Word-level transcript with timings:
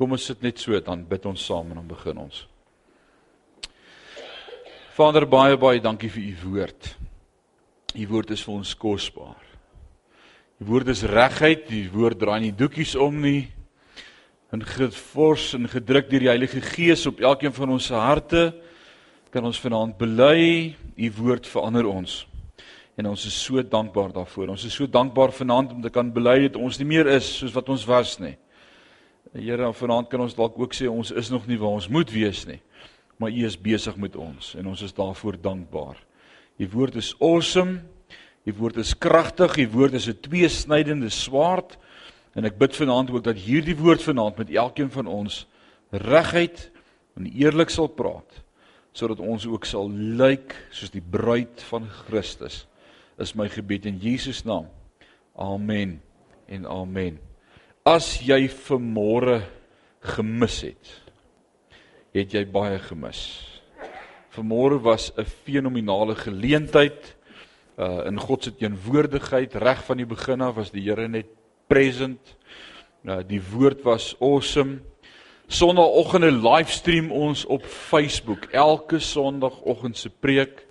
Kom 0.00 0.14
ons 0.16 0.24
sit 0.30 0.40
net 0.40 0.56
so 0.56 0.78
dan 0.80 1.02
bid 1.04 1.26
ons 1.28 1.42
saam 1.44 1.74
en 1.74 1.76
dan 1.82 1.88
begin 1.90 2.22
ons. 2.22 2.36
Vader 4.96 5.26
baie 5.28 5.58
baie 5.60 5.82
dankie 5.84 6.08
vir 6.08 6.22
u 6.22 6.30
woord. 6.46 6.88
U 8.00 8.06
woord 8.08 8.32
is 8.32 8.40
vir 8.46 8.54
ons 8.54 8.72
kosbaar. 8.80 9.44
Die 10.56 10.68
woord 10.70 10.88
is 10.94 11.04
regheid, 11.04 11.68
die 11.68 11.84
woord 11.92 12.16
draai 12.16 12.38
nie 12.46 12.56
doekies 12.56 12.94
om 12.96 13.20
nie. 13.20 13.50
En 14.56 14.64
gefors 14.64 15.52
en 15.58 15.68
gedruk 15.68 16.08
deur 16.08 16.24
die 16.24 16.32
Heilige 16.32 16.64
Gees 16.64 17.04
op 17.04 17.20
elkeen 17.20 17.52
van 17.52 17.76
ons 17.76 17.92
se 17.92 18.00
harte 18.00 18.48
kan 19.30 19.44
ons 19.44 19.60
vanaand 19.60 20.00
bely, 20.00 20.74
u 20.96 21.14
woord 21.20 21.44
verander 21.46 21.86
ons. 21.86 22.22
En 22.96 23.12
ons 23.12 23.28
is 23.28 23.36
so 23.36 23.60
dankbaar 23.60 24.16
daarvoor. 24.16 24.56
Ons 24.56 24.64
is 24.64 24.80
so 24.80 24.88
dankbaar 24.88 25.36
vanaand 25.36 25.76
om 25.76 25.84
te 25.84 25.92
kan 25.92 26.08
bely 26.08 26.46
dat 26.48 26.56
ons 26.56 26.80
nie 26.80 26.88
meer 26.88 27.12
is 27.20 27.36
soos 27.36 27.52
wat 27.52 27.68
ons 27.68 27.84
was 27.84 28.16
nie. 28.18 28.38
Here, 29.32 29.72
vanaand 29.72 30.08
kan 30.10 30.24
ons 30.24 30.34
dalk 30.34 30.58
ook 30.58 30.74
sê 30.74 30.88
ons 30.90 31.12
is 31.14 31.30
nog 31.30 31.46
nie 31.46 31.58
waar 31.60 31.76
ons 31.78 31.88
moet 31.88 32.10
wees 32.10 32.42
nie. 32.48 32.58
Maar 33.20 33.30
u 33.30 33.44
is 33.46 33.58
besig 33.60 33.96
met 34.00 34.16
ons 34.16 34.54
en 34.58 34.66
ons 34.72 34.82
is 34.82 34.96
daarvoor 34.96 35.38
dankbaar. 35.40 35.98
U 36.58 36.68
woord 36.72 36.98
is 36.98 37.12
awesome. 37.20 37.80
Die 38.48 38.54
woord 38.56 38.80
is 38.80 38.94
kragtig, 38.96 39.54
die 39.60 39.68
woord 39.68 39.94
is 39.94 40.08
'n 40.08 40.18
tweesnydende 40.20 41.10
swaard 41.10 41.78
en 42.34 42.44
ek 42.44 42.58
bid 42.58 42.76
vanaand 42.76 43.10
ook 43.10 43.24
dat 43.24 43.36
hierdie 43.36 43.76
woord 43.76 44.02
vanaand 44.02 44.36
met 44.36 44.50
elkeen 44.50 44.90
van 44.90 45.06
ons 45.06 45.46
reguit 45.90 46.70
en 47.16 47.26
eerlik 47.26 47.70
sal 47.70 47.88
praat 47.88 48.42
sodat 48.92 49.20
ons 49.20 49.46
ook 49.46 49.64
sal 49.64 49.90
lyk 49.90 50.54
soos 50.70 50.90
die 50.90 51.04
bruid 51.04 51.62
van 51.70 51.86
Christus. 51.86 52.66
Is 53.18 53.34
my 53.34 53.48
gebed 53.48 53.86
in 53.86 53.98
Jesus 53.98 54.44
naam. 54.44 54.66
Amen 55.36 56.00
en 56.48 56.66
amen. 56.66 57.29
As 57.80 58.18
jy 58.20 58.44
vanmôre 58.52 59.38
gemis 60.04 60.58
het, 60.66 60.88
het 62.12 62.34
jy 62.36 62.42
baie 62.44 62.76
gemis. 62.84 63.40
Vanmôre 64.36 64.76
was 64.84 65.12
'n 65.16 65.24
fenominale 65.24 66.14
geleentheid 66.14 67.16
uh 67.78 68.04
in 68.06 68.20
God 68.20 68.44
se 68.44 68.52
teenwoordigheid 68.52 69.54
reg 69.54 69.84
van 69.84 69.96
die 69.96 70.06
begin 70.06 70.40
af 70.40 70.54
was 70.56 70.70
die 70.70 70.82
Here 70.82 71.08
net 71.08 71.26
present. 71.68 72.36
Uh 73.04 73.22
die 73.26 73.40
woord 73.40 73.82
was 73.82 74.14
awesome. 74.20 74.82
Sondagoggende 75.48 76.32
livestream 76.32 77.10
ons 77.10 77.46
op 77.46 77.64
Facebook. 77.64 78.44
Elke 78.52 78.98
Sondagoggend 78.98 79.96
se 79.96 80.10
preek 80.10 80.66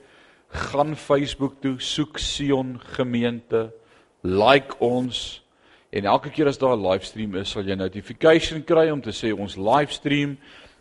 gaan 0.48 0.96
Facebook 0.96 1.56
toe, 1.62 1.80
soek 1.80 2.18
Sion 2.18 2.80
gemeente, 2.80 3.74
like 4.22 4.78
ons 4.80 5.42
en 5.90 6.06
elke 6.06 6.30
keer 6.30 6.48
as 6.48 6.58
daar 6.58 6.78
'n 6.78 6.88
livestream 6.88 7.36
is, 7.36 7.50
sal 7.50 7.64
jy 7.64 7.76
notification 7.76 8.64
kry 8.64 8.90
om 8.90 9.02
te 9.02 9.12
sê 9.12 9.34
ons 9.34 9.56
livestream 9.56 10.38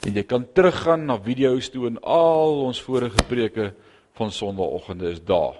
en 0.06 0.14
jy 0.14 0.22
kan 0.22 0.46
teruggaan 0.52 1.06
na 1.06 1.18
video's 1.18 1.70
toe 1.70 1.86
en 1.86 2.00
al 2.02 2.64
ons 2.64 2.82
vorige 2.82 3.24
preke 3.28 3.72
van 4.14 4.32
Sondagoggende 4.32 5.10
is 5.10 5.24
daar. 5.24 5.56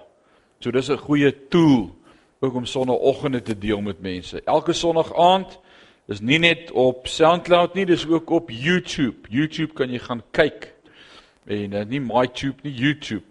So 0.61 0.71
dis 0.71 0.91
'n 0.91 0.97
goeie 0.97 1.49
tool 1.49 1.97
ook 2.41 2.55
om 2.55 2.67
sonoggende 2.67 3.43
te 3.43 3.59
deel 3.59 3.81
met 3.81 4.01
mense. 4.01 4.43
Elke 4.45 4.73
sonogg 4.73 5.15
aand 5.15 5.59
is 6.07 6.21
nie 6.21 6.39
net 6.39 6.71
op 6.71 7.07
SoundCloud 7.07 7.75
nie, 7.75 7.87
dis 7.87 8.07
ook 8.07 8.31
op 8.31 8.51
YouTube. 8.51 9.29
YouTube 9.29 9.73
kan 9.73 9.91
jy 9.91 9.99
gaan 9.99 10.23
kyk. 10.31 10.75
En 11.47 11.73
uh, 11.73 11.85
nie 11.85 12.01
MyTube 12.01 12.63
nie, 12.63 12.75
YouTube. 12.75 13.25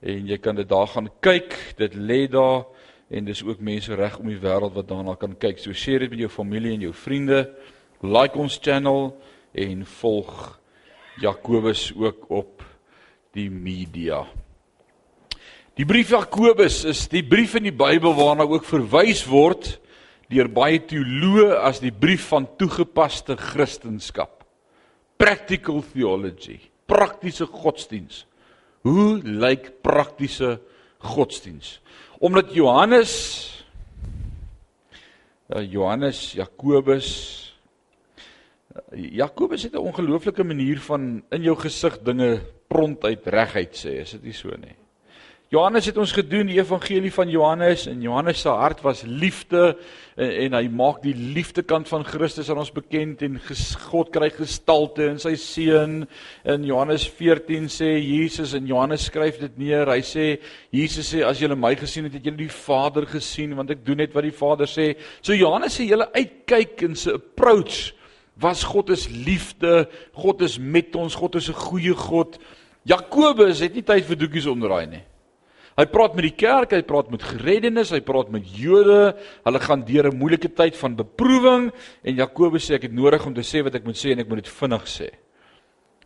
En 0.00 0.26
jy 0.26 0.38
kan 0.38 0.56
dit 0.56 0.68
daar 0.68 0.86
gaan 0.86 1.10
kyk. 1.20 1.74
Dit 1.76 1.94
lê 1.94 2.26
daar 2.30 2.64
en 3.12 3.26
dis 3.28 3.42
ook 3.44 3.60
mense 3.60 3.94
reg 3.94 4.16
om 4.18 4.30
die 4.30 4.40
wêreld 4.40 4.72
wat 4.72 4.88
daarna 4.88 5.14
kan 5.20 5.34
kyk. 5.36 5.60
So 5.60 5.76
share 5.76 6.06
dit 6.06 6.14
met 6.14 6.24
jou 6.24 6.30
familie 6.32 6.72
en 6.76 6.86
jou 6.86 6.94
vriende. 6.96 7.44
Like 8.00 8.38
ons 8.40 8.56
channel 8.62 9.12
en 9.52 9.84
volg 9.98 10.30
Jakobus 11.20 11.90
ook 11.92 12.30
op 12.32 12.64
die 13.36 13.50
media. 13.52 14.24
Die 15.76 15.84
brief 15.88 16.12
Jakobus 16.12 16.82
is 16.88 17.04
die 17.12 17.24
brief 17.24 17.54
in 17.60 17.68
die 17.68 17.76
Bybel 17.76 18.16
waarna 18.16 18.48
ook 18.48 18.64
verwys 18.68 19.24
word 19.28 19.76
deur 20.32 20.48
baie 20.48 20.80
teoloë 20.80 21.58
as 21.60 21.82
die 21.84 21.92
brief 21.92 22.30
van 22.32 22.48
toegepaste 22.56 23.36
Christendom. 23.36 24.30
Practical 25.20 25.82
theology, 25.92 26.56
praktiese 26.88 27.44
godsdiens. 27.44 28.24
Hoe 28.82 29.20
lyk 29.20 29.68
praktiese 29.84 30.56
godsdiens? 30.56 30.68
Omdat 32.22 32.54
Johannes 32.54 33.12
uh, 35.50 35.62
Johannes 35.72 36.32
Jakobus 36.32 37.08
uh, 38.76 39.10
Jakobus 39.12 39.62
het 39.62 39.74
'n 39.74 39.82
ongelooflike 39.82 40.44
manier 40.44 40.80
van 40.80 41.22
in 41.30 41.42
jou 41.42 41.56
gesig 41.56 41.98
dinge 42.02 42.40
prontuit 42.68 43.26
reguit 43.26 43.74
sê, 43.76 44.00
is 44.00 44.10
dit 44.10 44.22
nie 44.22 44.32
so 44.32 44.48
nie? 44.48 44.76
Johannes 45.52 45.84
het 45.84 45.98
ons 46.00 46.14
gedoen 46.16 46.48
die 46.48 46.56
evangelie 46.56 47.10
van 47.12 47.28
Johannes 47.28 47.82
en 47.90 48.00
Johannes 48.00 48.38
se 48.40 48.48
hart 48.48 48.78
was 48.80 49.02
liefde 49.04 49.74
en, 50.16 50.30
en 50.46 50.54
hy 50.56 50.62
maak 50.72 51.02
die 51.04 51.12
liefdekant 51.12 51.90
van 51.90 52.06
Christus 52.08 52.48
aan 52.48 52.62
ons 52.62 52.70
bekend 52.72 53.20
en 53.26 53.36
ges, 53.50 53.74
God 53.90 54.08
kry 54.14 54.30
gestalte 54.32 55.10
in 55.10 55.20
sy 55.20 55.34
seun. 55.36 55.98
In 56.48 56.64
Johannes 56.64 57.04
14 57.18 57.68
sê 57.68 57.90
Jesus 57.98 58.56
en 58.56 58.64
Johannes 58.70 59.04
skryf 59.10 59.42
dit 59.42 59.60
neer. 59.60 59.92
Hy 59.92 60.00
sê 60.00 60.26
Jesus 60.72 61.12
sê 61.12 61.20
as 61.28 61.44
julle 61.44 61.60
my 61.60 61.74
gesien 61.76 62.08
het, 62.08 62.16
het 62.16 62.32
julle 62.32 62.46
die 62.46 62.48
Vader 62.48 63.10
gesien 63.12 63.52
want 63.60 63.76
ek 63.76 63.84
doen 63.84 64.00
net 64.00 64.16
wat 64.16 64.24
die 64.24 64.32
Vader 64.40 64.72
sê. 64.72 64.94
So 65.20 65.36
Johannes 65.36 65.76
sê 65.76 65.90
julle 65.90 66.08
uitkyk 66.16 66.88
in 66.88 66.96
sy 66.96 67.18
approach 67.20 67.92
was 68.40 68.64
God 68.64 68.96
is 68.96 69.04
liefde, 69.12 69.84
God 70.16 70.48
is 70.48 70.56
met 70.56 70.96
ons, 70.96 71.12
God 71.12 71.36
is 71.36 71.52
'n 71.52 71.60
goeie 71.68 71.92
God. 72.08 72.40
Jakobus 72.88 73.60
het 73.60 73.74
nie 73.76 73.84
tyd 73.84 74.08
vir 74.08 74.16
doekies 74.16 74.48
omdraai 74.48 74.86
nie. 74.88 75.04
Hy 75.72 75.86
praat 75.88 76.16
met 76.18 76.26
die 76.26 76.36
kerk, 76.36 76.74
hy 76.76 76.82
praat 76.84 77.08
met 77.12 77.22
gereddenes, 77.24 77.94
hy 77.94 78.02
praat 78.04 78.28
met 78.32 78.44
Jode. 78.44 79.14
Hulle 79.46 79.60
gaan 79.62 79.84
deur 79.88 80.10
'n 80.10 80.18
moeilike 80.18 80.52
tyd 80.52 80.76
van 80.76 80.96
beproewing 80.96 81.72
en 82.04 82.14
Jakobus 82.14 82.68
sê 82.68 82.74
ek 82.74 82.82
het 82.82 82.92
nodig 82.92 83.24
om 83.26 83.34
te 83.34 83.40
sê 83.40 83.62
wat 83.64 83.74
ek 83.74 83.84
moet 83.84 83.96
sê 83.96 84.12
en 84.12 84.20
ek 84.20 84.28
moet 84.28 84.44
dit 84.44 84.52
vinnig 84.52 84.84
sê. 84.84 85.08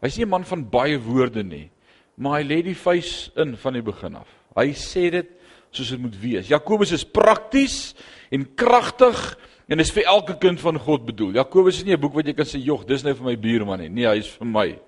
Hy's 0.02 0.18
nie 0.18 0.24
'n 0.24 0.28
man 0.28 0.44
van 0.44 0.70
baie 0.70 0.98
woorde 0.98 1.42
nie, 1.42 1.70
maar 2.16 2.40
hy 2.40 2.44
lê 2.44 2.62
die 2.62 2.74
vuis 2.74 3.30
in 3.36 3.56
van 3.56 3.72
die 3.72 3.82
begin 3.82 4.14
af. 4.16 4.28
Hy 4.56 4.72
sê 4.72 5.10
dit 5.10 5.26
soos 5.72 5.90
dit 5.90 6.00
moet 6.00 6.16
wees. 6.20 6.48
Jakobus 6.48 6.92
is 6.92 7.04
prakties 7.04 7.94
en 8.30 8.46
kragtig 8.54 9.36
en 9.68 9.80
is 9.80 9.90
vir 9.90 10.04
elke 10.04 10.38
kind 10.38 10.60
van 10.60 10.78
God 10.78 11.06
bedoel. 11.06 11.32
Jakobus 11.34 11.78
is 11.78 11.84
nie 11.84 11.92
'n 11.92 12.00
boek 12.00 12.14
wat 12.14 12.26
jy 12.26 12.34
kan 12.34 12.46
sê, 12.46 12.62
"Jog, 12.62 12.86
dis 12.86 13.02
nou 13.02 13.14
vir 13.14 13.24
my 13.24 13.36
buurman 13.36 13.80
nie." 13.80 13.88
Nee, 13.88 14.06
hy 14.06 14.18
is 14.18 14.28
vir 14.28 14.46
my. 14.46 14.78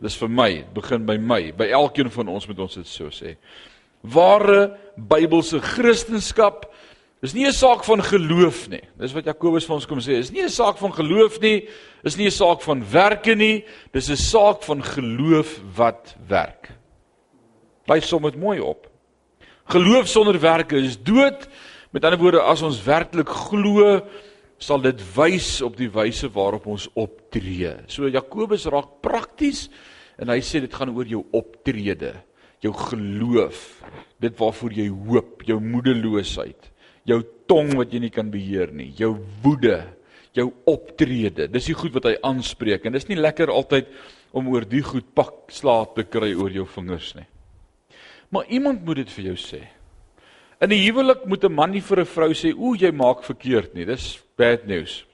Dis 0.00 0.16
vir 0.16 0.28
my. 0.28 0.54
Dit 0.54 0.74
begin 0.74 1.04
by 1.04 1.18
my. 1.18 1.52
By 1.52 1.66
elkeen 1.66 2.10
van 2.10 2.28
ons 2.28 2.46
moet 2.46 2.58
ons 2.58 2.74
dit 2.74 2.86
so 2.86 3.10
sê 3.10 3.36
ware 4.02 4.76
Bybelse 4.96 5.60
Christendom 5.60 6.20
is 7.22 7.34
nie 7.34 7.46
'n 7.46 7.52
saak 7.52 7.84
van 7.84 8.02
geloof 8.02 8.68
nie. 8.68 8.82
Dis 8.98 9.12
wat 9.12 9.24
Jakobus 9.24 9.66
vir 9.66 9.74
ons 9.74 9.86
kom 9.86 9.98
sê. 9.98 10.18
Is 10.18 10.32
nie 10.32 10.42
'n 10.42 10.48
saak 10.48 10.78
van 10.78 10.92
geloof 10.92 11.40
nie, 11.40 11.68
is 12.04 12.16
nie 12.16 12.26
'n 12.26 12.30
saak 12.30 12.62
van 12.62 12.82
werke 12.90 13.34
nie, 13.34 13.64
dis 13.92 14.08
'n 14.08 14.16
saak 14.16 14.62
van 14.62 14.82
geloof 14.82 15.60
wat 15.76 16.16
werk. 16.28 16.70
Bly 17.86 18.00
som 18.00 18.22
dit 18.22 18.36
mooi 18.36 18.60
op. 18.60 18.86
Geloof 19.68 20.08
sonder 20.08 20.40
werke 20.40 20.76
is 20.76 20.96
dood. 20.96 21.48
Met 21.92 22.04
ander 22.04 22.18
woorde, 22.18 22.40
as 22.40 22.62
ons 22.62 22.82
werklik 22.82 23.28
glo, 23.28 24.00
sal 24.58 24.80
dit 24.80 25.00
wys 25.14 25.60
op 25.62 25.76
die 25.76 25.90
wyse 25.90 26.28
waarop 26.28 26.66
ons 26.66 26.88
optree. 26.94 27.74
So 27.86 28.08
Jakobus 28.08 28.66
raak 28.66 29.00
prakties 29.02 29.68
en 30.18 30.28
hy 30.28 30.40
sê 30.40 30.60
dit 30.60 30.74
gaan 30.74 30.96
oor 30.96 31.06
jou 31.06 31.24
optrede 31.32 32.14
jou 32.60 32.72
geloof, 32.76 33.80
dit 34.20 34.36
waarvoor 34.36 34.72
jy 34.76 34.88
hoop, 34.88 35.42
jou 35.48 35.58
moedeloosheid, 35.60 36.70
jou 37.08 37.22
tong 37.48 37.72
wat 37.78 37.92
jy 37.92 38.04
nie 38.04 38.12
kan 38.12 38.30
beheer 38.30 38.72
nie, 38.76 38.90
jou 38.98 39.14
woede, 39.42 39.80
jou 40.36 40.50
optrede. 40.70 41.48
Dis 41.50 41.70
die 41.70 41.74
goed 41.74 41.94
wat 41.96 42.06
hy 42.06 42.14
aanspreek 42.26 42.84
en 42.86 42.94
dis 42.94 43.08
nie 43.08 43.18
lekker 43.18 43.50
altyd 43.50 43.88
om 44.36 44.48
oor 44.52 44.66
die 44.68 44.82
goed 44.86 45.08
pak 45.16 45.50
slaap 45.50 45.96
te 45.96 46.06
kry 46.06 46.34
oor 46.36 46.52
jou 46.54 46.66
vingers 46.76 47.14
nie. 47.16 47.26
Maar 48.30 48.46
iemand 48.54 48.84
moet 48.86 49.02
dit 49.02 49.10
vir 49.10 49.32
jou 49.32 49.38
sê. 49.40 49.60
In 50.60 50.70
'n 50.70 50.84
huwelik 50.84 51.26
moet 51.26 51.44
'n 51.44 51.52
man 51.52 51.70
nie 51.70 51.80
vir 51.80 52.00
'n 52.00 52.04
vrou 52.04 52.30
sê, 52.30 52.54
"O, 52.54 52.74
jy 52.74 52.92
maak 52.92 53.24
verkeerd 53.24 53.74
nie." 53.74 53.84
Dis 53.84 54.20
bad 54.36 54.66
news. 54.66 55.04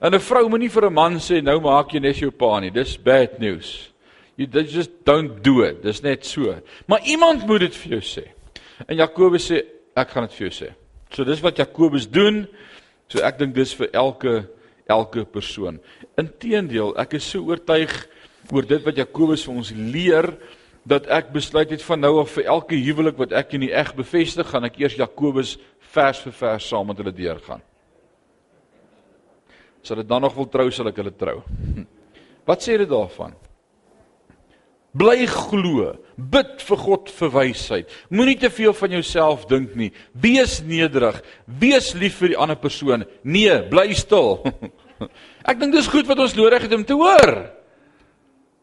En 0.00 0.14
'n 0.14 0.20
vrou 0.20 0.48
moenie 0.48 0.70
vir 0.70 0.86
'n 0.86 0.94
man 0.94 1.14
sê, 1.18 1.42
"Nou 1.42 1.60
maak 1.60 1.92
jy 1.92 2.00
net 2.00 2.16
jou 2.16 2.30
pa 2.30 2.58
nie." 2.60 2.70
Dis 2.70 2.96
bad 2.96 3.38
news. 3.38 3.92
You 4.38 4.46
just 4.46 5.04
don't 5.04 5.42
do 5.42 5.64
it. 5.66 5.82
Dis 5.82 6.00
net 6.00 6.24
so. 6.24 6.54
Maar 6.86 7.02
iemand 7.10 7.46
moet 7.46 7.66
dit 7.66 7.78
vir 7.82 7.96
jou 7.96 8.04
sê. 8.06 8.28
En 8.86 8.94
Jakobus 8.94 9.48
sê 9.50 9.64
ek 9.98 10.12
gaan 10.14 10.28
dit 10.28 10.36
vir 10.36 10.44
jou 10.46 10.52
sê. 10.54 10.68
So 11.10 11.26
dis 11.26 11.42
wat 11.42 11.58
Jakobus 11.58 12.06
doen. 12.06 12.44
So 13.10 13.18
ek 13.26 13.40
dink 13.40 13.56
dis 13.56 13.74
vir 13.74 13.90
elke 13.98 14.34
elke 14.88 15.24
persoon. 15.28 15.80
Inteendeel, 16.16 16.94
ek 17.02 17.18
is 17.18 17.26
so 17.28 17.42
oortuig 17.50 17.92
oor 18.54 18.64
dit 18.64 18.86
wat 18.86 18.96
Jakobus 19.02 19.42
vir 19.44 19.58
ons 19.60 19.72
leer 19.74 20.30
dat 20.88 21.10
ek 21.12 21.34
besluit 21.34 21.74
het 21.74 21.82
van 21.84 22.00
nou 22.00 22.14
af 22.22 22.30
vir 22.38 22.46
elke 22.48 22.78
huwelik 22.78 23.18
wat 23.20 23.34
ek 23.36 23.52
in 23.58 23.66
die 23.66 23.74
eg 23.76 23.90
bevestig, 23.98 24.48
gaan 24.48 24.64
ek 24.70 24.78
eers 24.80 24.96
Jakobus 24.96 25.56
vers 25.92 26.22
vir 26.24 26.36
vers 26.38 26.70
saam 26.70 26.88
met 26.88 27.02
hulle 27.02 27.12
deurgaan. 27.12 27.60
As 29.82 29.92
hulle 29.92 30.06
dan 30.06 30.24
nog 30.24 30.38
wil 30.38 30.48
trou, 30.48 30.70
sal 30.72 30.88
ek 30.88 31.02
hulle 31.02 31.12
trou. 31.18 31.42
Wat 32.48 32.64
sê 32.64 32.78
dit 32.80 32.88
daarvan? 32.88 33.34
Bly 34.96 35.26
glo. 35.28 35.92
Bid 36.16 36.62
vir 36.64 36.80
God 36.80 37.10
vir 37.12 37.32
wysheid. 37.34 37.92
Moenie 38.10 38.38
te 38.40 38.50
veel 38.50 38.72
van 38.74 38.94
jouself 38.96 39.44
dink 39.50 39.76
nie. 39.78 39.90
Wees 40.12 40.58
nederig. 40.64 41.20
Wees 41.60 41.92
lief 41.98 42.18
vir 42.22 42.32
die 42.32 42.40
ander 42.40 42.58
persoon. 42.58 43.04
Nee, 43.22 43.60
bly 43.70 43.92
stil. 43.98 44.40
Ek 45.50 45.60
dink 45.60 45.76
dis 45.76 45.90
goed 45.92 46.08
wat 46.08 46.20
ons 46.24 46.34
nodig 46.38 46.64
het 46.64 46.74
om 46.74 46.84
te 46.86 46.96
hoor. 46.98 47.34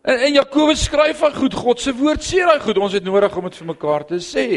En, 0.06 0.18
en 0.18 0.34
Jakobus 0.36 0.88
skryf 0.90 1.22
van 1.24 1.38
goed, 1.38 1.56
God 1.58 1.82
se 1.82 1.94
woord 1.96 2.26
sê 2.26 2.44
daai 2.46 2.60
goed. 2.64 2.82
Ons 2.82 2.98
het 2.98 3.06
nodig 3.06 3.38
om 3.38 3.48
dit 3.48 3.62
vir 3.62 3.70
mekaar 3.72 4.08
te 4.10 4.20
sê. 4.22 4.48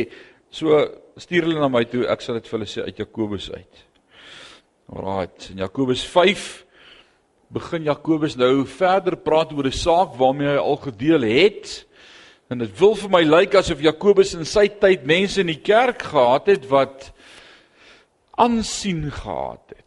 So 0.50 0.80
stuur 1.20 1.46
hulle 1.46 1.60
na 1.60 1.70
my 1.72 1.84
toe. 1.88 2.06
Ek 2.10 2.24
sal 2.24 2.40
dit 2.40 2.48
vir 2.48 2.58
hulle 2.58 2.70
sê 2.70 2.88
uit 2.88 3.04
Jakobus 3.04 3.50
uit. 3.52 3.84
Alraight. 4.88 5.50
In 5.52 5.62
Jakobus 5.62 6.02
5 6.08 6.48
begin 7.48 7.86
Jakobus 7.88 8.36
nou 8.36 8.66
verder 8.68 9.16
praat 9.16 9.52
oor 9.52 9.66
'n 9.66 9.72
saak 9.72 10.16
waarmee 10.16 10.48
hy 10.48 10.56
al 10.56 10.76
gedeel 10.76 11.22
het. 11.22 11.86
En 12.48 12.58
dit 12.58 12.78
wil 12.78 12.94
vir 12.94 13.10
my 13.10 13.22
lyk 13.24 13.54
asof 13.54 13.80
Jakobus 13.80 14.34
in 14.34 14.44
sy 14.44 14.68
tyd 14.68 15.04
mense 15.04 15.40
in 15.40 15.46
die 15.46 15.60
kerk 15.60 16.02
gehad 16.02 16.46
het 16.46 16.68
wat 16.68 17.12
aansien 18.36 19.10
gehad 19.10 19.64
het. 19.68 19.84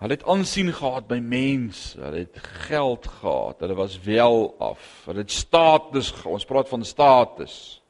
Hulle 0.00 0.16
het 0.16 0.24
aansien 0.24 0.72
gehad 0.72 1.06
by 1.08 1.18
mense, 1.18 2.00
hulle 2.00 2.24
het 2.24 2.38
geld 2.66 3.06
gehad, 3.06 3.60
hulle 3.60 3.74
was 3.74 3.98
wel 4.00 4.54
af. 4.58 5.02
Hulle 5.04 5.18
het 5.18 5.30
status, 5.30 6.12
ons 6.24 6.44
praat 6.44 6.68
van 6.68 6.84
status. 6.84 7.82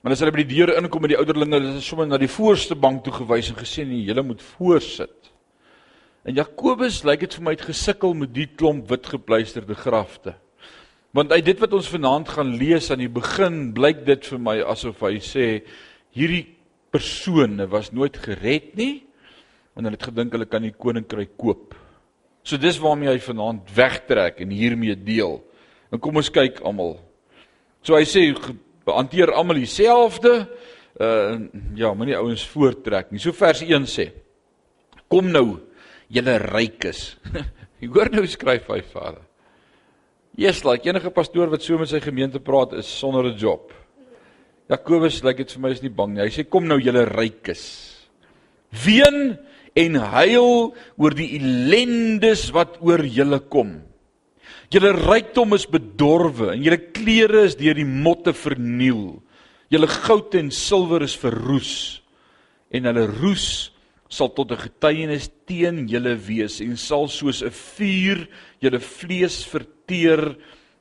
Maar 0.00 0.12
as 0.12 0.22
hulle 0.22 0.32
by 0.32 0.44
die 0.46 0.56
deur 0.56 0.72
inkom 0.80 1.02
met 1.04 1.12
die 1.12 1.18
ouderlinge, 1.18 1.58
hulle 1.58 1.76
is 1.76 1.86
sommer 1.86 2.06
na 2.08 2.16
die 2.16 2.30
voorste 2.30 2.74
bank 2.74 3.04
toe 3.04 3.12
gewys 3.12 3.50
en 3.52 3.58
gesê 3.58 3.84
nee, 3.84 4.06
julle 4.08 4.22
moet 4.24 4.42
voorsit. 4.56 5.19
En 6.28 6.36
Jakobus 6.36 7.00
lyk 7.08 7.24
dit 7.24 7.34
vir 7.38 7.44
my 7.46 7.54
het 7.56 7.64
gesukkel 7.64 8.12
met 8.18 8.32
die 8.34 8.46
klomp 8.48 8.90
witgepleisterde 8.90 9.76
grafte. 9.78 10.34
Want 11.16 11.32
uit 11.32 11.44
dit 11.46 11.60
wat 11.62 11.72
ons 11.74 11.88
vanaand 11.90 12.28
gaan 12.28 12.52
lees 12.60 12.90
aan 12.92 13.00
die 13.02 13.10
begin, 13.10 13.70
blyk 13.74 14.04
dit 14.06 14.26
vir 14.28 14.42
my 14.42 14.60
asof 14.68 15.00
hy 15.08 15.16
sê 15.24 15.46
hierdie 16.14 16.44
persone 16.92 17.66
was 17.70 17.90
nooit 17.94 18.18
gered 18.20 18.74
nie 18.78 19.00
en 19.78 19.86
hulle 19.86 19.96
het 19.96 20.08
gedink 20.10 20.34
hulle 20.34 20.48
kan 20.50 20.66
die 20.66 20.74
koninkryk 20.74 21.32
koop. 21.40 21.72
So 22.44 22.60
dis 22.60 22.78
waarmee 22.82 23.10
hy 23.14 23.20
vanaand 23.22 23.70
wegtrek 23.74 24.42
en 24.44 24.52
hiermee 24.52 24.96
deel. 24.98 25.38
En 25.90 26.02
kom 26.02 26.20
ons 26.20 26.30
kyk 26.32 26.60
almal. 26.66 26.98
So 27.86 27.96
hy 27.96 28.04
sê 28.04 28.26
hanteer 28.90 29.32
almal 29.32 29.62
dieselfde. 29.62 30.34
Uh 31.00 31.48
ja, 31.78 31.94
moenie 31.96 32.18
ouens 32.18 32.44
voortrek 32.52 33.08
nie. 33.10 33.22
So 33.22 33.32
vers 33.32 33.62
1 33.64 33.88
sê: 33.88 34.10
Kom 35.08 35.30
nou 35.32 35.69
julle 36.10 36.38
ryk 36.42 36.88
is. 36.90 37.02
Jy 37.80 37.88
hoor 37.94 38.10
nou 38.12 38.26
skryf 38.28 38.68
hy 38.68 38.80
Vader. 38.92 39.22
Jesus, 40.40 40.64
like 40.64 40.86
enige 40.88 41.10
pastoor 41.12 41.50
wat 41.52 41.64
so 41.64 41.78
met 41.80 41.90
sy 41.90 42.00
gemeente 42.02 42.40
praat 42.42 42.74
is 42.78 42.88
sonder 42.88 43.26
'n 43.30 43.38
job. 43.38 43.72
Jakobus 44.70 45.22
lyk 45.24 45.24
like 45.24 45.44
dit 45.44 45.54
vir 45.56 45.62
my 45.62 45.70
is 45.74 45.82
nie 45.82 45.90
bang 45.90 46.14
nie. 46.14 46.22
Hy 46.22 46.30
sê 46.30 46.44
kom 46.48 46.66
nou 46.68 46.78
julle 46.78 47.04
ryk 47.08 47.50
is. 47.50 47.64
Ween 48.86 49.38
en 49.74 49.94
huil 49.94 50.74
oor 50.96 51.14
die 51.14 51.34
ellendes 51.38 52.50
wat 52.54 52.78
oor 52.80 53.02
julle 53.02 53.40
kom. 53.50 53.82
Julle 54.70 54.92
rykdom 54.94 55.56
is 55.56 55.66
bedorwe 55.66 56.52
en 56.54 56.62
julle 56.62 56.78
klere 56.94 57.44
is 57.48 57.58
deur 57.58 57.74
die 57.74 57.88
motte 57.88 58.32
verniel. 58.32 59.18
Julle 59.70 59.90
goud 59.90 60.34
en 60.38 60.52
silwer 60.54 61.02
is 61.02 61.16
verroes 61.18 62.02
en 62.70 62.86
hulle 62.86 63.08
roes 63.10 63.72
sal 64.10 64.32
tot 64.34 64.50
'n 64.52 64.58
getuienis 64.66 65.30
teen 65.46 65.86
julle 65.86 66.16
wees 66.18 66.60
en 66.60 66.76
sal 66.76 67.06
soos 67.08 67.42
'n 67.42 67.50
vuur 67.50 68.28
julle 68.60 68.80
vlees 68.80 69.44
verteer. 69.46 70.36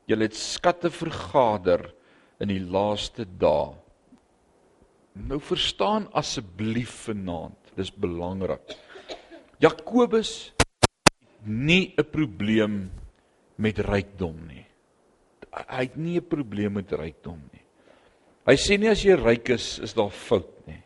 Julle 0.08 0.24
het 0.26 0.36
skatte 0.36 0.90
vergader 0.90 1.94
in 2.42 2.50
die 2.50 2.60
laaste 2.60 3.26
dae. 3.26 3.76
Nou 5.14 5.40
verstaan 5.40 6.08
asseblief 6.14 7.06
vanaand, 7.06 7.58
dis 7.76 7.92
belangrik. 7.92 8.76
Jakobus 9.60 10.54
het 10.58 11.46
nie 11.46 11.94
'n 11.98 12.04
probleem 12.04 12.92
met 13.58 13.80
rykdom 13.80 14.48
nie. 14.48 14.66
Hy 15.52 15.84
het 15.84 15.98
nie 15.98 16.18
'n 16.18 16.28
probleem 16.28 16.74
met 16.74 16.92
rykdom 16.92 17.42
nie. 17.52 17.62
Hy 18.48 18.56
sê 18.56 18.80
nie 18.80 18.90
as 18.90 19.04
jy 19.04 19.16
ryk 19.16 19.50
is, 19.50 19.80
is 19.80 19.94
daar 19.94 20.10
fout 20.10 20.68
nie. 20.68 20.82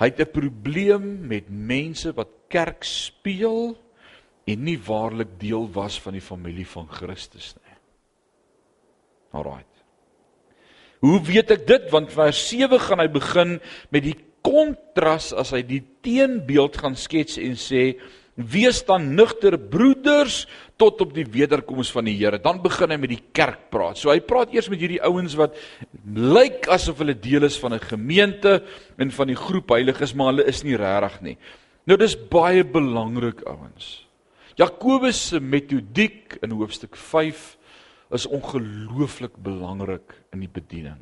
Hy 0.00 0.10
het 0.10 0.20
'n 0.20 0.30
probleem 0.32 1.26
met 1.26 1.48
mense 1.48 2.12
wat 2.12 2.28
kerk 2.48 2.84
speel 2.84 3.76
en 4.44 4.64
nie 4.64 4.78
waarlik 4.78 5.38
deel 5.38 5.70
was 5.72 6.00
van 6.00 6.12
die 6.12 6.24
familie 6.24 6.66
van 6.66 6.88
Christus 6.88 7.54
nie. 7.54 7.76
Alraait. 9.30 9.66
Hoe 10.98 11.20
weet 11.20 11.50
ek 11.50 11.66
dit? 11.66 11.90
Want 11.90 12.12
vers 12.12 12.48
7 12.48 12.80
gaan 12.80 12.98
hy 12.98 13.08
begin 13.08 13.60
met 13.90 14.02
die 14.02 14.16
kontras 14.44 15.32
as 15.32 15.50
hy 15.50 15.62
die 15.62 15.82
teenbeeld 16.04 16.76
gaan 16.76 16.96
skets 16.96 17.38
en 17.40 17.56
sê 17.60 17.94
Wees 18.34 18.80
dan 18.82 19.12
nugter 19.14 19.54
broeders 19.58 20.44
tot 20.76 21.00
op 21.04 21.12
die 21.14 21.26
wederkoms 21.30 21.92
van 21.94 22.08
die 22.08 22.16
Here. 22.18 22.40
Dan 22.42 22.58
begin 22.64 22.90
hy 22.90 22.98
met 22.98 23.12
die 23.12 23.22
kerk 23.32 23.68
praat. 23.70 24.00
So 24.00 24.10
hy 24.10 24.18
praat 24.26 24.54
eers 24.54 24.68
met 24.72 24.82
hierdie 24.82 25.02
ouens 25.06 25.36
wat 25.38 25.54
lyk 26.02 26.66
asof 26.74 26.98
hulle 26.98 27.14
deel 27.14 27.46
is 27.46 27.58
van 27.62 27.74
'n 27.74 27.86
gemeente 27.86 28.62
en 28.98 29.10
van 29.10 29.26
die 29.30 29.38
groep 29.38 29.70
heiliges, 29.70 30.14
maar 30.14 30.34
hulle 30.34 30.46
is 30.50 30.64
nie 30.64 30.76
regtig 30.76 31.20
nie. 31.22 31.36
Nou 31.86 31.96
dis 31.96 32.16
baie 32.16 32.64
belangrik 32.64 33.42
ouens. 33.46 34.06
Jakobus 34.56 35.28
se 35.28 35.40
metodiek 35.40 36.38
in 36.42 36.50
hoofstuk 36.50 36.96
5 36.96 37.56
is 38.10 38.26
ongelooflik 38.26 39.36
belangrik 39.42 40.14
in 40.32 40.40
die 40.40 40.50
bediening. 40.52 41.00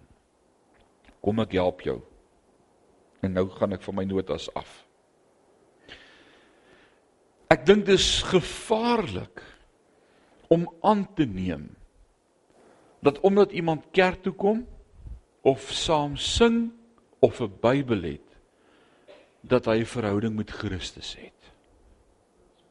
Kom 1.21 1.41
ek 1.41 1.53
help 1.53 1.81
jou. 1.81 2.01
En 3.23 3.33
nou 3.33 3.49
gaan 3.49 3.73
ek 3.73 3.83
van 3.83 3.95
my 3.95 4.05
notas 4.05 4.49
af. 4.55 4.85
Ek 7.53 7.67
dink 7.69 7.85
dis 7.85 8.23
gevaarlik 8.25 9.43
om 10.53 10.65
aan 10.81 11.05
te 11.17 11.27
neem 11.29 11.69
dat 13.05 13.19
omdat 13.27 13.53
iemand 13.53 13.91
kerk 13.93 14.23
toe 14.25 14.33
kom 14.33 14.63
of 15.43 15.67
saam 15.75 16.15
sing 16.17 16.71
of 17.21 17.41
'n 17.41 17.53
Bybel 17.61 18.03
het 18.03 18.29
dat 19.43 19.67
hy 19.67 19.81
'n 19.81 19.95
verhouding 19.97 20.37
met 20.37 20.51
Christus 20.51 21.17
het. 21.19 21.41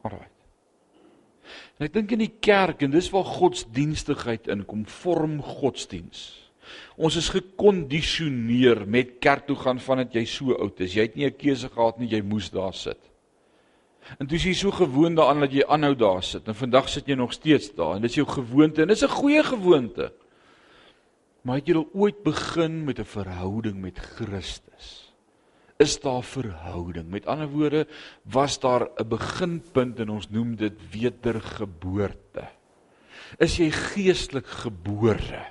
Alraai. 0.01 0.29
En 1.77 1.85
ek 1.85 1.93
dink 1.93 2.11
in 2.11 2.19
die 2.19 2.35
kerk 2.39 2.81
en 2.81 2.91
dis 2.91 3.09
waar 3.09 3.25
godsdienstigheid 3.25 4.47
inkom, 4.47 4.85
vorm 4.85 5.41
godsdiens. 5.41 6.49
Ons 6.95 7.15
is 7.15 7.29
gekondisioneer 7.29 8.87
met 8.87 9.19
kerk 9.19 9.47
toe 9.47 9.55
gaan 9.55 9.79
vandat 9.79 10.13
jy 10.13 10.25
so 10.25 10.53
oud 10.53 10.79
is. 10.79 10.93
Jy 10.93 11.01
het 11.01 11.15
nie 11.15 11.25
'n 11.25 11.37
keuse 11.37 11.69
gehad 11.69 11.99
nie, 11.99 12.07
jy 12.07 12.21
moes 12.21 12.49
daar 12.49 12.73
sit. 12.73 13.10
En 14.19 14.27
jy 14.27 14.53
so 14.53 14.71
gewoond 14.71 15.17
daaraan 15.17 15.39
dat 15.39 15.53
jy 15.53 15.63
aanhou 15.67 15.95
daar 15.95 16.23
sit. 16.23 16.47
En 16.47 16.55
vandag 16.55 16.89
sit 16.89 17.07
jy 17.07 17.15
nog 17.15 17.33
steeds 17.33 17.73
daar 17.75 17.95
en 17.95 18.01
dis 18.01 18.15
jou 18.15 18.27
gewoonte 18.27 18.81
en 18.81 18.87
dis 18.87 19.03
'n 19.03 19.07
goeie 19.07 19.43
gewoonte. 19.43 20.11
Maar 21.41 21.55
het 21.55 21.67
jy 21.67 21.75
al 21.75 21.89
ooit 21.93 22.23
begin 22.23 22.83
met 22.83 22.99
'n 22.99 23.05
verhouding 23.05 23.81
met 23.81 23.97
Christus? 23.97 25.13
Is 25.81 25.99
daar 25.99 26.23
verhouding? 26.23 27.09
Met 27.09 27.25
ander 27.25 27.49
woorde, 27.49 27.87
was 28.23 28.59
daar 28.59 28.89
'n 28.97 29.07
beginpunt 29.07 29.99
en 29.99 30.09
ons 30.09 30.29
noem 30.29 30.55
dit 30.55 30.73
wedergeboorte. 30.91 32.49
Is 33.39 33.57
jy 33.57 33.71
geestelik 33.71 34.45
gebore? 34.45 35.45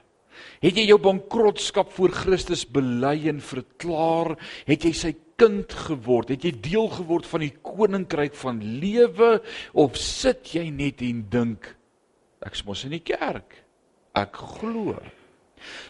Het 0.61 0.77
jy 0.77 0.87
jou 0.87 0.99
bankrotskap 1.01 1.93
voor 1.93 2.11
Christus 2.11 2.67
bely 2.69 3.29
en 3.29 3.41
verklaar? 3.41 4.37
Het 4.69 4.83
jy 4.85 4.93
sy 4.93 5.15
kind 5.41 5.73
geword? 5.89 6.33
Het 6.35 6.49
jy 6.49 6.53
deel 6.69 6.91
geword 6.93 7.29
van 7.31 7.45
die 7.47 7.55
koninkryk 7.65 8.37
van 8.43 8.61
lewe 8.83 9.39
of 9.73 9.97
sit 10.01 10.53
jy 10.57 10.69
net 10.75 11.01
en 11.07 11.25
dink 11.33 11.73
ek 12.45 12.61
mos 12.65 12.85
in 12.85 12.95
die 12.97 13.05
kerk? 13.05 13.57
Ek 14.17 14.37
glo. 14.37 14.99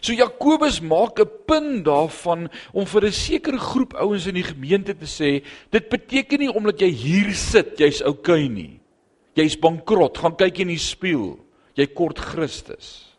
So 0.01 0.13
Jakobus 0.13 0.81
maak 0.81 1.19
'n 1.19 1.29
punt 1.47 1.85
daarvan 1.85 2.49
om 2.73 2.85
vir 2.85 3.05
'n 3.05 3.11
sekere 3.11 3.57
groep 3.57 3.93
ouens 3.93 4.27
in 4.27 4.35
die 4.35 4.43
gemeente 4.43 4.93
te 4.93 5.05
sê, 5.05 5.43
dit 5.71 5.89
beteken 5.89 6.39
nie 6.39 6.51
omdat 6.51 6.81
jy 6.81 6.91
hier 6.91 7.33
sit, 7.33 7.79
jy's 7.79 8.01
oukei 8.01 8.45
okay 8.45 8.47
nie. 8.47 8.79
Jy's 9.35 9.55
bankrot, 9.55 10.17
gaan 10.17 10.35
kyk 10.35 10.59
in 10.59 10.67
die 10.67 10.77
spieël. 10.77 11.39
Jy 11.75 11.87
kort 11.87 12.19
Christus. 12.19 13.10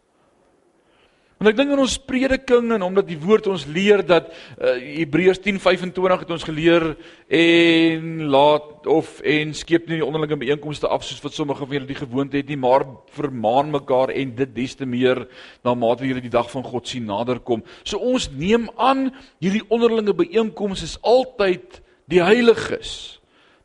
En 1.43 1.49
ek 1.51 1.57
dink 1.59 1.73
in 1.75 1.81
ons 1.83 1.95
prediking 2.07 2.69
en 2.71 2.85
omdat 2.87 3.09
die 3.09 3.17
woord 3.19 3.49
ons 3.51 3.65
leer 3.67 4.05
dat 4.07 4.29
uh, 4.31 4.77
Hebreërs 4.79 5.41
10:25 5.43 6.21
het 6.21 6.29
ons 6.31 6.45
geleer 6.47 6.85
en 7.27 8.29
laat 8.31 8.87
of 8.87 9.17
en 9.27 9.51
skep 9.59 9.89
nie 9.91 9.99
die 9.99 10.07
onderlinge 10.07 10.39
byeenkomste 10.39 10.87
af 10.87 11.03
soos 11.03 11.19
wat 11.25 11.35
sommige 11.35 11.67
van 11.67 11.75
julle 11.75 11.89
die 11.89 11.99
gewoonte 11.99 12.39
het 12.39 12.47
nie, 12.47 12.61
maar 12.63 12.87
vermaan 13.17 13.75
mekaar 13.75 14.13
en 14.15 14.37
dit 14.39 14.53
des 14.55 14.79
te 14.79 14.87
meer 14.87 15.25
na 15.67 15.75
mate 15.75 16.07
julle 16.07 16.23
die 16.23 16.31
dag 16.31 16.47
van 16.53 16.63
God 16.63 16.87
sien 16.87 17.11
naderkom. 17.11 17.67
So 17.83 17.99
ons 17.99 18.29
neem 18.31 18.69
aan 18.79 19.09
hierdie 19.43 19.65
onderlinge 19.67 20.15
byeenkomste 20.23 20.93
is 20.93 20.95
altyd 21.03 21.83
die 22.07 22.23
heiliges 22.23 23.19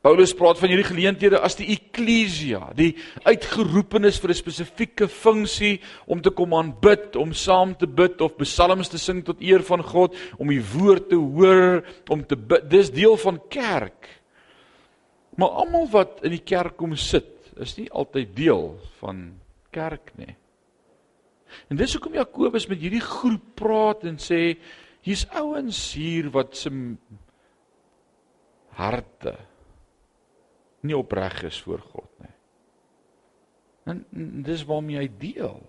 Paulus 0.08 0.32
praat 0.32 0.56
van 0.56 0.72
hierdie 0.72 0.88
geleenthede 0.88 1.40
as 1.44 1.58
die 1.60 1.66
eklesia, 1.74 2.70
die 2.78 2.94
uitgeroepenes 3.28 4.22
vir 4.24 4.32
'n 4.32 4.40
spesifieke 4.40 5.08
funksie 5.12 5.82
om 6.08 6.22
te 6.22 6.32
kom 6.32 6.54
aanbid, 6.56 7.18
om 7.20 7.34
saam 7.34 7.76
te 7.76 7.88
bid 7.88 8.22
of 8.22 8.38
psalms 8.38 8.88
te 8.88 8.98
sing 8.98 9.26
tot 9.26 9.42
eer 9.42 9.60
van 9.60 9.84
God, 9.84 10.16
om 10.40 10.48
die 10.48 10.64
woord 10.64 11.10
te 11.10 11.16
hoor, 11.16 11.84
om 12.10 12.24
te 12.24 12.38
bid. 12.38 12.70
Dis 12.70 12.90
deel 12.90 13.18
van 13.18 13.42
kerk. 13.50 14.08
Maar 15.36 15.50
almal 15.50 15.90
wat 15.92 16.24
in 16.24 16.32
die 16.32 16.46
kerk 16.46 16.78
kom 16.78 16.96
sit, 16.96 17.52
is 17.60 17.76
nie 17.78 17.92
altyd 17.92 18.36
deel 18.36 18.80
van 19.00 19.34
kerk 19.72 20.16
nie. 20.16 20.36
En 21.70 21.76
dis 21.76 21.94
hoekom 21.94 22.14
Jakobus 22.14 22.68
met 22.68 22.80
hierdie 22.80 23.04
groep 23.04 23.56
praat 23.56 24.04
en 24.04 24.16
sê 24.16 24.58
hier's 25.02 25.28
ouens 25.36 25.94
hier 25.94 26.30
wat 26.32 26.56
se 26.56 26.72
harte 28.72 29.36
nie 30.88 30.98
opreg 30.98 31.44
is 31.48 31.60
voor 31.62 31.84
God 31.94 32.10
nie. 32.24 32.34
En 33.88 34.06
dis 34.44 34.66
waarmee 34.68 35.00
hy 35.00 35.10
deel. 35.20 35.60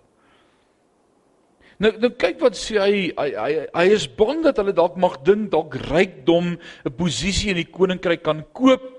Nou 1.79 1.93
nou 2.03 2.09
kyk 2.19 2.41
wat 2.43 2.57
sê 2.59 2.75
hy 2.81 2.95
hy 3.15 3.27
hy, 3.31 3.51
hy 3.71 3.85
is 3.95 4.07
bang 4.19 4.41
dat 4.43 4.57
hulle 4.59 4.75
dalk 4.75 4.97
mag 4.99 5.21
dink 5.23 5.47
dalk 5.53 5.77
rykdom 5.87 6.57
'n 6.57 6.95
posisie 6.97 7.53
in 7.53 7.61
die 7.61 7.71
koninkryk 7.71 8.23
kan 8.23 8.43
koop. 8.51 8.97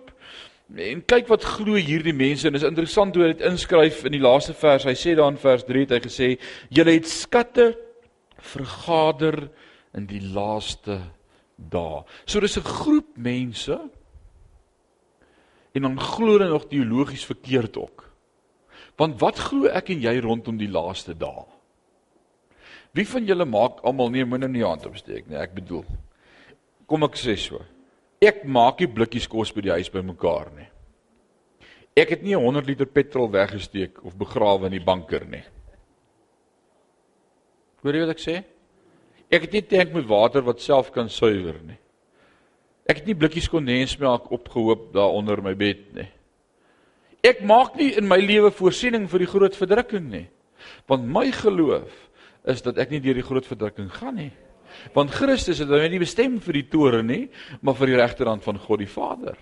En 0.77 1.03
kyk 1.05 1.29
wat 1.29 1.45
glo 1.45 1.75
hierdie 1.75 2.15
mense 2.15 2.47
en 2.49 2.55
is 2.55 2.65
interessant 2.65 3.15
hoe 3.15 3.25
hy 3.25 3.33
dit 3.35 3.47
inskryf 3.47 4.05
in 4.07 4.13
die 4.13 4.23
laaste 4.23 4.55
vers. 4.55 4.87
Hy 4.87 4.95
sê 4.95 5.17
daar 5.17 5.33
in 5.33 5.37
vers 5.37 5.65
3 5.67 5.81
het 5.81 5.91
hy 5.91 6.01
gesê: 6.01 6.29
"Julle 6.71 6.95
het 6.95 7.09
skatte 7.09 7.77
vergader 8.39 9.51
in 9.93 10.07
die 10.07 10.23
laaste 10.23 11.01
dae." 11.57 12.05
So 12.25 12.41
dis 12.41 12.57
'n 12.57 12.65
groep 12.65 13.17
mense 13.17 13.77
en 15.73 15.87
dan 15.87 16.01
glo 16.01 16.37
hulle 16.37 16.49
nog 16.51 16.69
teologies 16.69 17.25
verkeerd 17.29 17.77
ook. 17.79 18.07
Want 18.99 19.21
wat 19.21 19.39
glo 19.39 19.71
ek 19.71 19.93
en 19.95 20.03
jy 20.03 20.17
rondom 20.21 20.59
die 20.61 20.71
laaste 20.71 21.15
dae? 21.17 21.47
Wie 22.97 23.07
van 23.07 23.27
julle 23.27 23.47
maak 23.47 23.85
almal 23.87 24.11
nee, 24.11 24.27
moenie 24.27 24.51
nie 24.51 24.67
hand 24.67 24.87
opsteek 24.89 25.29
nie. 25.31 25.39
Ek 25.39 25.55
bedoel. 25.55 25.85
Kom 26.91 27.07
ek 27.07 27.19
sê 27.19 27.37
so. 27.39 27.63
Ek 28.21 28.43
maak 28.45 28.83
nie 28.83 28.91
blikkies 28.91 29.29
kos 29.31 29.53
by 29.55 29.63
die 29.65 29.75
huis 29.79 29.93
bymekaar 29.93 30.51
nie. 30.57 30.67
Ek 31.97 32.17
het 32.17 32.25
nie 32.27 32.37
100 32.37 32.67
liter 32.67 32.89
petrol 32.91 33.31
weggesteek 33.31 34.03
of 34.07 34.19
begrawe 34.19 34.69
in 34.69 34.77
die 34.77 34.85
banker 34.85 35.25
nie. 35.29 35.43
Hoor 37.81 37.97
jy 37.97 38.03
wat 38.05 38.15
ek 38.17 38.23
sê? 38.23 38.37
Ek 39.31 39.47
het 39.47 39.55
nie 39.55 39.65
tank 39.71 39.95
met 39.95 40.09
water 40.11 40.45
wat 40.45 40.63
self 40.63 40.91
kan 40.93 41.09
suiwer 41.09 41.61
nie. 41.63 41.79
Ek 42.91 43.03
het 43.03 43.07
nie 43.07 43.15
blikkies 43.15 43.47
kondensmelk 43.51 44.33
opgehoop 44.35 44.89
daar 44.97 45.15
onder 45.15 45.39
my 45.45 45.55
bed 45.55 45.85
nie. 45.95 46.09
Ek 47.23 47.45
maak 47.47 47.77
nie 47.79 47.93
in 48.01 48.09
my 48.09 48.19
lewe 48.19 48.51
voorsiening 48.51 49.05
vir 49.13 49.23
die 49.23 49.31
groot 49.31 49.55
verdrukking 49.55 50.09
nie. 50.11 50.27
Want 50.91 51.07
my 51.07 51.29
geloof 51.37 51.93
is 52.51 52.65
dat 52.65 52.81
ek 52.81 52.91
nie 52.91 53.03
deur 53.05 53.21
die 53.21 53.27
groot 53.27 53.47
verdrukking 53.47 53.91
gaan 53.95 54.17
nie. 54.19 54.33
Want 54.97 55.15
Christus 55.15 55.61
het 55.63 55.71
my 55.71 55.87
nie 55.93 56.03
bestem 56.03 56.39
vir 56.43 56.61
die 56.61 56.67
toren 56.73 57.07
nie, 57.11 57.25
maar 57.61 57.77
vir 57.79 57.93
die 57.93 58.01
regterhand 58.01 58.43
van 58.47 58.59
God 58.59 58.83
die 58.83 58.91
Vader. 58.91 59.39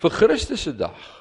Vir 0.00 0.16
Christus 0.16 0.64
se 0.66 0.74
dag. 0.76 1.19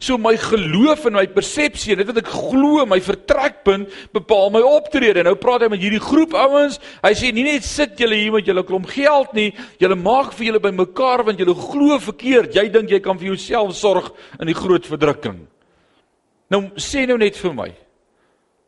So 0.00 0.16
my 0.20 0.34
geloof 0.40 1.06
en 1.08 1.16
my 1.18 1.26
persepsie 1.32 1.94
en 1.94 2.00
dit 2.00 2.08
wat 2.10 2.20
ek 2.22 2.30
glo, 2.32 2.84
my 2.88 2.98
vertrekpunt 3.04 3.92
bepaal 4.16 4.50
my 4.54 4.62
optrede. 4.64 5.24
Nou 5.26 5.36
praat 5.40 5.66
hy 5.66 5.70
met 5.72 5.82
hierdie 5.82 6.02
groep 6.02 6.36
ouens. 6.36 6.80
Hy 7.04 7.12
sê 7.16 7.32
nie 7.34 7.46
net 7.46 7.66
sit 7.66 7.96
julle 8.00 8.18
hier 8.18 8.34
met 8.34 8.48
julle 8.48 8.64
klomp 8.66 8.88
geld 8.92 9.34
nie, 9.36 9.50
julle 9.82 9.98
maak 10.00 10.32
vir 10.36 10.50
julle 10.50 10.62
bymekaar 10.64 11.26
want 11.28 11.40
julle 11.40 11.56
glo 11.56 12.00
verkeerd. 12.08 12.56
Jy 12.56 12.68
dink 12.74 12.92
jy 12.92 13.02
kan 13.04 13.20
vir 13.20 13.34
jouself 13.34 13.76
sorg 13.76 14.12
in 14.40 14.50
die 14.50 14.56
groot 14.56 14.88
verdrukking. 14.88 15.42
Nou 16.52 16.68
sê 16.80 17.04
nou 17.08 17.18
net 17.20 17.36
vir 17.40 17.56
my 17.56 17.72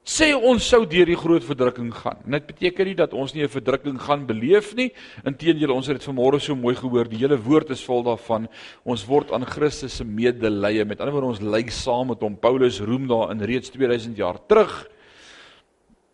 sê 0.09 0.31
ons 0.33 0.65
sou 0.65 0.87
deur 0.89 1.11
die 1.11 1.19
groot 1.19 1.45
verdrukking 1.45 1.91
gaan. 1.93 2.23
En 2.25 2.39
dit 2.39 2.47
beteken 2.49 2.89
nie 2.89 2.97
dat 2.97 3.13
ons 3.13 3.35
nie 3.35 3.45
'n 3.45 3.53
verdrukking 3.53 4.01
gaan 4.01 4.27
beleef 4.27 4.75
nie. 4.75 4.91
Inteendeel, 5.25 5.75
ons 5.75 5.87
het 5.87 5.99
dit 6.01 6.09
vanmôre 6.09 6.41
so 6.41 6.55
mooi 6.55 6.75
gehoor. 6.75 7.09
Die 7.09 7.19
hele 7.19 7.37
woord 7.37 7.71
is 7.71 7.85
vol 7.85 8.03
daarvan. 8.03 8.49
Ons 8.85 9.05
word 9.05 9.33
aan 9.33 9.45
Christus 9.45 9.97
se 9.97 10.05
medelee. 10.05 10.85
Met 10.85 11.01
ander 11.01 11.13
woorde, 11.13 11.29
ons 11.29 11.41
ly 11.41 11.69
saam 11.69 12.09
met 12.09 12.21
hom. 12.21 12.37
Paulus 12.37 12.81
roem 12.81 13.07
daar 13.07 13.31
in 13.31 13.41
reeds 13.41 13.71
2000 13.71 14.17
jaar 14.17 14.39
terug 14.47 14.89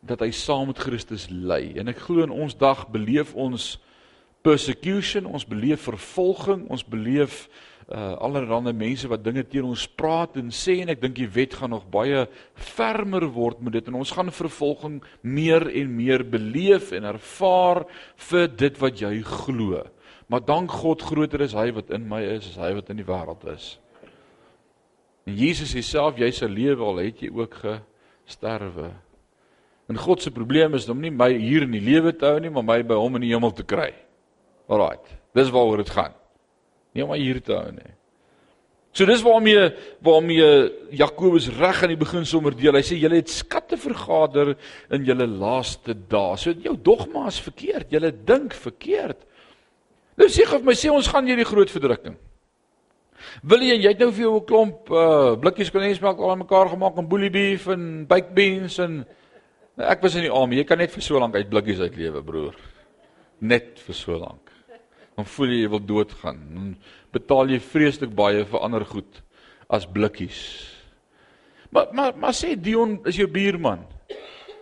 dat 0.02 0.20
hy 0.20 0.30
saam 0.30 0.66
met 0.66 0.78
Christus 0.78 1.28
ly. 1.30 1.72
En 1.76 1.88
ek 1.88 1.98
glo 1.98 2.22
in 2.22 2.30
ons 2.30 2.56
dag 2.56 2.88
beleef 2.90 3.34
ons 3.34 3.78
persecution, 4.42 5.26
ons 5.26 5.46
beleef 5.46 5.86
vervolging, 5.88 6.66
ons 6.68 6.84
beleef 6.84 7.48
uh 7.88 8.16
allerlei 8.16 8.72
mense 8.72 9.08
wat 9.08 9.24
dinge 9.24 9.42
teen 9.44 9.66
ons 9.68 9.84
praat 9.88 10.38
en 10.40 10.48
sê 10.48 10.78
en 10.80 10.88
ek 10.88 11.02
dink 11.02 11.18
die 11.18 11.28
wet 11.28 11.52
gaan 11.58 11.74
nog 11.74 11.84
baie 11.92 12.24
fermer 12.54 13.26
word 13.28 13.60
met 13.60 13.76
dit 13.76 13.90
en 13.90 13.98
ons 14.00 14.12
gaan 14.16 14.32
vervolging 14.32 15.02
meer 15.20 15.68
en 15.68 15.90
meer 15.92 16.24
beleef 16.24 16.94
en 16.96 17.04
ervaar 17.04 17.84
vir 18.30 18.48
dit 18.48 18.80
wat 18.80 19.04
jy 19.04 19.20
glo. 19.20 19.82
Maar 20.32 20.46
dank 20.48 20.72
God 20.72 21.04
groter 21.04 21.44
is 21.44 21.52
hy 21.52 21.68
wat 21.76 21.92
in 21.92 22.08
my 22.08 22.22
is 22.24 22.54
as 22.54 22.62
hy 22.62 22.72
wat 22.78 22.88
in 22.88 23.02
die 23.02 23.08
wêreld 23.08 23.44
is. 23.52 23.74
En 25.28 25.36
Jesus 25.36 25.76
sê 25.76 25.84
self 25.84 26.16
jy 26.16 26.32
sal 26.32 26.56
lewe 26.56 26.80
al 26.84 27.04
het 27.04 27.20
jy 27.20 27.28
ook 27.36 27.60
gesterwe. 27.60 28.94
En 29.92 30.00
God 30.00 30.24
se 30.24 30.32
probleem 30.32 30.72
is 30.74 30.88
om 30.88 31.04
nie 31.04 31.12
my 31.12 31.34
hier 31.36 31.68
in 31.68 31.76
die 31.76 31.84
lewe 31.84 32.16
te 32.16 32.32
hou 32.32 32.40
nie, 32.40 32.48
maar 32.48 32.64
my 32.64 32.80
by 32.80 32.96
hom 32.96 33.20
in 33.20 33.28
die 33.28 33.34
hemel 33.36 33.52
te 33.52 33.66
kry. 33.68 33.92
Alraait. 34.72 35.04
Dis 35.36 35.52
waaroor 35.52 35.84
dit 35.84 35.92
gaan 35.92 36.14
nie 36.94 37.04
om 37.04 37.12
hier 37.18 37.40
te 37.42 37.54
hou 37.56 37.70
nie. 37.74 37.92
So 38.94 39.06
dis 39.10 39.24
waarmee 39.26 39.72
waarmee 40.06 40.50
Jakobus 40.94 41.48
reg 41.58 41.82
aan 41.82 41.90
die 41.90 41.98
begin 41.98 42.26
sommer 42.26 42.54
deel. 42.54 42.76
Hy 42.78 42.84
sê 42.86 42.98
julle 42.98 43.18
het 43.18 43.32
skatte 43.32 43.78
vergader 43.80 44.52
in 44.94 45.06
julle 45.06 45.26
laaste 45.26 45.96
dae. 45.98 46.36
So 46.38 46.54
jou 46.54 46.76
dogma 46.78 47.26
is 47.26 47.40
verkeerd. 47.42 47.90
Julle 47.90 48.12
dink 48.14 48.54
verkeerd. 48.54 49.26
Nou 50.14 50.30
sê 50.30 50.46
gou 50.46 50.60
vir 50.60 50.70
my 50.70 50.76
sê 50.78 50.94
ons 50.94 51.10
gaan 51.10 51.26
hierdie 51.26 51.48
groot 51.48 51.74
verdrukking. 51.74 52.14
Wil 53.42 53.66
jy 53.66 53.80
jy 53.80 53.90
het 53.90 54.04
nou 54.04 54.12
vir 54.12 54.26
jou 54.28 54.36
'n 54.36 54.46
klomp 54.46 54.90
uh 54.90 55.34
blikkies 55.42 55.74
kondensmelk 55.74 56.20
al 56.20 56.36
mekaar 56.36 56.68
gemaak 56.68 56.98
en 56.98 57.08
boelie 57.08 57.30
beef 57.30 57.66
en 57.66 58.06
baked 58.06 58.34
beans 58.34 58.78
en 58.78 59.02
nou, 59.74 59.86
ek 59.90 60.02
was 60.02 60.14
in 60.14 60.28
die 60.28 60.30
army. 60.30 60.56
Jy 60.56 60.64
kan 60.64 60.78
net 60.78 60.94
vir 60.94 61.02
so 61.02 61.18
lank 61.18 61.34
uit 61.34 61.50
blikkies 61.50 61.80
uitlewe, 61.80 62.22
broer. 62.22 62.54
Net 63.40 63.80
vir 63.80 63.94
so 63.94 64.18
lank 64.18 64.43
dan 65.16 65.26
voel 65.26 65.52
jy 65.54 65.60
jy 65.62 65.70
wil 65.70 65.84
doodgaan. 65.84 66.38
Dan 66.54 66.76
betaal 67.14 67.50
jy 67.54 67.60
vreeslik 67.60 68.14
baie 68.14 68.44
vir 68.44 68.60
ander 68.60 68.84
goed 68.84 69.22
as 69.68 69.86
blikkies. 69.86 70.40
Maar 71.70 71.90
maar 71.92 72.16
maar 72.16 72.34
sê 72.34 72.54
Dion 72.56 73.00
is 73.04 73.16
jou 73.16 73.28
buurman. 73.30 73.84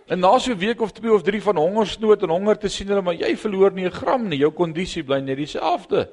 En 0.07 0.19
na 0.19 0.37
so 0.39 0.51
'n 0.51 0.57
week 0.57 0.81
of 0.81 0.91
2 0.91 1.13
of 1.13 1.23
3 1.23 1.41
van 1.41 1.57
hongersnood 1.57 2.23
en 2.23 2.29
honger 2.29 2.57
te 2.57 2.69
sien 2.69 2.87
hulle 2.87 3.01
maar 3.01 3.13
jy 3.15 3.35
verloor 3.35 3.71
nie 3.71 3.85
'n 3.85 3.91
gram 3.91 4.27
nie. 4.27 4.39
Jou 4.39 4.51
kondisie 4.51 5.03
bly 5.03 5.19
net 5.19 5.37
dieselfde. 5.37 6.09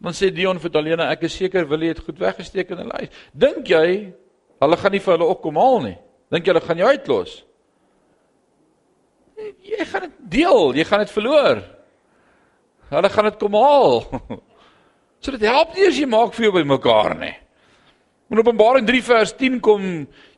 Dan 0.00 0.12
sê 0.12 0.32
Dion 0.32 0.58
vir 0.58 0.70
Dalena, 0.70 1.10
ek 1.10 1.22
is 1.22 1.36
seker 1.36 1.68
wil 1.68 1.80
jy 1.80 1.94
dit 1.94 2.04
goed 2.04 2.18
weggesteek 2.18 2.70
in 2.70 2.78
'n 2.78 2.88
lys. 2.88 3.08
Dink 3.32 3.68
jy 3.68 4.12
hulle 4.60 4.76
gaan 4.76 4.92
nie 4.92 5.00
vir 5.00 5.16
hulle 5.16 5.30
opkom 5.30 5.56
haal 5.56 5.80
nie? 5.80 5.98
Dink 6.30 6.46
jy 6.46 6.52
hulle 6.52 6.66
gaan 6.66 6.78
jou 6.78 6.88
uitlos? 6.88 7.44
Jy 9.62 9.84
gaan 9.84 10.00
dit 10.00 10.12
deel, 10.18 10.74
jy 10.74 10.84
gaan 10.84 10.98
dit 10.98 11.10
verloor. 11.10 11.62
Hulle 12.92 13.12
gaan 13.12 13.30
dit 13.30 13.38
kom 13.40 13.60
haal. 13.60 14.02
So 15.22 15.30
dit 15.30 15.44
help 15.46 15.76
nie 15.76 15.84
as 15.86 15.94
jy 15.94 16.06
maak 16.10 16.32
vir 16.34 16.48
jou 16.48 16.50
by 16.56 16.64
mekaar 16.66 17.12
nie. 17.14 17.36
In 18.34 18.40
Openbaring 18.40 18.88
3 18.88 19.02
vers 19.06 19.30
10 19.38 19.60
kom 19.62 19.84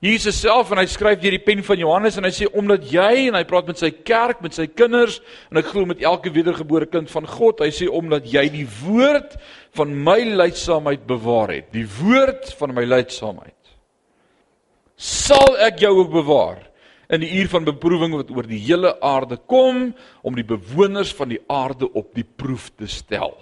Jesus 0.04 0.42
self 0.42 0.74
en 0.74 0.82
hy 0.82 0.84
skryf 0.92 1.22
deur 1.22 1.32
die 1.38 1.40
pen 1.40 1.62
van 1.64 1.80
Johannes 1.80 2.18
en 2.20 2.28
hy 2.28 2.32
sê 2.36 2.50
omdat 2.52 2.84
jy 2.92 3.30
en 3.30 3.38
hy 3.38 3.42
praat 3.48 3.70
met 3.72 3.80
sy 3.80 3.88
kerk, 4.04 4.42
met 4.44 4.52
sy 4.52 4.66
kinders 4.68 5.22
en 5.48 5.62
ek 5.62 5.70
glo 5.72 5.88
met 5.88 6.04
elke 6.04 6.34
wedergebore 6.34 6.90
kind 6.92 7.08
van 7.08 7.24
God, 7.32 7.64
hy 7.64 7.72
sê 7.72 7.88
omdat 7.88 8.28
jy 8.28 8.44
die 8.52 8.68
woord 8.82 9.38
van 9.80 9.96
my 10.04 10.18
lydsaamheid 10.42 11.08
bewaar 11.08 11.54
het, 11.56 11.72
die 11.72 11.88
woord 12.02 12.52
van 12.60 12.76
my 12.76 12.84
lydsaamheid 12.84 13.56
sal 15.00 15.56
ek 15.62 15.82
jou 15.82 15.92
ook 16.00 16.12
bewaar 16.12 16.62
in 17.14 17.24
die 17.24 17.32
uur 17.40 17.48
van 17.52 17.64
beproewing 17.66 18.14
wat 18.18 18.30
oor 18.34 18.46
die 18.48 18.60
hele 18.66 18.94
aarde 19.04 19.38
kom 19.50 19.88
om 20.22 20.36
die 20.36 20.46
bewoners 20.46 21.12
van 21.14 21.32
die 21.32 21.40
aarde 21.50 21.88
op 21.92 22.12
die 22.14 22.26
proef 22.26 22.70
te 22.76 22.88
stel. 22.90 23.36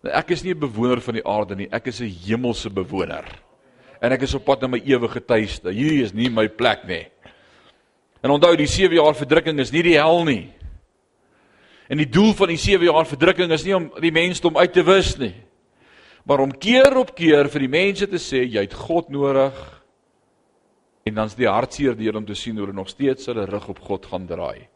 Nou 0.00 0.14
ek 0.16 0.30
is 0.30 0.42
nie 0.42 0.54
'n 0.54 0.60
bewoner 0.60 1.00
van 1.00 1.14
die 1.14 1.26
aarde 1.26 1.56
nie, 1.56 1.68
ek 1.70 1.86
is 1.86 2.00
'n 2.00 2.08
hemelse 2.26 2.70
bewoner. 2.70 3.24
En 4.00 4.12
ek 4.12 4.22
is 4.22 4.34
op 4.34 4.44
pad 4.44 4.62
na 4.62 4.68
my 4.68 4.80
ewige 4.84 5.20
tuiste. 5.20 5.68
Hierdie 5.68 6.02
is 6.02 6.12
nie 6.12 6.30
my 6.30 6.48
plek 6.48 6.86
nie. 6.88 7.06
En 8.22 8.30
onthou, 8.30 8.56
die 8.56 8.66
7 8.66 8.96
jaar 8.96 9.14
verdrukking 9.14 9.58
is 9.58 9.72
nie 9.72 9.82
die 9.82 9.96
hel 9.96 10.24
nie. 10.24 10.52
En 11.88 11.98
die 11.98 12.08
doel 12.08 12.32
van 12.34 12.48
die 12.48 12.60
7 12.60 12.84
jaar 12.84 13.06
verdrukking 13.06 13.52
is 13.52 13.64
nie 13.64 13.74
om 13.76 13.90
die 14.00 14.12
mense 14.12 14.46
om 14.46 14.56
uit 14.56 14.72
te 14.72 14.82
wis 14.82 15.16
nie. 15.18 15.34
Maar 16.24 16.40
om 16.40 16.52
keer 16.52 16.96
op 16.96 17.14
keer 17.16 17.48
vir 17.48 17.60
die 17.60 17.72
mense 17.72 18.06
te 18.06 18.20
sê 18.20 18.44
jy 18.44 18.60
het 18.60 18.74
God 18.74 19.08
nodig 19.10 19.79
En 21.10 21.16
dan's 21.18 21.34
die 21.34 21.48
hartseer 21.50 21.96
deur 21.98 22.20
om 22.20 22.26
te 22.26 22.36
sien 22.38 22.54
hoe 22.54 22.68
hulle 22.68 22.76
nog 22.76 22.88
steeds 22.88 23.26
hulle 23.26 23.48
rug 23.50 23.66
op 23.72 23.80
God 23.82 24.06
gaan 24.06 24.28
draai. 24.30 24.68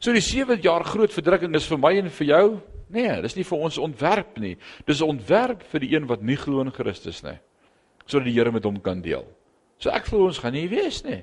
So 0.00 0.14
die 0.16 0.24
7 0.24 0.62
jaar 0.64 0.86
groot 0.88 1.12
verdrukking 1.12 1.52
is 1.58 1.66
vir 1.68 1.80
my 1.82 1.90
en 2.00 2.08
vir 2.16 2.28
jou? 2.30 2.44
Nee, 2.90 3.18
dis 3.20 3.36
nie 3.36 3.44
vir 3.44 3.66
ons 3.68 3.76
ontwerp 3.78 4.38
nie. 4.40 4.54
Dis 4.88 5.02
'n 5.02 5.12
ontwerp 5.12 5.62
vir 5.70 5.80
die 5.80 5.92
een 5.94 6.06
wat 6.06 6.22
nie 6.22 6.36
glo 6.36 6.62
in 6.62 6.72
Christus 6.72 7.22
nie. 7.22 7.36
Sodat 8.06 8.24
die 8.24 8.32
Here 8.32 8.50
met 8.50 8.64
hom 8.64 8.80
kan 8.80 9.02
deel. 9.02 9.26
So 9.78 9.90
ek 9.90 10.06
glo 10.06 10.26
ons 10.26 10.38
gaan 10.38 10.52
nie 10.52 10.68
wees 10.68 11.04
nie. 11.04 11.22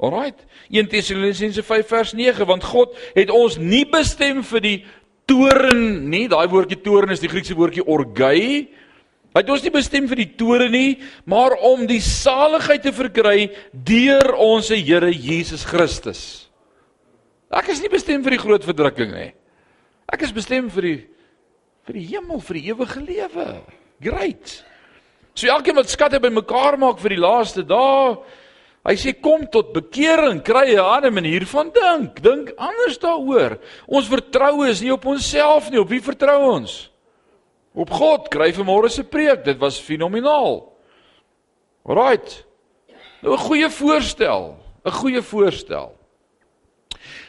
Alraight. 0.00 0.44
1 0.70 0.88
Tessalonisense 0.88 1.62
5 1.62 1.86
vers 1.86 2.12
9 2.12 2.46
want 2.46 2.64
God 2.64 2.96
het 3.14 3.30
ons 3.30 3.56
nie 3.58 3.84
bestem 3.84 4.42
vir 4.42 4.60
die 4.60 4.84
toren 5.26 6.10
nie. 6.10 6.28
Daai 6.28 6.48
woordjie 6.48 6.82
toren 6.82 7.10
is 7.10 7.20
die 7.20 7.28
Griekse 7.28 7.54
woordjie 7.54 7.86
orgai. 7.86 8.68
Hy 9.34 9.42
het 9.42 9.48
ons 9.50 9.64
nie 9.66 9.72
bestem 9.74 10.04
vir 10.06 10.20
die 10.22 10.30
toren 10.38 10.70
nie, 10.70 10.90
maar 11.26 11.56
om 11.66 11.88
die 11.90 11.98
saligheid 11.98 12.84
te 12.86 12.92
verkry 12.94 13.48
deur 13.74 14.36
ons 14.38 14.68
Here 14.70 15.10
Jesus 15.10 15.64
Christus. 15.66 16.20
Ek 17.50 17.72
is 17.74 17.82
nie 17.82 17.90
bestem 17.90 18.22
vir 18.22 18.36
die 18.36 18.42
groot 18.42 18.62
verdrukking 18.62 19.10
nie. 19.10 19.32
Ek 20.06 20.22
is 20.22 20.34
bestem 20.34 20.70
vir 20.70 20.86
die 20.86 21.00
vir 21.84 21.98
die 21.98 22.06
hemel, 22.14 22.38
vir 22.40 22.56
die 22.56 22.64
ewige 22.70 23.02
lewe. 23.02 23.48
Great. 24.00 24.54
So 25.34 25.50
elkeen 25.50 25.76
wat 25.76 25.90
skatte 25.92 26.22
bymekaar 26.22 26.78
maak 26.80 27.02
vir 27.02 27.16
die 27.16 27.20
laaste 27.20 27.66
dae, 27.66 28.14
hy 28.86 28.94
sê 29.00 29.12
kom 29.18 29.44
tot 29.52 29.74
bekering, 29.74 30.40
kry 30.46 30.78
'n 30.78 30.80
ander 30.80 31.10
manier 31.12 31.44
van 31.44 31.74
dink. 31.74 32.22
Dink 32.22 32.54
anders 32.56 32.98
daaroor. 32.98 33.58
Ons 33.86 34.08
vertroue 34.08 34.70
is 34.70 34.80
nie 34.80 34.92
op 34.92 35.04
onsself 35.04 35.70
nie. 35.70 35.80
Op 35.80 35.90
wie 35.90 36.00
vertrou 36.00 36.54
ons? 36.54 36.93
Op 37.74 37.90
God. 37.90 38.28
Kry 38.30 38.52
vanmôre 38.54 38.88
se 38.88 39.04
preek. 39.04 39.44
Dit 39.44 39.58
was 39.58 39.80
fenomenaal. 39.80 40.62
Nou 43.24 43.36
'n 43.36 43.40
goeie 43.48 43.70
voorstel, 43.70 44.56
'n 44.84 44.90
goeie 44.90 45.22
voorstel. 45.22 45.96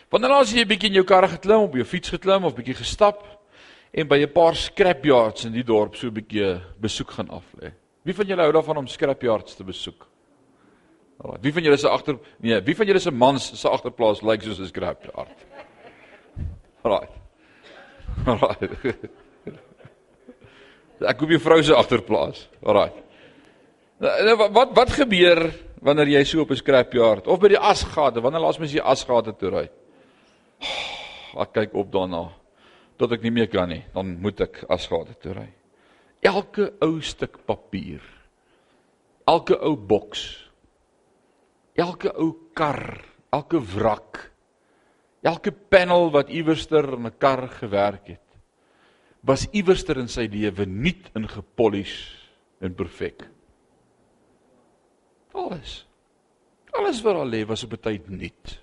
Wanneer 0.10 0.32
as 0.32 0.52
jy 0.52 0.62
'n 0.62 0.68
bietjie 0.68 0.90
in 0.90 0.94
jou 0.94 1.06
kar 1.06 1.28
geklim 1.28 1.62
op 1.62 1.74
jou 1.74 1.86
fiets 1.86 2.10
geklim 2.10 2.44
of 2.44 2.56
bietjie 2.56 2.76
gestap 2.76 3.24
en 3.94 4.08
by 4.08 4.20
'n 4.20 4.32
paar 4.32 4.56
scrapyards 4.56 5.46
in 5.46 5.54
die 5.54 5.64
dorp 5.64 5.96
so 5.96 6.08
'n 6.08 6.14
bietjie 6.14 6.62
besoek 6.80 7.12
gaan 7.12 7.30
aflê. 7.30 7.72
Wie 8.04 8.14
van 8.14 8.26
julle 8.26 8.42
hou 8.42 8.52
daarvan 8.52 8.78
om 8.78 8.88
scrapyards 8.88 9.56
te 9.56 9.64
besoek? 9.64 10.08
Alraai. 11.20 11.40
Wie 11.42 11.54
van 11.54 11.64
julle 11.64 11.78
se 11.78 11.90
agter 11.90 12.20
nee, 12.40 12.62
wie 12.62 12.76
van 12.76 12.86
julle 12.86 13.00
se 13.00 13.12
mans 13.12 13.60
se 13.62 13.70
agterplaas 13.70 14.22
lyk 14.22 14.42
soos 14.42 14.60
'n 14.60 14.68
scrapyard? 14.68 15.46
Alraai. 16.84 17.08
Alraai. 18.26 18.70
Ek 21.02 21.18
koop 21.18 21.30
jou 21.30 21.40
vrou 21.44 21.62
se 21.64 21.76
agterplaas. 21.76 22.46
Alraai. 22.64 22.92
Nou, 24.00 24.14
nou 24.28 24.36
wat 24.56 24.74
wat 24.76 24.92
gebeur 24.96 25.48
wanneer 25.86 26.16
jy 26.18 26.24
so 26.24 26.42
op 26.42 26.52
'n 26.52 26.60
scrapyard 26.60 27.28
of 27.28 27.40
by 27.40 27.48
die 27.48 27.60
asgate, 27.60 28.22
wanneer 28.22 28.42
laas 28.42 28.60
mens 28.60 28.74
jy 28.74 28.82
asgate 28.82 29.36
toe 29.38 29.50
ry? 29.50 29.70
Ek 31.42 31.54
kyk 31.54 31.76
op 31.76 31.92
daarna 31.92 32.32
tot 32.98 33.12
ek 33.12 33.24
nie 33.26 33.32
meer 33.32 33.50
kan 33.52 33.70
nie, 33.70 33.84
dan 33.94 34.16
moet 34.22 34.42
ek 34.46 34.64
asgade 34.72 35.16
toe 35.20 35.34
ry. 35.36 35.50
Elke 36.26 36.72
ou 36.82 37.02
stuk 37.02 37.42
papier, 37.46 38.02
elke 39.28 39.58
ou 39.60 39.76
boks, 39.76 40.24
elke 41.76 42.14
ou 42.16 42.32
kar, 42.56 43.04
elke 43.36 43.60
wrak, 43.60 44.32
elke 45.26 45.52
panel 45.52 46.10
wat 46.16 46.30
iewerster 46.30 46.88
in 46.96 47.06
'n 47.06 47.18
kar 47.20 47.48
gewerk 47.60 48.08
het, 48.08 48.25
was 49.26 49.48
iewerster 49.52 49.98
in 49.98 50.10
sy 50.12 50.28
lewe 50.30 50.68
nuut 50.70 51.10
en 51.18 51.26
gepolish 51.30 51.96
en 52.62 52.76
perfek. 52.78 53.26
Alles. 55.36 55.82
Alles 56.76 57.02
wat 57.04 57.18
al 57.18 57.32
lê 57.32 57.42
was 57.48 57.64
op 57.64 57.74
'n 57.74 57.82
tyd 57.82 58.10
nuut. 58.10 58.60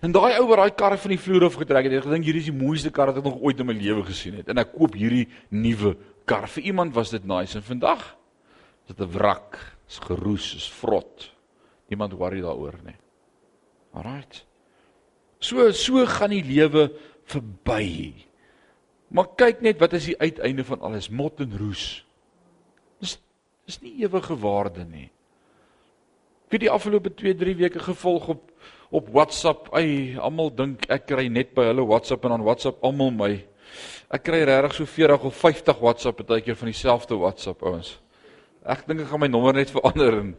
En 0.00 0.12
daai 0.12 0.38
ou 0.38 0.46
wat 0.48 0.58
daai 0.58 0.74
kar 0.74 0.96
van 0.98 1.10
die 1.10 1.20
vloer 1.20 1.44
af 1.44 1.58
getrek 1.60 1.84
het, 1.84 1.92
het 1.92 2.06
gedink 2.06 2.24
hierdie 2.24 2.40
is 2.40 2.50
die 2.50 2.64
mooiste 2.64 2.90
kar 2.90 3.06
wat 3.06 3.18
ek 3.18 3.24
nog 3.24 3.40
ooit 3.40 3.60
in 3.60 3.66
my 3.66 3.76
lewe 3.76 4.04
gesien 4.04 4.34
het. 4.34 4.48
En 4.48 4.58
ek 4.58 4.72
koop 4.72 4.94
hierdie 4.94 5.28
nuwe 5.50 5.96
kar. 6.24 6.48
Vir 6.48 6.62
iemand 6.62 6.94
was 6.94 7.10
dit 7.10 7.24
nice 7.24 7.56
en 7.56 7.62
vandag 7.62 8.16
is 8.88 8.94
dit 8.94 9.00
'n 9.00 9.12
wrak, 9.12 9.58
is 9.88 9.98
geroes, 9.98 10.54
is 10.54 10.68
vrot. 10.70 11.32
Niemand 11.88 12.12
worry 12.12 12.40
daaroor 12.40 12.78
nie. 12.84 12.96
Alraight. 13.92 14.46
So 15.38 15.70
so 15.72 16.06
gaan 16.06 16.30
die 16.30 16.44
lewe 16.44 16.92
verby. 17.24 18.14
Maar 19.14 19.30
kyk 19.38 19.62
net 19.62 19.78
wat 19.82 19.94
is 19.94 20.08
die 20.10 20.18
uiteinde 20.18 20.64
van 20.66 20.82
alles? 20.82 21.08
Mot 21.08 21.40
en 21.40 21.52
roes. 21.58 22.02
Dis 23.02 23.18
dis 23.64 23.78
nie 23.80 23.94
ewige 24.02 24.34
waarde 24.36 24.84
nie. 24.84 25.06
Vir 26.52 26.66
die 26.66 26.70
afgelope 26.70 27.14
2-3 27.14 27.54
weke 27.62 27.82
gevolg 27.82 28.28
op 28.34 28.50
op 28.94 29.08
WhatsApp. 29.10 29.70
Ai, 29.74 30.14
almal 30.22 30.52
dink 30.54 30.84
ek 30.92 31.08
kry 31.08 31.26
net 31.32 31.54
by 31.56 31.64
hulle 31.70 31.86
WhatsApp 31.88 32.26
en 32.26 32.36
dan 32.36 32.46
WhatsApp 32.46 32.82
almal 32.86 33.10
my. 33.14 33.32
Ek 34.14 34.22
kry 34.26 34.44
regtig 34.46 34.76
so 34.76 34.86
40 34.86 35.24
of 35.30 35.38
50 35.40 35.80
WhatsApp 35.82 36.20
partykeer 36.20 36.58
van 36.58 36.70
dieselfde 36.70 37.18
WhatsApp 37.18 37.64
ouens. 37.66 37.94
Ek 38.62 38.84
dink 38.86 39.02
ek 39.02 39.10
gaan 39.10 39.22
my 39.24 39.30
nommer 39.30 39.56
net 39.56 39.72
verander 39.74 40.20
en 40.20 40.34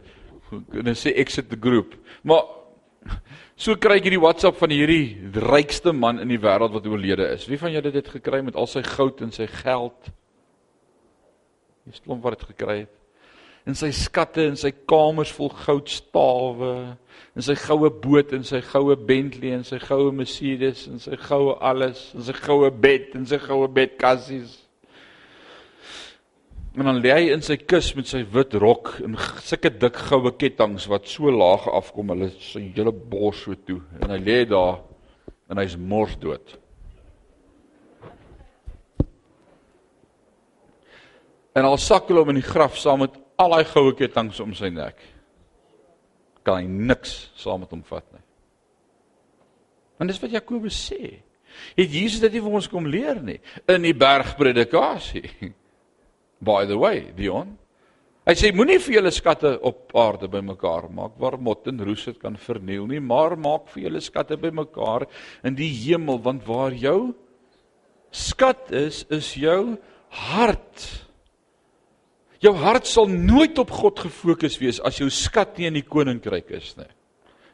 en 0.86 0.94
sê 0.94 1.10
exit 1.18 1.50
the 1.50 1.58
group. 1.58 1.96
Maar 2.22 2.44
so 3.56 3.76
kry 3.80 4.00
ek 4.00 4.08
hierdie 4.08 4.22
WhatsApp 4.22 4.58
van 4.60 4.74
hierdie 4.74 5.16
rykste 5.46 5.94
man 5.96 6.20
in 6.22 6.32
die 6.32 6.40
wêreld 6.42 6.74
wat 6.76 6.86
oorlede 6.86 7.30
is. 7.34 7.48
Wie 7.50 7.60
van 7.60 7.72
julle 7.72 7.90
het 7.90 8.00
dit 8.00 8.12
gekry 8.18 8.42
met 8.44 8.56
al 8.56 8.68
sy 8.70 8.84
goud 8.86 9.22
en 9.24 9.32
sy 9.34 9.48
geld? 9.62 10.12
Jy 11.86 11.98
slom 12.00 12.22
wat 12.24 12.38
dit 12.38 12.48
gekry 12.54 12.78
het 12.84 12.94
en 13.66 13.74
sy 13.74 13.90
skatte 13.94 14.44
en 14.46 14.56
sy 14.58 14.70
kamers 14.86 15.32
vol 15.34 15.50
goudstawe 15.64 16.72
en 17.36 17.44
sy 17.44 17.56
goue 17.58 17.90
boot 17.90 18.30
en 18.36 18.46
sy 18.46 18.60
goue 18.62 18.94
Bentley 19.08 19.56
en 19.56 19.64
sy 19.66 19.80
goue 19.82 20.12
Mercedes 20.14 20.84
en 20.90 21.02
sy 21.02 21.18
goue 21.18 21.56
alles 21.58 22.12
en 22.14 22.22
sy 22.28 22.36
goue 22.38 22.70
bed 22.70 23.16
en 23.18 23.26
sy 23.26 23.40
goue 23.42 23.66
bedkassies 23.74 24.54
en 26.76 26.84
dan 26.84 27.00
lê 27.00 27.14
hy 27.14 27.32
in 27.32 27.42
sy 27.44 27.56
kus 27.56 27.94
met 27.96 28.10
sy 28.10 28.20
wit 28.34 28.54
rok 28.60 28.96
en 29.04 29.16
sulke 29.44 29.72
dik 29.72 29.96
goue 30.10 30.32
kettinge 30.36 30.90
wat 30.92 31.08
so 31.08 31.32
laag 31.32 31.66
afkom 31.72 32.12
hulle 32.12 32.30
sy 32.50 32.68
hele 32.76 32.92
bors 32.92 33.46
so 33.46 33.56
toe 33.66 33.80
en 34.02 34.12
hy 34.12 34.20
lê 34.20 34.38
daar 34.50 34.82
en 35.50 35.62
hy's 35.62 35.78
mors 35.80 36.16
dood 36.20 36.56
En 41.56 41.64
al 41.64 41.78
sakkel 41.80 42.20
hom 42.20 42.34
in 42.34 42.42
die 42.42 42.44
graf 42.44 42.76
saam 42.76 43.00
met 43.06 43.14
al 43.40 43.54
daai 43.54 43.64
goue 43.70 43.94
kettinge 43.96 44.42
om 44.44 44.52
sy 44.56 44.68
nek. 44.72 44.98
Kan 46.44 46.60
hy 46.60 46.66
niks 46.90 47.30
saam 47.40 47.62
met 47.64 47.72
hom 47.72 47.84
vat 47.88 48.04
nie. 48.12 48.24
Want 49.96 50.12
dis 50.12 50.20
wat 50.20 50.34
Jakobus 50.36 50.76
sê. 50.90 51.14
Het 51.78 51.88
Jesus 51.88 52.20
dit 52.20 52.34
nie 52.36 52.42
vir 52.44 52.56
ons 52.58 52.68
kom 52.68 52.88
leer 52.90 53.22
nie 53.24 53.38
in 53.72 53.86
die 53.88 53.94
bergpredikasie. 53.96 55.24
By 56.40 56.66
the 56.66 56.76
way, 56.78 57.12
Dion. 57.16 57.56
Hy 58.26 58.34
sê 58.34 58.50
moenie 58.50 58.80
vir 58.82 58.96
julle 58.96 59.12
skatte 59.14 59.52
op 59.62 59.94
aarde 59.94 60.26
bymekaar 60.26 60.88
maak 60.90 61.14
waar 61.22 61.36
mot 61.38 61.68
en 61.70 61.78
roes 61.86 62.08
dit 62.08 62.16
kan 62.18 62.34
verniel 62.34 62.88
nie, 62.90 62.98
maar 62.98 63.36
maak 63.38 63.68
vir 63.70 63.84
julle 63.84 64.02
skatte 64.02 64.34
bymekaar 64.42 65.06
in 65.46 65.54
die 65.54 65.70
hemel 65.70 66.18
want 66.24 66.42
waar 66.48 66.74
jou 66.74 67.14
skat 68.10 68.72
is, 68.74 69.04
is 69.14 69.30
jou 69.38 69.76
hart. 70.26 70.86
Jou 72.42 72.52
hart 72.58 72.90
sal 72.90 73.06
nooit 73.10 73.58
op 73.62 73.70
God 73.70 74.02
gefokus 74.08 74.58
wees 74.58 74.82
as 74.82 74.98
jou 74.98 75.08
skat 75.12 75.56
nie 75.60 75.70
in 75.70 75.78
die 75.78 75.86
koninkryk 75.86 76.50
is 76.58 76.74
nie. 76.80 76.90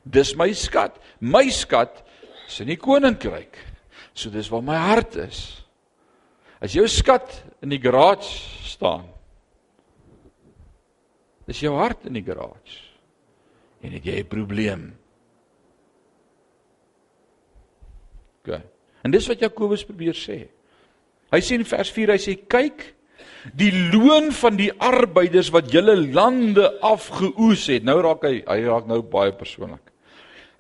Dis 0.02 0.32
my 0.40 0.50
skat. 0.56 0.96
My 1.20 1.44
skat 1.52 2.00
is 2.48 2.62
in 2.64 2.72
die 2.72 2.80
koninkryk. 2.80 3.60
So 4.14 4.32
dis 4.32 4.50
waar 4.50 4.64
my 4.64 4.78
hart 4.80 5.20
is. 5.20 5.61
As 6.62 6.76
jou 6.76 6.86
skat 6.86 7.26
in 7.64 7.72
die 7.74 7.80
garage 7.82 8.30
staan, 8.68 9.08
is 11.50 11.60
jou 11.60 11.74
hart 11.74 12.06
in 12.06 12.14
die 12.14 12.24
garage. 12.24 12.78
En 13.82 13.90
het 13.90 14.04
jy 14.06 14.22
'n 14.22 14.28
probleem? 14.28 14.94
OK. 18.42 18.60
En 19.02 19.10
dis 19.10 19.26
wat 19.26 19.40
Jakobus 19.40 19.84
probeer 19.84 20.14
sê. 20.14 20.48
Hy 21.32 21.40
sê 21.40 21.54
in 21.54 21.64
vers 21.64 21.90
4 21.90 22.10
hy 22.10 22.18
sê 22.18 22.36
kyk 22.48 22.94
Die 23.58 23.72
loon 23.90 24.30
van 24.32 24.56
die 24.58 24.70
arbeiders 24.78 25.50
wat 25.50 25.72
julle 25.72 25.96
lande 26.14 26.68
afgeoes 26.84 27.66
het. 27.72 27.84
Nou 27.86 27.98
raak 28.04 28.22
hy, 28.22 28.40
hy 28.46 28.58
raak 28.68 28.86
nou 28.90 29.02
baie 29.02 29.34
persoonlik. 29.34 29.82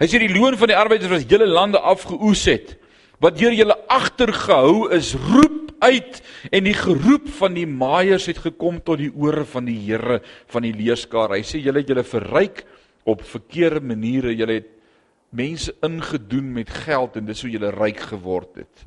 Hy 0.02 0.08
sê 0.10 0.18
die 0.18 0.32
loon 0.34 0.56
van 0.58 0.72
die 0.72 0.78
arbeiders 0.78 1.12
wat 1.12 1.30
julle 1.30 1.46
lande 1.46 1.78
afgeoes 1.78 2.42
het, 2.50 2.74
wat 3.22 3.38
deur 3.38 3.54
julle 3.54 3.76
agtergehou 3.86 4.90
is, 4.96 5.12
roep 5.30 5.71
uit 5.82 6.20
en 6.50 6.66
die 6.66 6.76
geroep 6.76 7.26
van 7.38 7.56
die 7.56 7.66
maaiers 7.68 8.28
het 8.30 8.40
gekom 8.44 8.80
tot 8.84 9.00
die 9.02 9.10
ore 9.10 9.44
van 9.48 9.66
die 9.68 9.78
Here 9.82 10.20
van 10.52 10.66
die 10.66 10.74
leerskare. 10.76 11.38
Hy 11.38 11.46
sê 11.46 11.60
julle 11.62 11.82
het 11.82 11.90
julle 11.90 12.06
verryk 12.06 12.64
op 13.08 13.24
verkeerde 13.26 13.82
maniere. 13.84 14.34
Julle 14.36 14.60
het 14.60 14.70
mense 15.32 15.74
ingedoen 15.82 16.52
met 16.54 16.70
geld 16.84 17.16
en 17.18 17.28
dis 17.28 17.42
hoe 17.42 17.52
julle 17.54 17.72
ryk 17.74 18.02
geword 18.12 18.62
het. 18.62 18.84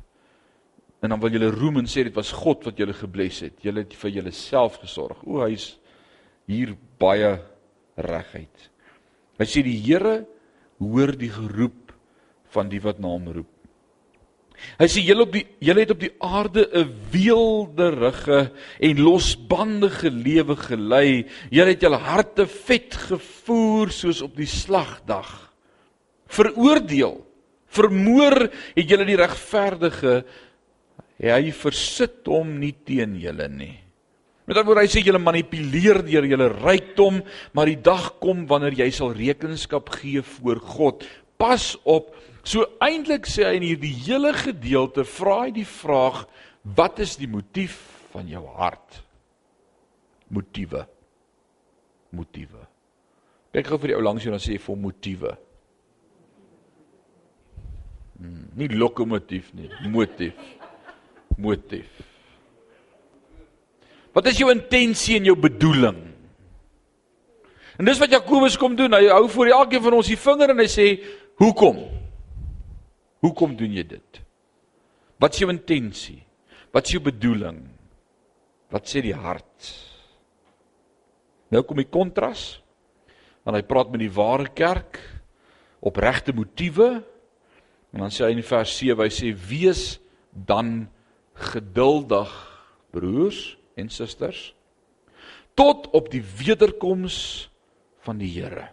En 1.04 1.12
dan 1.12 1.20
wil 1.20 1.34
julle 1.36 1.50
roem 1.52 1.82
en 1.82 1.90
sê 1.90 2.06
dit 2.06 2.16
was 2.16 2.32
God 2.34 2.64
wat 2.66 2.78
julle 2.80 2.94
gebless 2.96 3.42
het. 3.44 3.58
Julle 3.64 3.84
het 3.84 3.96
vir 3.98 4.14
julleself 4.18 4.80
gesorg. 4.82 5.20
O, 5.26 5.42
hy's 5.44 5.74
hier 6.48 6.72
baie 7.00 7.36
reguit. 7.96 8.70
Hy 9.36 9.46
sê 9.48 9.62
die 9.66 9.76
Here 9.84 10.22
hoor 10.80 11.12
die 11.18 11.32
geroep 11.32 11.92
van 12.54 12.70
die 12.72 12.80
wat 12.84 13.00
na 13.02 13.12
hom 13.12 13.28
roep. 13.32 13.55
Hy 14.76 14.88
sê 14.90 15.02
julle 15.04 15.24
op 15.26 15.32
die 15.34 15.44
julle 15.64 15.84
het 15.84 15.92
op 15.94 16.00
die 16.02 16.12
aarde 16.20 16.66
'n 16.72 16.90
weelderige 17.12 18.52
en 18.80 19.02
losbandige 19.02 20.10
lewe 20.10 20.56
gelei. 20.56 21.26
Julle 21.50 21.70
het 21.72 21.82
julle 21.82 21.98
harte 21.98 22.46
vet 22.46 22.94
gevoer 22.94 23.90
soos 23.90 24.22
op 24.22 24.36
die 24.36 24.48
slagdag. 24.48 25.52
Veroordeel, 26.26 27.24
vermoor 27.66 28.50
het 28.74 28.88
julle 28.90 29.04
die 29.04 29.16
regverdige. 29.16 30.24
Hy 31.18 31.52
versit 31.52 32.26
hom 32.26 32.58
nie 32.58 32.74
teen 32.84 33.16
julle 33.20 33.48
nie. 33.48 33.86
Met 34.46 34.56
ander 34.56 34.68
woorde 34.68 34.84
hy 34.86 34.90
sê 34.90 35.02
julle 35.02 35.18
manipuleer 35.18 36.04
deur 36.06 36.24
julle 36.24 36.48
rykdom, 36.52 37.22
maar 37.52 37.66
die 37.66 37.80
dag 37.82 38.12
kom 38.22 38.44
wanneer 38.46 38.76
jy 38.78 38.90
sal 38.94 39.14
rekenskap 39.16 39.90
gee 39.98 40.22
voor 40.22 40.60
God. 40.60 41.06
Pas 41.36 41.74
op 41.82 42.14
So 42.46 42.62
eintlik 42.84 43.26
sê 43.26 43.48
hy 43.48 43.56
in 43.58 43.66
hierdie 43.66 43.94
hele 44.06 44.30
gedeelte 44.38 45.02
vra 45.16 45.40
hy 45.46 45.54
die 45.56 45.66
vraag 45.66 46.22
wat 46.78 47.00
is 47.02 47.16
die 47.18 47.30
motief 47.30 47.74
van 48.12 48.28
jou 48.30 48.44
hart? 48.54 49.00
Motiewe. 50.30 50.84
Motiewe. 52.14 52.62
Kyk 53.54 53.70
gou 53.70 53.80
vir 53.82 53.92
die 53.92 53.96
ou 53.98 54.04
langs 54.06 54.22
jou 54.22 54.34
dan 54.34 54.42
sê 54.42 54.54
jy 54.54 54.62
vir 54.62 54.78
motiewe. 54.78 55.34
Hmm, 58.16 58.46
nie 58.56 58.70
lokomotief 58.72 59.50
nie, 59.58 59.68
motief. 59.90 60.38
Motief. 61.42 61.90
Wat 64.16 64.30
is 64.30 64.38
jou 64.40 64.48
intensie 64.54 65.18
en 65.18 65.26
jou 65.28 65.36
bedoeling? 65.36 65.98
En 67.76 67.84
dis 67.84 67.98
wat 68.00 68.14
Jakobus 68.14 68.56
kom 68.56 68.78
doen. 68.78 68.94
Hy 68.96 69.10
hou 69.10 69.26
voor 69.34 69.50
elkeen 69.58 69.82
van 69.84 69.98
ons 69.98 70.08
die 70.08 70.16
vinger 70.16 70.54
en 70.54 70.62
hy 70.62 70.70
sê, 70.70 70.86
"Hoekom?" 71.42 72.05
Hoekom 73.26 73.56
doen 73.58 73.74
jy 73.74 73.82
dit? 73.90 74.20
Wat 75.18 75.34
is 75.34 75.42
jou 75.42 75.50
intensie? 75.50 76.20
Wat 76.70 76.86
is 76.86 76.94
jou 76.94 77.02
bedoeling? 77.02 77.58
Wat 78.70 78.86
sê 78.86 79.02
die 79.02 79.16
hart? 79.16 79.70
Nou 81.50 81.64
kom 81.66 81.80
die 81.82 81.90
kontras. 81.90 82.60
Want 83.46 83.58
hy 83.58 83.64
praat 83.66 83.90
met 83.90 84.04
die 84.04 84.12
ware 84.14 84.46
kerk 84.54 85.00
opregte 85.86 86.34
motiewe. 86.34 87.00
En 87.94 88.04
dan 88.04 88.14
sê 88.14 88.26
hy 88.26 88.36
in 88.36 88.46
vers 88.46 88.74
7, 88.78 89.02
hy 89.02 89.12
sê 89.14 89.32
wees 89.50 89.96
dan 90.30 90.84
geduldig 91.36 92.30
broers 92.94 93.40
en 93.76 93.90
susters 93.92 94.52
tot 95.56 95.88
op 95.96 96.10
die 96.12 96.20
wederkoms 96.20 97.48
van 98.04 98.20
die 98.20 98.28
Here. 98.28 98.68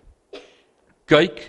Kyk, 1.08 1.40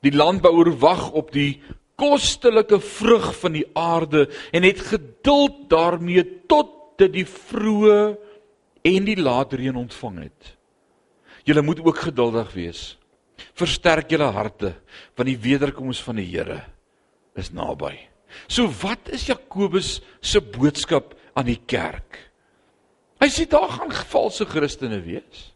die 0.00 0.14
landbouer 0.16 0.72
wag 0.80 1.10
op 1.12 1.30
die 1.34 1.60
kostelike 2.02 2.80
vrug 2.82 3.30
van 3.38 3.54
die 3.54 3.66
aarde 3.78 4.26
en 4.50 4.66
het 4.66 4.80
geduld 4.90 5.68
daarmee 5.70 6.24
tot 6.50 6.98
dit 6.98 7.12
die 7.20 7.26
vroeë 7.28 8.00
en 8.90 9.06
die 9.06 9.18
laat 9.20 9.54
reën 9.54 9.78
ontvang 9.78 10.24
het. 10.24 10.54
Julle 11.46 11.62
moet 11.62 11.82
ook 11.82 12.02
geduldig 12.08 12.50
wees. 12.54 12.82
Versterk 13.58 14.10
julle 14.10 14.30
harte 14.34 14.74
want 15.16 15.30
die 15.30 15.38
wederkoms 15.38 16.02
van 16.02 16.18
die 16.18 16.28
Here 16.30 16.62
is 17.38 17.52
naby. 17.54 17.94
So 18.48 18.70
wat 18.82 19.12
is 19.12 19.28
Jakobus 19.28 20.00
se 20.20 20.40
boodskap 20.40 21.14
aan 21.38 21.48
die 21.48 21.60
kerk? 21.66 22.18
Hy 23.22 23.28
sê 23.30 23.46
daar 23.46 23.70
gaan 23.70 23.92
valse 23.92 24.46
Christene 24.48 24.98
wees. 25.04 25.50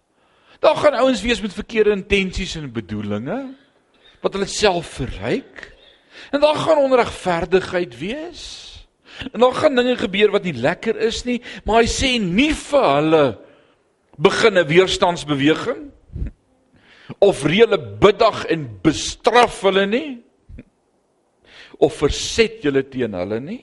Daar 0.62 0.76
gaan 0.78 0.96
ouens 1.02 1.22
wees 1.24 1.42
met 1.42 1.54
verkeerde 1.54 1.96
intensies 1.96 2.54
en 2.56 2.70
bedoelings 2.72 3.56
wat 4.22 4.36
hulle 4.36 4.48
self 4.50 4.96
verryk. 4.98 5.75
En 6.30 6.40
daar 6.40 6.56
gaan 6.56 6.78
onregverdigheid 6.78 7.98
wees. 7.98 8.42
En 9.32 9.40
daar 9.40 9.54
gaan 9.54 9.74
dinge 9.74 9.96
gebeur 9.96 10.30
wat 10.30 10.44
nie 10.44 10.56
lekker 10.56 10.96
is 10.96 11.24
nie, 11.24 11.40
maar 11.64 11.82
hy 11.82 11.88
sê 11.88 12.16
nie 12.20 12.52
vir 12.54 12.88
hulle 12.94 13.26
begin 14.16 14.58
'n 14.58 14.66
weerstandsbeweging 14.66 15.90
of 17.18 17.44
reële 17.44 17.78
biddag 17.78 18.44
en 18.44 18.78
bestraf 18.82 19.60
hulle 19.62 19.86
nie 19.86 20.22
of 21.78 21.94
verset 21.94 22.62
julle 22.62 22.82
teen 22.88 23.12
hulle 23.12 23.40
nie. 23.40 23.62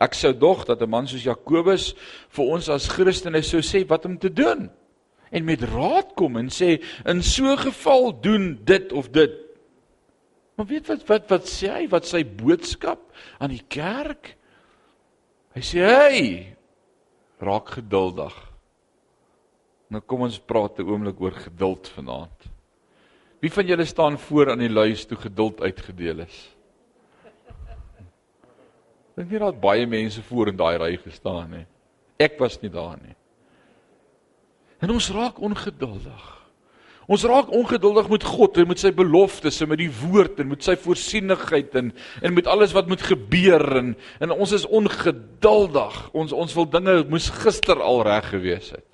Ek 0.00 0.14
sou 0.14 0.32
dog 0.32 0.64
dat 0.64 0.82
'n 0.82 0.88
man 0.88 1.06
soos 1.06 1.24
Jakobus 1.24 1.94
vir 2.28 2.44
ons 2.44 2.68
as 2.68 2.88
Christene 2.88 3.42
sou 3.42 3.60
sê 3.60 3.86
wat 3.86 4.04
om 4.04 4.18
te 4.18 4.32
doen 4.32 4.70
en 5.30 5.44
met 5.44 5.62
raad 5.62 6.14
kom 6.14 6.36
en 6.36 6.48
sê 6.48 6.82
in 7.04 7.22
so 7.22 7.44
'n 7.44 7.58
geval 7.58 8.20
doen 8.20 8.58
dit 8.64 8.92
of 8.92 9.10
dit 9.10 9.45
Maar 10.56 10.66
weet 10.66 10.88
wat 10.88 11.06
wat 11.06 11.30
wat 11.30 11.48
sê 11.52 11.70
hy? 11.72 11.86
Wat 11.92 12.08
sy 12.08 12.22
boodskap 12.24 13.00
aan 13.38 13.52
die 13.52 13.64
kerk? 13.68 14.34
Hy 15.56 15.62
sê: 15.64 15.84
"Hey, 15.84 16.56
raak 17.40 17.76
geduldig." 17.76 18.34
Nou 19.92 20.00
kom 20.00 20.26
ons 20.26 20.38
praat 20.38 20.78
'n 20.78 20.88
oomblik 20.88 21.20
oor 21.20 21.32
geduld 21.32 21.88
vanaand. 21.88 22.48
Wie 23.40 23.52
van 23.52 23.66
julle 23.66 23.84
staan 23.84 24.18
voor 24.18 24.50
aan 24.50 24.58
die 24.58 24.72
lys 24.72 25.04
toe 25.06 25.18
geduld 25.18 25.60
uitgedeel 25.60 26.24
is? 26.24 26.56
Dink 29.16 29.30
jy 29.30 29.38
daar 29.38 29.52
baie 29.52 29.86
mense 29.86 30.22
voor 30.22 30.48
in 30.48 30.56
daai 30.56 30.76
ry 30.78 30.96
gestaan 30.96 31.52
het? 31.52 31.68
Ek 32.18 32.38
was 32.38 32.60
nie 32.60 32.70
daar 32.70 32.98
nie. 33.00 33.14
En 34.80 34.90
ons 34.90 35.10
raak 35.10 35.40
ongeduldig. 35.40 36.35
Ons 37.06 37.22
raak 37.22 37.52
ongeduldig 37.54 38.08
met 38.10 38.24
God 38.26 38.58
en 38.58 38.66
met 38.72 38.80
sy 38.82 38.90
beloftes 38.94 39.60
en 39.62 39.70
met 39.70 39.78
die 39.78 39.92
woord 39.92 40.40
en 40.42 40.50
met 40.50 40.66
sy 40.66 40.74
voorsienigheid 40.82 41.76
en 41.78 41.92
en 42.18 42.34
met 42.34 42.48
alles 42.50 42.74
wat 42.74 42.90
moet 42.90 43.04
gebeur 43.06 43.62
en 43.78 43.94
en 44.24 44.34
ons 44.34 44.54
is 44.56 44.66
ongeduldig. 44.66 46.00
Ons 46.18 46.34
ons 46.34 46.58
wil 46.58 46.66
dinge 46.72 46.98
moes 47.12 47.30
gister 47.44 47.78
al 47.78 48.02
reg 48.08 48.32
gewees 48.34 48.72
het. 48.74 48.86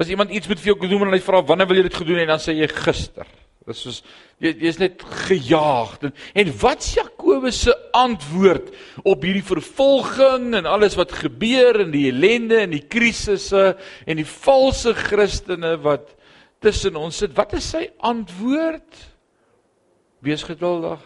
As 0.00 0.08
iemand 0.08 0.30
iets 0.30 0.48
met 0.48 0.62
vir 0.62 0.72
jou 0.72 0.78
gedoen 0.84 1.08
en 1.08 1.16
hy 1.16 1.22
vra 1.24 1.42
wanneer 1.42 1.68
wil 1.68 1.80
jy 1.80 1.88
dit 1.88 1.98
gedoen 1.98 2.22
en 2.22 2.30
dan 2.36 2.42
sê 2.42 2.54
jy 2.54 2.70
gister. 2.70 3.26
Dit 3.66 3.74
is 3.74 3.82
soos 3.82 3.98
jy 4.40 4.54
jy's 4.62 4.78
net 4.80 5.02
gejaag 5.26 5.98
en 6.06 6.14
en 6.14 6.54
wat's 6.62 6.94
Jakobus 6.94 7.58
se 7.66 7.74
antwoord 7.98 8.70
op 9.02 9.26
hierdie 9.26 9.44
vervolging 9.44 10.54
en 10.62 10.70
alles 10.70 10.94
wat 10.96 11.18
gebeur 11.18 11.82
en 11.82 11.90
die 11.90 12.06
ellende 12.14 12.62
en 12.62 12.72
die 12.78 12.86
krisisse 12.86 13.74
en 14.06 14.22
die 14.22 14.30
valse 14.30 14.94
Christene 14.94 15.74
wat 15.82 16.14
tussen 16.60 16.98
ons 17.00 17.16
sit. 17.22 17.32
Wat 17.36 17.54
is 17.56 17.68
sy 17.72 17.86
antwoord? 18.04 18.98
Wees 20.24 20.44
geduldig. 20.44 21.02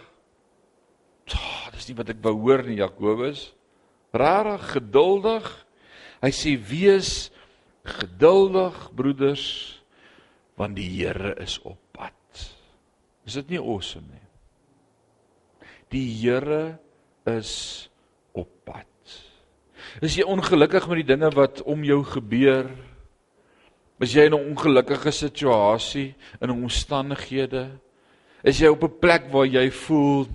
Oh, 1.34 1.68
dis 1.72 1.86
nie 1.88 1.96
wat 1.98 2.10
ek 2.12 2.20
wou 2.24 2.34
hoor 2.42 2.64
nie, 2.66 2.80
Jakobus. 2.82 3.46
Rarig 4.14 4.66
geduldig. 4.74 5.46
Hy 6.24 6.32
sê 6.34 6.54
wees 6.58 7.30
geduldig, 7.84 8.76
broeders, 8.96 9.46
want 10.56 10.76
die 10.78 10.88
Here 10.88 11.34
is 11.42 11.58
op 11.66 11.78
pad. 11.92 12.44
Is 13.28 13.36
dit 13.40 13.54
nie 13.54 13.60
awesome 13.60 14.08
nie? 14.08 14.22
Die 15.92 16.06
Here 16.22 16.78
is 17.28 17.52
op 18.32 18.50
pad. 18.66 18.88
Is 20.02 20.16
jy 20.18 20.24
ongelukkig 20.26 20.88
met 20.90 21.02
die 21.02 21.10
dinge 21.12 21.30
wat 21.36 21.62
om 21.68 21.84
jou 21.86 22.00
gebeur? 22.08 22.70
Is 24.04 24.12
jy 24.12 24.26
in 24.28 24.34
'n 24.34 24.50
ongelukkige 24.52 25.12
situasie, 25.12 26.14
in 26.42 26.50
omstandighede? 26.50 27.70
Is 28.44 28.60
jy 28.60 28.68
op 28.68 28.84
'n 28.84 28.98
plek 29.00 29.32
waar 29.32 29.46
jy 29.46 29.70
voel 29.70 30.26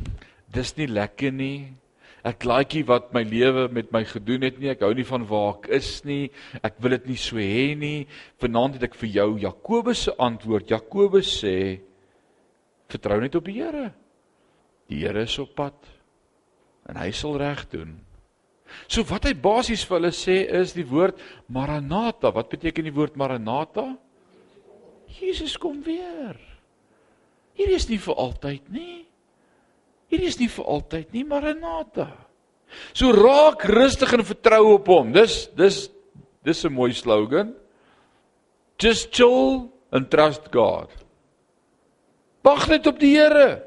dis 0.51 0.75
nie 0.77 0.87
lekker 0.87 1.31
nie? 1.31 1.75
Ek 2.23 2.43
like 2.43 2.73
nie 2.75 2.83
wat 2.83 3.13
my 3.13 3.23
lewe 3.23 3.69
met 3.71 3.91
my 3.91 4.03
gedoen 4.03 4.41
het 4.41 4.59
nie. 4.59 4.69
Ek 4.69 4.81
hou 4.81 4.93
nie 4.93 5.05
van 5.05 5.23
waar 5.27 5.55
ek 5.59 5.69
is 5.69 6.03
nie. 6.03 6.31
Ek 6.63 6.81
wil 6.81 6.91
dit 6.97 7.07
nie 7.07 7.15
so 7.15 7.37
hê 7.37 7.77
nie. 7.77 8.07
Vanaand 8.41 8.73
het 8.73 8.83
ek 8.83 8.95
vir 8.95 9.09
jou 9.09 9.37
Jakobus 9.39 10.03
se 10.03 10.15
antwoord. 10.17 10.69
Jakobus 10.69 11.29
sê: 11.43 11.79
Vertrou 12.89 13.21
net 13.21 13.35
op 13.35 13.45
die 13.45 13.61
Here. 13.61 13.93
Die 14.89 15.05
Here 15.05 15.21
is 15.21 15.39
op 15.39 15.55
pad 15.55 15.77
en 16.89 16.95
hy 16.95 17.11
sal 17.11 17.37
reg 17.37 17.69
doen. 17.69 18.08
So 18.87 19.03
wat 19.09 19.25
hy 19.25 19.33
basies 19.33 19.83
vir 19.87 19.99
hulle 19.99 20.13
sê 20.15 20.43
is 20.61 20.73
die 20.73 20.85
woord 20.87 21.19
Maranatha. 21.47 22.31
Wat 22.33 22.49
beteken 22.49 22.87
die 22.87 22.93
woord 22.95 23.17
Maranatha? 23.19 23.91
Jesus 25.19 25.57
kom 25.57 25.81
weer. 25.83 26.37
Hier 27.57 27.75
is 27.75 27.89
nie 27.89 27.99
vir 27.99 28.15
altyd 28.15 28.69
nie. 28.71 29.05
Hier 30.09 30.25
is 30.25 30.39
nie 30.39 30.49
vir 30.49 30.65
altyd 30.65 31.13
nie, 31.13 31.25
Maranatha. 31.27 32.07
So 32.93 33.11
raak 33.13 33.65
rustig 33.69 34.13
en 34.13 34.25
vertrou 34.25 34.75
op 34.75 34.89
hom. 34.89 35.11
Dis 35.13 35.47
dis 35.57 35.89
dis 36.45 36.65
'n 36.65 36.73
mooi 36.73 36.93
slogan. 36.93 37.53
Just 38.79 39.11
chill 39.11 39.69
and 39.91 40.09
trust 40.09 40.51
God. 40.51 40.89
Wag 42.43 42.69
net 42.69 42.87
op 42.87 42.99
die 42.99 43.17
Here. 43.17 43.63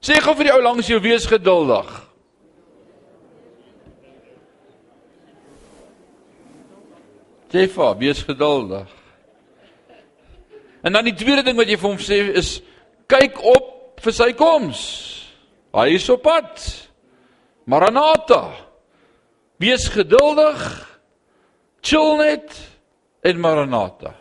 Sê 0.00 0.20
gou 0.22 0.34
vir 0.34 0.44
die 0.44 0.54
ou 0.54 0.62
langs 0.62 0.86
jou 0.86 1.00
wees 1.00 1.26
geduldig. 1.26 2.07
Jefa, 7.50 7.96
wees 7.96 8.22
geduldig. 8.22 8.88
En 10.82 10.92
dan 10.92 11.04
die 11.04 11.14
tweede 11.14 11.42
ding 11.42 11.56
wat 11.58 11.68
jy 11.68 11.78
vir 11.80 11.88
hom 11.88 12.00
sê 12.02 12.20
is 12.38 12.58
kyk 13.10 13.40
op 13.40 14.02
vir 14.04 14.14
sy 14.14 14.30
koms. 14.36 14.82
Hy 15.74 15.88
is 15.96 16.08
op 16.12 16.22
pad. 16.26 16.60
Maranatha. 17.68 18.52
Wees 19.60 19.88
geduldig. 19.92 20.62
Chill 21.84 22.16
net 22.20 22.54
en 23.26 23.40
Maranatha. 23.40 24.14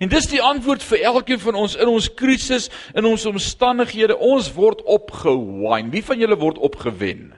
En 0.00 0.08
dis 0.08 0.28
die 0.32 0.40
antwoord 0.42 0.84
vir 0.84 1.04
elkeen 1.10 1.40
van 1.42 1.56
ons 1.60 1.76
in 1.76 1.88
ons 1.88 2.08
krisis, 2.16 2.68
in 2.96 3.06
ons 3.08 3.24
omstandighede. 3.28 4.16
Ons 4.16 4.50
word 4.56 4.82
opgewine. 4.88 5.92
Wie 5.92 6.04
van 6.04 6.20
julle 6.20 6.38
word 6.40 6.60
opgewen? 6.60 7.30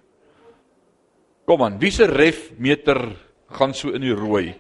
Kom 1.47 1.63
aan, 1.67 1.81
wie 1.83 1.91
se 1.91 2.07
refmeter 2.07 3.01
gaan 3.59 3.75
so 3.75 3.91
in 3.91 4.05
die 4.07 4.15
rooi? 4.15 4.53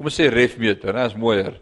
Kom 0.00 0.08
ons 0.08 0.16
sê 0.16 0.30
refmeter, 0.32 0.94
né? 0.96 1.02
Dis 1.04 1.16
mooier. 1.20 1.58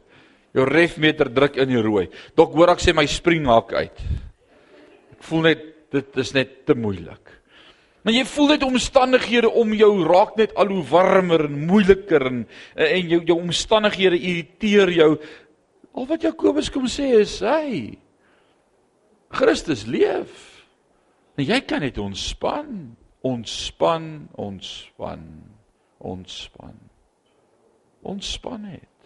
Jou 0.55 0.62
refmeter 0.62 1.27
druk 1.35 1.57
in 1.59 1.72
die 1.72 1.81
rooi. 1.83 2.05
Dok 2.38 2.53
hoor 2.55 2.70
ek 2.70 2.83
sê 2.85 2.92
my 2.94 3.03
springhak 3.11 3.72
uit. 3.74 4.03
Ek 5.16 5.24
voel 5.27 5.42
net 5.48 5.64
dit 5.90 6.20
is 6.22 6.31
net 6.37 6.53
te 6.68 6.77
moeilik. 6.79 7.33
Maar 8.07 8.14
jy 8.14 8.22
voel 8.31 8.53
net 8.53 8.62
omstandighede 8.62 9.51
om 9.59 9.72
jou 9.74 9.90
raak 10.07 10.37
net 10.38 10.55
al 10.55 10.70
hoe 10.70 10.85
warmer 10.87 11.48
en 11.48 11.57
moeiliker 11.66 12.29
en 12.31 12.38
en 12.87 13.11
jou 13.11 13.18
jou 13.27 13.38
omstandighede 13.40 14.20
irriteer 14.22 14.92
jou. 14.94 15.09
Al 15.98 16.07
wat 16.07 16.29
Jakobus 16.29 16.70
kom 16.70 16.87
sê 16.87 17.11
is, 17.18 17.40
hy 17.42 17.98
Christus 19.35 19.83
leef. 19.90 20.62
En 21.35 21.42
jy 21.42 21.59
kan 21.66 21.83
net 21.83 21.98
ontspan, 21.98 22.94
ontspan, 23.27 24.29
ontspan, 24.38 25.27
ontspan. 25.98 26.79
Ontspan 28.09 28.64
net. 28.64 28.99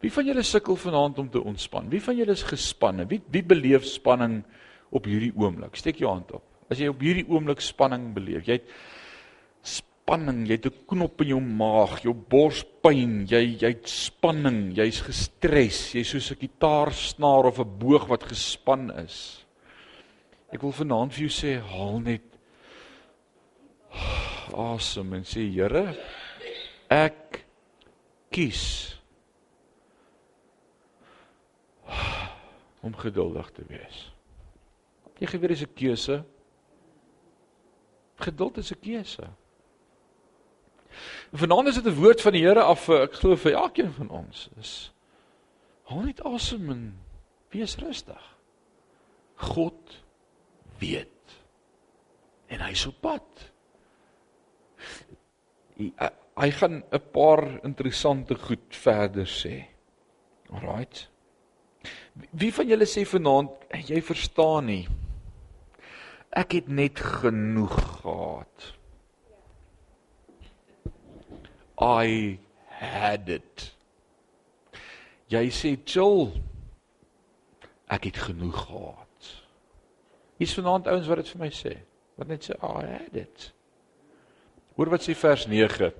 Wie 0.00 0.12
van 0.12 0.28
julle 0.30 0.44
sukkel 0.46 0.78
vanaand 0.80 1.18
om 1.20 1.28
te 1.28 1.42
ontspan? 1.42 1.90
Wie 1.92 2.00
van 2.00 2.16
julle 2.16 2.32
is 2.32 2.46
gespanne? 2.48 3.04
Wie 3.10 3.20
wie 3.28 3.42
beleef 3.44 3.84
spanning 3.84 4.40
op 4.90 5.04
hierdie 5.04 5.34
oomblik? 5.36 5.76
Steek 5.76 6.00
jou 6.00 6.08
hand 6.08 6.32
op. 6.38 6.46
As 6.70 6.80
jy 6.80 6.88
op 6.88 7.02
hierdie 7.04 7.26
oomblik 7.28 7.60
spanning 7.60 8.12
beleef, 8.16 8.46
jy 8.46 8.60
het 8.60 8.70
spanning, 9.66 10.46
jy 10.48 10.56
het 10.56 10.66
'n 10.66 10.86
knop 10.86 11.20
in 11.20 11.28
jou 11.28 11.40
maag, 11.40 12.02
jou 12.02 12.14
borspyn, 12.14 13.26
jy 13.26 13.58
jy't 13.60 13.88
spanning, 13.88 14.72
jy's 14.76 15.02
gestres, 15.02 15.92
jy's 15.94 16.08
soos 16.08 16.30
'n 16.32 16.40
gitaarsnaar 16.40 17.46
of 17.46 17.58
'n 17.58 17.78
boog 17.78 18.08
wat 18.08 18.22
gespan 18.24 18.90
is. 19.04 19.44
Ek 20.52 20.62
wil 20.62 20.72
vanaand 20.72 21.12
vir 21.12 21.28
jou 21.28 21.30
sê, 21.30 21.60
haal 21.60 22.00
net 22.00 22.22
asem 24.54 25.12
en 25.14 25.22
sê 25.22 25.46
Here, 25.52 25.94
ek 26.88 27.44
kies 28.30 28.62
om 32.80 32.94
geduldig 32.96 33.50
te 33.50 33.64
wees. 33.68 33.98
Jy 35.20 35.26
gee 35.26 35.40
weer 35.40 35.52
'n 35.52 35.74
keuse. 35.74 36.24
Geduld 38.16 38.56
is 38.56 38.72
'n 38.72 38.80
keuse. 38.80 39.28
Vanaand 41.32 41.68
is 41.68 41.74
dit 41.74 41.86
'n 41.86 42.00
woord 42.00 42.20
van 42.20 42.32
die 42.32 42.42
Here 42.42 42.62
af 42.62 42.84
vir 42.84 43.02
ek 43.02 43.12
glo 43.12 43.36
vir 43.36 43.52
elkeen 43.52 43.92
van 43.92 44.08
ons. 44.08 44.48
Is 44.58 44.92
haal 45.82 46.02
net 46.02 46.24
asem 46.24 46.70
en 46.70 47.00
wees 47.50 47.76
rustig. 47.76 48.36
God 49.34 50.02
weet. 50.78 51.36
En 52.46 52.60
hy's 52.60 52.86
op 52.86 53.00
pad. 53.00 53.52
Hy, 56.40 56.50
gaan 56.50 56.82
'n 56.88 57.02
paar 57.12 57.64
interessante 57.64 58.34
goed 58.34 58.68
verder 58.68 59.26
sê. 59.26 59.64
Alraight. 60.48 61.10
Wie 62.30 62.54
van 62.54 62.66
julle 62.66 62.86
sê 62.86 63.04
vanaand 63.04 63.50
jy 63.86 64.00
verstaan 64.02 64.64
nie? 64.64 64.88
Ek 66.30 66.52
het 66.52 66.68
net 66.68 67.00
genoeg 67.00 67.76
gehad. 68.00 68.72
I 71.80 72.38
had 72.66 73.28
it. 73.28 73.76
Jy 75.28 75.46
sê 75.50 75.76
chill. 75.84 76.32
Ek 77.86 78.04
het 78.04 78.16
genoeg 78.16 78.66
gehad. 78.66 79.32
Hier's 80.38 80.54
vanaand 80.54 80.86
ouens 80.86 81.06
wat 81.06 81.16
dit 81.16 81.28
vir 81.28 81.40
my 81.40 81.50
sê. 81.52 81.78
Wat 82.16 82.28
net 82.28 82.48
sê 82.48 82.56
I 82.64 82.86
had 82.96 83.16
it. 83.16 83.52
Hoor 84.76 84.88
wat 84.88 85.04
sê 85.04 85.14
vers 85.14 85.46
9. 85.46 85.92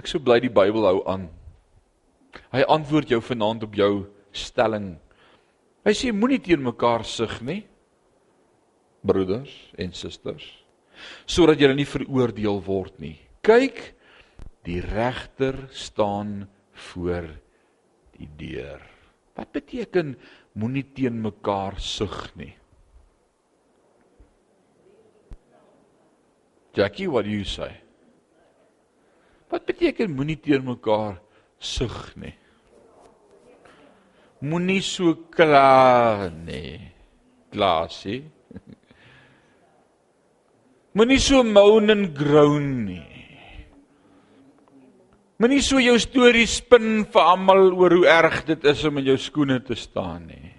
Ek 0.00 0.10
sou 0.10 0.20
bly 0.22 0.40
die 0.42 0.52
Bybel 0.52 0.86
hou 0.88 1.02
aan. 1.10 1.28
Hy 2.50 2.64
antwoord 2.66 3.12
jou 3.12 3.20
vanaand 3.22 3.62
op 3.66 3.76
jou 3.78 3.92
stelling. 4.34 4.96
Hy 5.86 5.92
sê 5.94 6.10
moenie 6.12 6.40
teen 6.42 6.64
mekaar 6.64 7.04
sug 7.06 7.38
nie 7.46 7.62
broeders 9.04 9.52
en 9.80 9.92
susters 9.96 10.46
sodat 11.28 11.60
julle 11.60 11.76
nie 11.76 11.88
veroordeel 11.88 12.60
word 12.64 12.96
nie 13.02 13.16
kyk 13.44 13.80
die 14.64 14.80
regter 14.80 15.58
staan 15.74 16.44
voor 16.90 17.28
die 18.16 18.30
deur 18.40 18.82
wat 19.36 19.52
beteken 19.56 20.14
moenie 20.56 20.86
teen 20.96 21.20
mekaar 21.22 21.76
sug 21.82 22.18
nie 22.40 22.54
Jackie 26.74 27.06
what 27.06 27.28
do 27.28 27.30
you 27.30 27.44
say 27.46 27.83
wat 29.54 29.66
beteken 29.70 30.12
moenie 30.14 30.40
teen 30.42 30.66
mekaar 30.66 31.20
sug 31.58 31.98
nie 32.18 32.34
moenie 34.44 34.82
so 34.84 35.14
klaar 35.32 36.28
nie 36.44 36.80
klaasie 37.54 38.24
Moenie 40.94 41.18
so 41.18 41.42
moan 41.42 41.90
and 41.90 42.14
groan 42.14 42.86
nie. 42.86 43.02
Moenie 45.42 45.62
so 45.66 45.80
jou 45.82 45.96
stories 45.98 46.60
spin 46.60 47.02
vir 47.10 47.30
almal 47.32 47.72
oor 47.74 47.96
hoe 47.98 48.06
erg 48.06 48.44
dit 48.46 48.68
is 48.70 48.84
om 48.86 49.00
in 49.02 49.08
jou 49.10 49.16
skoene 49.18 49.58
te 49.66 49.74
staan 49.74 50.28
nie. 50.30 50.52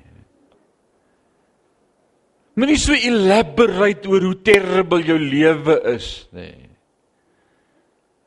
Moenie 2.60 2.76
so 2.80 2.96
elaborate 2.96 4.12
oor 4.12 4.28
hoe 4.28 4.36
terrible 4.44 5.00
jou 5.08 5.16
lewe 5.20 5.80
is 5.96 6.10
nie. 6.36 6.75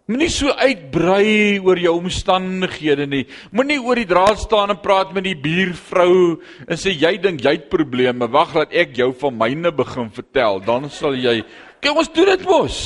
Moenie 0.08 0.30
so 0.32 0.48
uitbrei 0.56 1.58
oor 1.60 1.76
jou 1.76 1.92
omstandighede 1.98 3.04
nie. 3.04 3.26
Moenie 3.52 3.76
oor 3.76 3.98
die 4.00 4.08
draad 4.08 4.40
staan 4.40 4.72
en 4.72 4.80
praat 4.80 5.12
met 5.12 5.26
die 5.26 5.36
buurvrou 5.36 6.38
en 6.64 6.80
sê 6.80 6.94
jy 6.96 7.18
dink 7.20 7.44
jy 7.44 7.58
het 7.58 7.68
probleme. 7.68 8.24
Wag 8.32 8.54
laat 8.56 8.72
ek 8.72 8.96
jou 8.96 9.10
van 9.20 9.36
myne 9.36 9.72
begin 9.76 10.08
vertel, 10.08 10.62
dan 10.64 10.88
sal 10.88 11.18
jy 11.18 11.42
Kyk 11.78 11.94
ons 11.94 12.10
doen 12.10 12.32
dit 12.32 12.44
mos. 12.48 12.78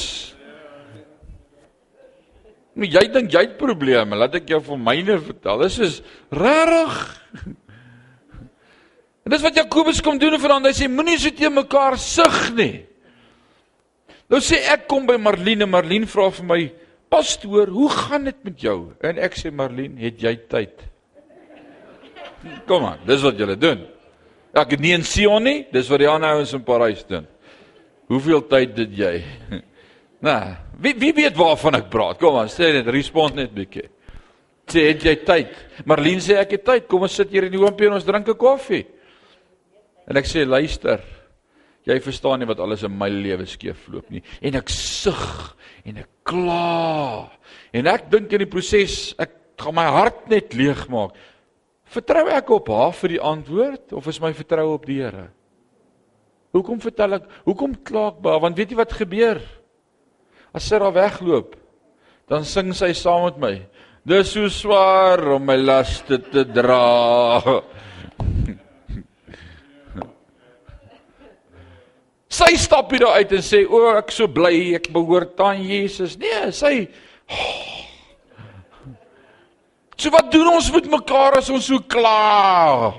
Nou 2.76 2.88
jy 2.88 3.02
dink 3.12 3.32
jy 3.32 3.42
het 3.46 3.58
probleme, 3.60 4.16
laat 4.16 4.36
ek 4.40 4.50
jou 4.52 4.60
van 4.66 4.80
myne 4.80 5.18
vertel. 5.20 5.64
Dis 5.64 5.78
is 5.84 5.98
regtig. 6.32 7.00
En 9.22 9.32
dis 9.32 9.44
wat 9.44 9.58
Jakobus 9.60 10.00
kom 10.04 10.18
doen 10.20 10.34
vanaand. 10.40 10.70
Hy 10.72 10.76
sê 10.76 10.88
moenie 10.90 11.18
so 11.20 11.32
te 11.36 11.50
mekaar 11.52 11.96
sug 12.00 12.38
nie. 12.56 12.82
Nou 14.32 14.40
sê 14.42 14.58
ek 14.72 14.88
kom 14.90 15.04
by 15.08 15.18
Marlene, 15.20 15.68
Marlene 15.68 16.08
vra 16.08 16.30
vir 16.32 16.48
my, 16.48 16.60
"Pastoor, 17.12 17.68
hoe 17.68 17.90
gaan 17.90 18.24
dit 18.24 18.44
met 18.44 18.60
jou?" 18.60 18.92
En 19.00 19.18
ek 19.18 19.36
sê, 19.36 19.52
"Marlene, 19.52 20.00
het 20.00 20.20
jy 20.20 20.36
tyd?" 20.48 20.88
Kom 22.66 22.84
aan, 22.84 22.98
dis 23.06 23.22
wat 23.22 23.38
julle 23.38 23.56
doen. 23.56 23.84
Ek 24.52 24.74
het 24.74 24.80
nie 24.80 24.92
in 24.92 25.04
Sion 25.06 25.44
nie, 25.44 25.66
dis 25.72 25.88
wat 25.88 26.02
die 26.02 26.08
ander 26.08 26.34
ouens 26.36 26.52
in 26.56 26.64
Parys 26.66 27.04
doen. 27.08 27.26
Hoeveel 28.10 28.42
tyd 28.48 28.74
dit 28.76 28.98
jy? 29.02 29.14
Nou, 30.22 30.54
wie 30.78 30.94
wie 30.94 31.10
weet 31.16 31.34
waarvan 31.34 31.74
ek 31.80 31.88
praat? 31.90 32.20
Kom 32.20 32.36
aan, 32.38 32.46
sê 32.46 32.68
net, 32.70 32.86
respond 32.94 33.34
net 33.34 33.50
bietjie. 33.50 33.88
Sê 34.70 34.84
het 34.92 35.02
jy 35.02 35.16
tyd? 35.26 35.56
Marlene 35.82 36.22
sê 36.22 36.36
ek 36.38 36.52
het 36.54 36.62
tyd. 36.68 36.84
Kom 36.86 37.02
ons 37.02 37.16
sit 37.18 37.32
hier 37.34 37.48
in 37.48 37.50
die 37.50 37.58
hoompie 37.58 37.88
en 37.88 37.96
ons 37.96 38.06
drink 38.06 38.28
'n 38.30 38.38
koffie. 38.38 38.86
En 40.06 40.16
ek 40.16 40.30
sê 40.30 40.46
luister. 40.46 41.02
Jy 41.82 41.98
verstaan 41.98 42.38
nie 42.38 42.46
wat 42.46 42.60
alles 42.62 42.84
in 42.86 42.94
my 42.94 43.08
lewe 43.10 43.46
skeefloop 43.46 44.10
nie. 44.10 44.22
En 44.40 44.54
ek 44.54 44.68
sug 44.70 45.56
en 45.88 46.00
ek 46.02 46.10
kla. 46.28 47.28
En 47.74 47.88
ek 47.90 48.08
dink 48.12 48.32
in 48.32 48.44
die 48.44 48.50
proses 48.50 49.12
ek 49.20 49.34
gaan 49.62 49.76
my 49.76 49.86
hart 49.94 50.26
net 50.30 50.54
leegmaak. 50.56 51.14
Vertrou 51.92 52.24
ek 52.32 52.50
op 52.54 52.70
haar 52.72 52.94
vir 52.96 53.16
die 53.16 53.22
antwoord 53.22 53.92
of 53.96 54.06
is 54.08 54.20
my 54.22 54.32
vertroue 54.36 54.76
op 54.78 54.86
die 54.88 55.02
Here? 55.02 55.28
Hoekom 56.52 56.80
vertel 56.84 57.18
ek? 57.18 57.28
Hoekom 57.48 57.76
kla 57.84 58.10
ek 58.12 58.22
baie? 58.24 58.40
Want 58.44 58.58
weet 58.60 58.72
jy 58.72 58.78
wat 58.80 58.96
gebeur? 58.96 59.40
As 60.52 60.66
sy 60.68 60.80
daar 60.80 60.92
wegloop, 60.92 61.54
dan 62.28 62.44
sing 62.48 62.74
sy 62.76 62.92
saam 62.96 63.24
met 63.24 63.38
my. 63.40 63.54
Dis 64.08 64.32
so 64.34 64.48
swaar 64.52 65.22
om 65.36 65.46
my 65.46 65.56
laste 65.60 66.18
te 66.32 66.44
dra. 66.48 67.62
Sy 72.32 72.54
stap 72.56 72.90
hier 72.94 73.04
uit 73.06 73.32
en 73.36 73.44
sê, 73.44 73.66
"O, 73.68 73.96
ek 73.98 74.10
so 74.10 74.26
bly 74.26 74.74
ek 74.74 74.88
behoort 74.92 75.40
aan 75.40 75.62
Jesus." 75.62 76.16
Nee, 76.16 76.50
sy 76.52 76.88
So 80.02 80.10
wat 80.10 80.32
doen 80.32 80.48
ons 80.50 80.66
met 80.74 80.88
mekaar 80.90 81.36
as 81.38 81.48
ons 81.52 81.68
so 81.70 81.78
kla? 81.78 82.90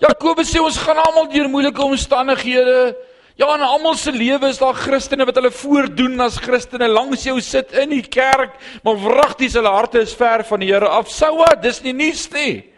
Jakobus 0.00 0.48
sê 0.48 0.62
ons 0.62 0.78
gaan 0.80 0.96
almal 1.02 1.28
deur 1.28 1.50
moeilike 1.52 1.82
omstandighede. 1.84 2.94
Ja, 3.36 3.50
in 3.52 3.64
almal 3.64 3.98
se 4.00 4.12
lewe 4.14 4.48
is 4.48 4.60
daar 4.60 4.76
Christene 4.76 5.26
wat 5.28 5.36
hulle 5.36 5.52
voordoen 5.52 6.20
as 6.24 6.40
Christene 6.40 6.88
langs 6.88 7.26
jou 7.26 7.36
sit 7.44 7.72
in 7.76 7.92
die 7.92 8.02
kerk, 8.02 8.56
maar 8.84 8.96
wragties 9.00 9.58
hulle 9.58 9.72
harte 9.72 10.02
is 10.06 10.14
ver 10.16 10.44
van 10.48 10.64
die 10.64 10.72
Here 10.72 10.88
af. 10.88 11.12
Sou 11.12 11.34
wat, 11.42 11.60
dis 11.64 11.82
nie 11.84 11.94
nuus 11.96 12.24
nie. 12.32 12.71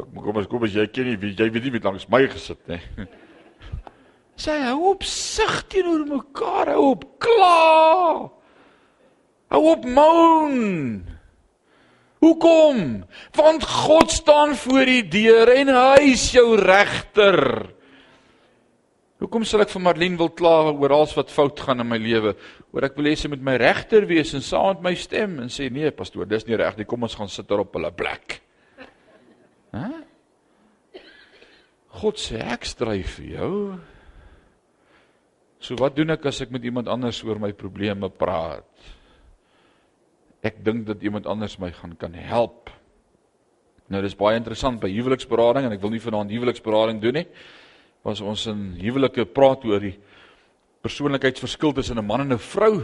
Ek 0.00 0.22
kom 0.24 0.40
as 0.40 0.48
kom 0.50 0.64
as 0.66 0.74
jy 0.74 0.86
ken 0.92 1.10
nie, 1.10 1.32
jy 1.36 1.48
weet 1.52 1.66
nie 1.66 1.74
wie 1.76 1.84
langs 1.84 2.08
my 2.12 2.22
gesit 2.30 2.60
nie. 2.70 2.80
Sê 4.40 4.56
hou 4.64 4.94
op 4.94 5.04
sug 5.04 5.58
teenoor 5.68 6.06
mekaar, 6.08 6.72
hou 6.72 6.94
op 6.94 7.04
kla. 7.20 8.30
Hou 9.52 9.64
op 9.74 9.84
moan. 9.84 10.56
Hoekom? 12.20 12.80
Want 13.36 13.64
God 13.64 14.12
staan 14.12 14.54
voor 14.62 14.88
die 14.88 15.04
deur 15.12 15.52
en 15.52 15.72
hy 15.74 16.10
is 16.12 16.30
jou 16.32 16.54
regter. 16.60 17.40
Hoekom 19.20 19.44
sal 19.44 19.66
ek 19.66 19.72
vir 19.74 19.82
Marlene 19.84 20.16
wil 20.20 20.30
kla 20.32 20.70
oor 20.70 20.94
alles 20.96 21.12
wat 21.16 21.32
fout 21.32 21.60
gaan 21.60 21.82
in 21.84 21.88
my 21.90 21.98
lewe? 22.00 22.32
Oor 22.72 22.86
ek 22.88 22.96
wil 22.96 23.10
hê 23.10 23.16
sy 23.20 23.28
moet 23.28 23.42
my 23.44 23.58
regter 23.60 24.06
wees 24.08 24.32
en 24.36 24.44
saam 24.44 24.78
met 24.78 24.86
my 24.86 24.94
stem 24.96 25.36
en 25.44 25.52
sê 25.52 25.68
nee 25.72 25.92
pastoor, 25.92 26.28
dis 26.28 26.46
nie 26.48 26.56
reg 26.56 26.78
nie. 26.78 26.88
Kom 26.88 27.04
ons 27.04 27.18
gaan 27.18 27.28
sit 27.28 27.48
daar 27.48 27.66
op 27.66 27.76
hulle 27.76 27.92
plek. 27.92 28.40
Hæ? 29.72 29.88
God 32.00 32.20
sê 32.22 32.40
ek 32.40 32.64
stry 32.64 33.02
vir 33.02 33.26
jou. 33.34 33.54
So 35.60 35.76
wat 35.76 35.96
doen 35.96 36.14
ek 36.14 36.24
as 36.30 36.40
ek 36.40 36.52
met 36.54 36.64
iemand 36.64 36.88
anders 36.88 37.20
oor 37.24 37.38
my 37.42 37.52
probleme 37.52 38.08
praat? 38.08 38.68
Ek 40.42 40.62
dink 40.64 40.86
dat 40.88 41.02
iemand 41.04 41.26
anders 41.26 41.58
my 41.60 41.70
gaan 41.70 41.96
kan 42.00 42.14
help. 42.14 42.70
Nou 43.90 44.00
dis 44.02 44.16
baie 44.16 44.38
interessant 44.38 44.80
by 44.80 44.88
huweliksberading 44.88 45.66
en 45.66 45.74
ek 45.74 45.82
wil 45.82 45.92
nie 45.92 46.00
vanaand 46.00 46.32
huweliksberading 46.32 47.02
doen 47.02 47.20
nie 47.20 47.26
was 48.06 48.22
ons 48.24 48.46
in 48.48 48.60
huwelike 48.80 49.26
praat 49.34 49.64
oor 49.68 49.82
die 49.82 49.96
persoonlikheidsverskil 50.84 51.74
tussen 51.76 51.98
'n 51.98 52.06
man 52.06 52.20
en 52.20 52.32
'n 52.32 52.38
vrou, 52.38 52.82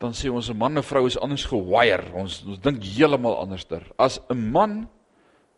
dan 0.00 0.12
sê 0.12 0.28
ons 0.30 0.50
'n 0.50 0.58
man 0.58 0.72
en 0.72 0.78
'n 0.78 0.82
vrou 0.82 1.06
is 1.06 1.18
anders 1.18 1.44
gewire. 1.44 2.12
Ons 2.14 2.42
ons 2.44 2.58
dink 2.58 2.82
heeltemal 2.82 3.36
anderster. 3.38 3.82
As 3.98 4.20
'n 4.30 4.50
man 4.50 4.88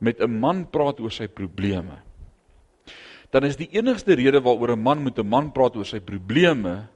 met 0.01 0.21
'n 0.21 0.41
man 0.41 0.67
praat 0.67 1.01
oor 1.01 1.11
sy 1.11 1.27
probleme, 1.27 2.03
dan 3.31 3.45
is 3.45 3.57
die 3.57 3.69
enigste 3.73 4.15
rede 4.15 4.41
waaroor 4.41 4.77
'n 4.77 4.83
man 4.83 5.05
met 5.05 5.19
'n 5.19 5.29
man 5.29 5.53
praat 5.53 5.77
oor 5.77 5.85
sy 5.85 6.01
probleme 6.01 6.89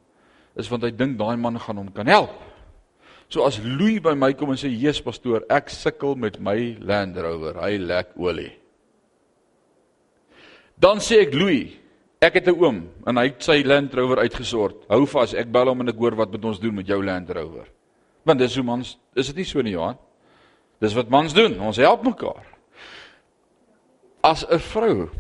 is 0.56 0.68
want 0.68 0.82
hy 0.82 0.90
dink 0.90 1.18
daai 1.18 1.36
man 1.36 1.58
gaan 1.58 1.76
hom 1.76 1.92
kan 1.92 2.06
help. 2.06 2.30
So 3.28 3.46
as 3.46 3.58
Louis 3.64 4.00
by 4.00 4.12
my 4.14 4.34
kom 4.34 4.50
en 4.50 4.56
sê: 4.56 4.68
"Jesus 4.68 5.00
pastoor, 5.00 5.44
ek 5.48 5.70
sukkel 5.70 6.16
met 6.16 6.38
my 6.40 6.76
Land 6.80 7.16
Rover. 7.16 7.60
Hy 7.60 7.78
lek 7.78 8.08
olie." 8.16 8.52
Dan 10.76 10.98
sê 10.98 11.22
ek 11.22 11.34
Louis, 11.34 11.72
ek 12.20 12.34
het 12.34 12.48
'n 12.48 12.58
oom 12.60 12.88
en 13.06 13.16
hy 13.16 13.24
het 13.24 13.42
sy 13.42 13.62
Land 13.64 13.94
Rover 13.94 14.18
uitgesort. 14.18 14.84
Hou 14.88 15.06
vas, 15.06 15.34
ek 15.34 15.50
bel 15.50 15.68
hom 15.68 15.80
en 15.80 15.88
ek 15.88 15.96
hoor 15.96 16.14
wat 16.14 16.30
moet 16.30 16.44
ons 16.44 16.60
doen 16.60 16.74
met 16.74 16.86
jou 16.86 17.02
Land 17.02 17.30
Rover. 17.30 17.66
Want 18.24 18.38
dis 18.38 18.54
hoe 18.54 18.64
mans, 18.64 18.98
is 19.16 19.26
dit 19.26 19.36
nie 19.36 19.44
so 19.44 19.62
nie, 19.62 19.72
Johan? 19.72 19.96
Dis 20.80 20.94
wat 20.94 21.08
mans 21.08 21.32
doen, 21.32 21.58
ons 21.60 21.76
help 21.76 22.04
mekaar. 22.04 22.51
As 24.22 24.46
'n 24.46 24.58
vrou 24.58 25.10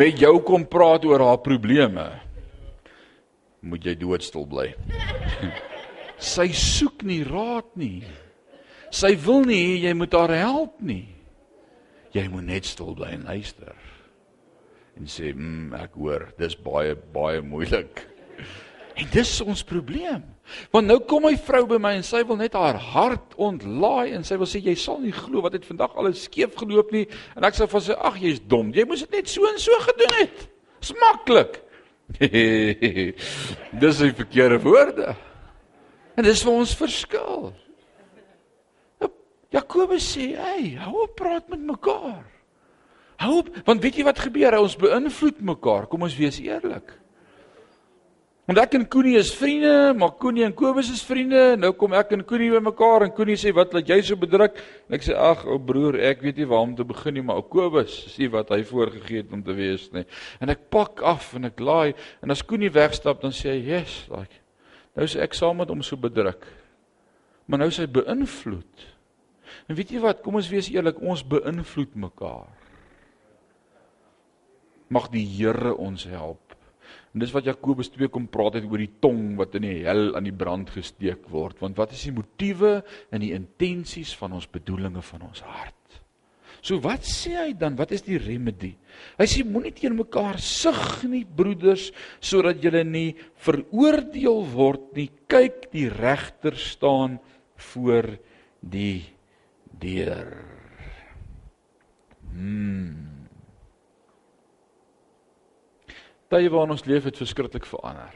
met 0.00 0.18
jou 0.20 0.36
kom 0.44 0.66
praat 0.68 1.04
oor 1.04 1.22
haar 1.24 1.40
probleme, 1.40 2.04
moet 3.60 3.84
jy 3.84 3.94
doodstil 3.96 4.44
bly. 4.44 4.74
Sy 6.18 6.48
soek 6.52 7.02
nie 7.08 7.22
raad 7.24 7.68
nie. 7.74 8.04
Sy 8.92 9.14
wil 9.16 9.44
nie 9.48 9.80
jy 9.80 9.94
moet 9.96 10.12
haar 10.12 10.34
help 10.36 10.80
nie. 10.80 11.08
Jy 12.12 12.28
moet 12.28 12.44
net 12.44 12.68
stil 12.68 12.94
bly 12.96 13.14
en 13.16 13.24
luister. 13.24 13.74
En 14.96 15.04
sê, 15.04 15.34
"Mmm, 15.34 15.74
ek 15.74 15.92
hoor, 15.94 16.32
dis 16.38 16.54
baie 16.54 16.94
baie 16.94 17.40
moeilik." 17.42 18.15
En 18.96 19.08
dis 19.12 19.40
ons 19.44 19.62
probleem. 19.68 20.22
Want 20.72 20.88
nou 20.88 20.96
kom 21.04 21.26
my 21.26 21.34
vrou 21.36 21.64
by 21.68 21.78
my 21.82 21.92
en 21.98 22.06
sy 22.06 22.22
wil 22.24 22.38
net 22.40 22.54
haar 22.56 22.78
hart 22.80 23.34
ontlaai 23.36 24.14
en 24.16 24.24
sy 24.24 24.38
wil 24.40 24.48
sê 24.48 24.62
jy 24.64 24.76
sal 24.78 25.02
nie 25.02 25.12
glo 25.12 25.42
wat 25.44 25.56
het 25.58 25.66
vandag 25.68 25.96
alles 25.98 26.22
skeef 26.28 26.54
geloop 26.56 26.94
nie 26.94 27.04
en 27.36 27.44
ek 27.44 27.58
sê 27.58 27.66
vir 27.68 27.84
sy 27.84 27.96
ag 28.08 28.16
jy's 28.22 28.40
dom. 28.40 28.72
Jy 28.72 28.86
moes 28.88 29.04
dit 29.04 29.18
net 29.18 29.28
so 29.28 29.44
en 29.50 29.60
so 29.60 29.82
gedoen 29.84 30.16
het. 30.22 30.46
Dis 30.80 30.94
maklik. 31.02 31.60
dis 33.82 34.00
die 34.00 34.14
verkeerde 34.16 34.60
woorde. 34.64 35.16
En 36.16 36.24
dis 36.24 36.44
vir 36.46 36.52
ons 36.54 36.76
verskil. 36.80 37.50
Jakobus 39.52 40.06
sê, 40.16 40.34
"Hey, 40.36 40.76
hou 40.80 41.02
op 41.04 41.14
praat 41.16 41.48
met 41.48 41.60
mekaar." 41.60 42.24
Hou 43.16 43.38
op, 43.38 43.48
want 43.64 43.82
weet 43.82 43.96
jy 43.96 44.04
wat 44.04 44.18
gebeur? 44.18 44.58
Ons 44.58 44.76
beïnvloed 44.76 45.40
mekaar. 45.40 45.86
Kom 45.86 46.02
ons 46.02 46.16
wees 46.16 46.40
eerlik. 46.40 46.92
Want 48.46 48.60
ek 48.62 48.76
en 48.78 48.84
Koenie 48.86 49.16
is 49.18 49.32
vriende, 49.34 49.90
maar 49.98 50.12
Koenie 50.22 50.44
en 50.46 50.52
Kobus 50.54 50.86
is 50.94 51.00
vriende. 51.02 51.56
Nou 51.58 51.72
kom 51.74 51.96
ek 51.98 52.12
en 52.14 52.20
Koenie 52.22 52.52
by 52.52 52.60
mekaar 52.62 53.02
en 53.02 53.10
Koenie 53.10 53.34
sê, 53.34 53.50
"Wat 53.52 53.72
laat 53.74 53.88
jy 53.88 54.00
so 54.02 54.14
bedruk?" 54.14 54.62
En 54.88 54.94
ek 54.94 55.02
sê, 55.02 55.16
"Ag, 55.16 55.44
ou 55.46 55.58
broer, 55.58 55.98
ek 55.98 56.22
weet 56.22 56.36
nie 56.36 56.46
waar 56.46 56.62
om 56.62 56.76
te 56.76 56.84
begin 56.84 57.14
nie, 57.14 57.22
maar 57.22 57.36
ou 57.36 57.42
Kobus, 57.42 58.14
sien 58.14 58.30
wat 58.30 58.48
hy 58.50 58.62
voorgegee 58.62 59.16
het 59.16 59.32
om 59.32 59.42
te 59.42 59.52
wees 59.52 59.90
nie." 59.92 60.04
En 60.40 60.48
ek 60.48 60.70
pak 60.70 61.02
af 61.02 61.34
en 61.34 61.44
ek 61.44 61.58
laai 61.58 61.94
en 62.22 62.30
as 62.30 62.42
Koenie 62.42 62.70
wegstap, 62.70 63.20
dan 63.20 63.32
sê 63.32 63.50
hy, 63.50 63.66
"Yes, 63.66 64.06
like." 64.10 64.40
Nou 64.94 65.04
is 65.04 65.16
ek 65.16 65.34
saam 65.34 65.56
met 65.56 65.68
hom 65.68 65.82
so 65.82 65.96
bedruk. 65.96 66.46
Maar 67.48 67.58
nou 67.58 67.68
is 67.68 67.78
hy 67.78 67.86
beïnvloed. 67.86 68.86
En 69.68 69.74
weet 69.74 69.90
jy 69.90 70.00
wat, 70.00 70.22
kom 70.22 70.34
ons 70.34 70.48
wees 70.48 70.70
eerlik, 70.70 71.00
ons 71.00 71.22
beïnvloed 71.22 71.94
mekaar. 71.94 72.46
Mag 74.88 75.10
die 75.10 75.26
Here 75.26 75.74
ons 75.74 76.04
help. 76.04 76.45
En 77.14 77.22
dis 77.22 77.32
wat 77.34 77.48
Jakobus 77.48 77.90
2 77.94 78.10
kom 78.12 78.26
praat 78.32 78.60
het 78.60 78.66
oor 78.68 78.82
die 78.82 78.92
tong 79.00 79.36
wat 79.38 79.54
in 79.58 79.66
die 79.68 79.78
hel 79.86 80.14
aan 80.18 80.26
die 80.28 80.34
brand 80.36 80.70
gesteek 80.74 81.28
word, 81.32 81.60
want 81.62 81.78
wat 81.80 81.94
is 81.96 82.04
die 82.08 82.14
motiewe 82.16 82.80
en 83.10 83.24
die 83.24 83.32
intensies 83.36 84.14
van 84.18 84.36
ons 84.36 84.48
bedoelings 84.50 85.12
van 85.14 85.28
ons 85.28 85.44
hart? 85.46 85.74
So 86.66 86.80
wat 86.82 87.06
sê 87.06 87.36
hy 87.36 87.52
dan? 87.54 87.76
Wat 87.78 87.92
is 87.94 88.02
die 88.02 88.18
remedie? 88.18 88.74
Hy 89.20 89.26
sê 89.30 89.44
moenie 89.46 89.74
teen 89.76 89.94
mekaar 89.94 90.40
sug 90.42 91.04
nie, 91.06 91.22
broeders, 91.22 91.92
sodat 92.18 92.58
julle 92.64 92.82
nie 92.86 93.12
veroordeel 93.44 94.42
word 94.50 94.88
nie. 94.98 95.08
Kyk, 95.30 95.68
die 95.70 95.86
regter 95.92 96.58
staan 96.58 97.20
voor 97.70 98.16
die 98.66 99.04
deur. 99.78 100.32
Hmm. 102.34 103.05
Tye 106.32 106.50
waarin 106.50 106.74
ons 106.74 106.86
leef 106.88 107.04
het 107.06 107.18
verskriklik 107.20 107.66
verander. 107.68 108.14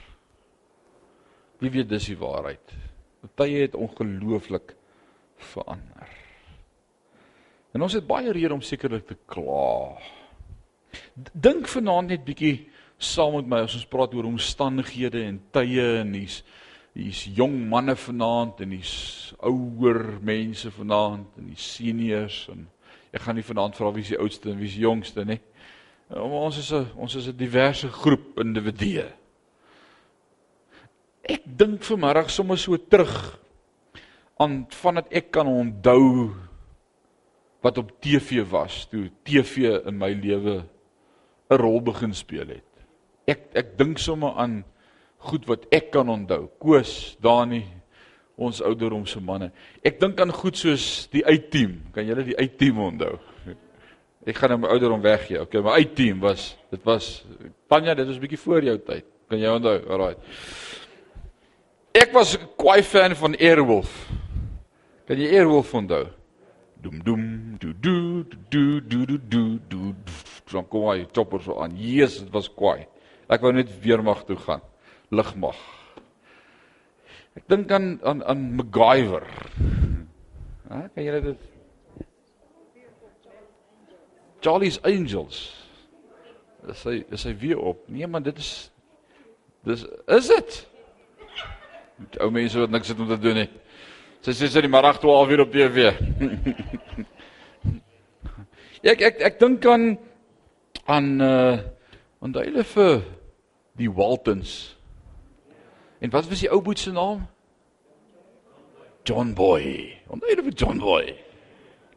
Wie 1.60 1.70
weet 1.70 1.90
dis 1.90 2.08
die 2.10 2.18
waarheid. 2.18 2.72
Tye 3.38 3.66
het 3.66 3.76
ongelooflik 3.78 4.74
verander. 5.50 6.08
En 7.70 7.84
ons 7.86 7.94
het 7.94 8.06
baie 8.06 8.32
rede 8.32 8.54
om 8.54 8.64
sekerlik 8.66 9.06
te 9.06 9.16
kla. 9.30 9.94
Dink 11.14 11.68
vanaand 11.70 12.10
net 12.10 12.24
bietjie 12.26 12.70
saam 13.00 13.36
met 13.38 13.46
my 13.48 13.60
as 13.64 13.76
ons 13.78 13.86
praat 13.88 14.14
oor 14.16 14.26
omstandighede 14.28 15.22
en 15.28 15.38
tye 15.54 15.86
en 16.00 16.10
hier's 16.18 16.40
hier's 16.98 17.22
jong 17.36 17.54
manne 17.70 17.94
vanaand 17.96 18.60
en 18.64 18.74
hier's 18.74 18.96
ouer 19.46 20.18
mense 20.26 20.72
vanaand 20.74 21.38
en 21.38 21.52
die 21.52 21.60
seniors 21.60 22.42
en 22.50 22.66
ek 23.14 23.22
gaan 23.24 23.38
nie 23.38 23.46
vanaand 23.46 23.78
vra 23.78 23.92
wie 23.94 24.02
is 24.02 24.10
die 24.10 24.18
oudste 24.18 24.50
en 24.50 24.58
wie 24.58 24.68
is 24.68 24.74
die 24.74 24.84
jongste 24.84 25.24
nie. 25.24 25.38
Ons 26.10 26.58
is 26.58 26.72
'n 26.72 26.86
ons 26.96 27.14
is 27.14 27.28
'n 27.28 27.36
diverse 27.36 27.88
groep 27.88 28.40
individue. 28.40 29.06
Ek 31.22 31.42
dink 31.46 31.82
vanmiddag 31.82 32.30
sommer 32.30 32.58
so 32.58 32.76
terug 32.76 33.38
aan 34.36 34.66
vandat 34.70 35.06
ek 35.12 35.30
kan 35.30 35.46
onthou 35.46 36.34
wat 37.62 37.78
op 37.78 38.00
TV 38.00 38.42
was, 38.50 38.86
toe 38.86 39.10
TV 39.22 39.86
in 39.86 39.98
my 39.98 40.12
lewe 40.12 40.64
'n 41.50 41.56
rol 41.56 41.80
begin 41.80 42.14
speel 42.14 42.48
het. 42.48 42.70
Ek 43.26 43.54
ek 43.54 43.78
dink 43.78 43.98
sommer 43.98 44.34
aan 44.34 44.64
goed 45.18 45.46
wat 45.46 45.66
ek 45.70 45.90
kan 45.92 46.08
onthou. 46.08 46.50
Koos, 46.58 47.16
Dani, 47.20 47.64
ons 48.36 48.62
ouderdomse 48.62 49.20
manne. 49.20 49.52
Ek 49.84 50.00
dink 50.00 50.20
aan 50.20 50.32
goed 50.32 50.56
soos 50.56 51.08
die 51.12 51.24
uitteam. 51.24 51.92
Kan 51.92 52.06
julle 52.06 52.24
die 52.24 52.36
uitteam 52.36 52.78
onthou? 52.78 53.18
Ek 54.28 54.36
gaan 54.36 54.52
nou 54.52 54.58
my 54.66 54.68
ouderdom 54.74 55.00
weggee. 55.00 55.40
Okay, 55.40 55.62
my 55.64 55.78
uitteam 55.80 56.20
was 56.20 56.50
dit 56.70 56.82
was 56.84 57.24
Tanya, 57.70 57.94
dit 57.94 58.06
was 58.06 58.16
'n 58.16 58.20
bietjie 58.20 58.38
voor 58.38 58.62
jou 58.62 58.78
tyd. 58.78 59.04
Kan 59.28 59.38
jy 59.38 59.48
onthou? 59.48 59.78
Alraai. 59.88 60.16
Ek 61.94 62.12
was 62.12 62.36
'n 62.36 62.48
kwai 62.56 62.82
fan 62.82 63.14
van 63.14 63.34
Airwolf. 63.34 64.10
Kan 65.06 65.16
jy 65.16 65.28
Airwolf 65.34 65.72
onthou? 65.74 66.06
Doem 66.82 67.02
doem 67.02 67.56
do 67.58 67.72
do 67.72 68.24
do 68.50 68.80
do 68.80 69.06
do 69.06 69.18
do 69.28 69.58
do. 69.68 69.94
Dan 70.52 70.68
kom 70.68 70.88
hy 70.90 71.06
chopper 71.12 71.40
so 71.40 71.60
aan. 71.60 71.76
Jesus, 71.76 72.22
dit 72.24 72.32
was 72.32 72.48
kwai. 72.48 72.86
Ek 73.28 73.40
wou 73.40 73.52
net 73.52 73.68
weermag 73.82 74.24
toe 74.26 74.36
gaan 74.36 74.60
lugmag. 75.10 75.56
Ek 77.36 77.46
dink 77.48 77.70
aan 77.70 78.00
aan 78.02 78.24
aan 78.24 78.56
MacGyver. 78.56 79.26
Hæ, 80.70 80.88
kan 80.94 81.04
jy 81.04 81.20
dit 81.20 81.49
Charlie's 84.40 84.78
Angels. 84.84 85.60
Is 86.68 86.84
hy 86.84 87.04
is 87.12 87.24
hy 87.24 87.34
weer 87.40 87.58
op? 87.58 87.88
Nee 87.88 88.06
man, 88.06 88.22
dit 88.24 88.38
is 88.38 88.70
dis 89.64 89.84
is 90.08 90.28
dit. 90.28 90.66
Ou 92.20 92.30
mense 92.32 92.58
wat 92.60 92.70
niks 92.72 92.88
het 92.92 93.00
om 93.00 93.08
te 93.08 93.18
doen 93.20 93.34
nie. 93.42 93.48
Sy 94.24 94.32
sê 94.36 94.48
sy 94.52 94.60
die 94.64 94.72
middag 94.72 95.00
12 95.00 95.32
uur 95.32 95.42
op 95.46 95.52
TV. 95.52 95.78
ek 98.92 99.00
ek 99.08 99.16
ek 99.30 99.40
dink 99.40 99.64
aan 99.68 99.84
aan 100.88 101.08
uh 101.24 101.56
onthou 102.20 102.44
hulle 102.44 102.64
vir 102.74 103.00
die 103.80 103.88
Waltons. 103.88 104.76
En 106.00 106.12
wat 106.12 106.28
was 106.28 106.44
die 106.44 106.52
ou 106.52 106.60
boet 106.64 106.80
se 106.80 106.92
naam? 106.92 107.24
John 109.08 109.32
Boy. 109.36 109.64
Onthou 110.12 110.28
hulle 110.28 110.44
vir 110.48 110.56
John 110.56 110.80
Boy? 110.80 111.14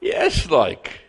Yes 0.03 0.45
like. 0.51 1.02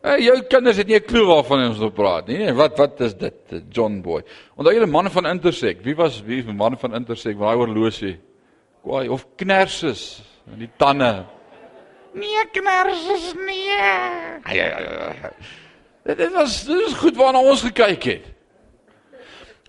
Hey, 0.00 0.22
jou 0.24 0.38
kinders 0.48 0.78
het 0.80 0.88
nie 0.88 0.96
'n 0.96 1.04
klou 1.04 1.26
waarvan 1.28 1.66
ons 1.68 1.80
op 1.80 1.94
praat 1.94 2.26
nie. 2.26 2.38
Nee, 2.38 2.52
wat 2.52 2.78
wat 2.78 3.00
is 3.00 3.14
dit? 3.14 3.34
John 3.68 4.00
Boy. 4.00 4.22
Onthou 4.56 4.72
julle 4.72 4.86
man 4.86 5.10
van 5.10 5.26
Intersek? 5.26 5.82
Wie 5.84 5.94
was 5.94 6.22
wie 6.22 6.42
van 6.42 6.56
man 6.56 6.78
van 6.78 6.94
Intersek? 6.94 7.36
Waar 7.36 7.54
hy 7.54 7.60
oorloosie? 7.60 8.18
Kwaai 8.82 9.08
of 9.08 9.26
knerses 9.36 10.22
in 10.52 10.58
die 10.58 10.70
tande. 10.76 11.26
Nee, 12.14 12.44
knerses 12.52 13.34
nee. 13.34 13.76
Ai 14.42 14.58
ai 14.58 14.72
ai. 14.72 15.30
Dit 16.04 16.32
was 16.32 16.64
dit 16.64 16.80
is 16.86 16.94
goed 16.94 17.16
waarna 17.16 17.40
ons 17.40 17.62
gekyk 17.62 18.02
het. 18.04 18.24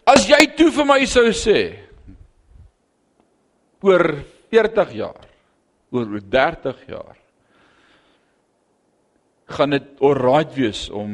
As 0.05 0.27
jy 0.27 0.47
toe 0.55 0.71
vir 0.71 0.85
my 0.85 1.05
sou 1.05 1.27
sê 1.31 1.75
oor 3.81 4.23
40 4.49 4.93
jaar, 4.93 5.27
oor 5.91 6.19
30 6.21 6.87
jaar 6.87 7.20
gaan 9.51 9.75
dit 9.75 10.01
alright 10.01 10.53
wees 10.55 10.89
om 10.89 11.13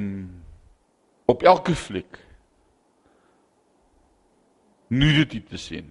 op 1.26 1.44
elke 1.44 1.76
fliek 1.76 2.20
nudity 4.88 5.42
te 5.44 5.58
sien. 5.60 5.90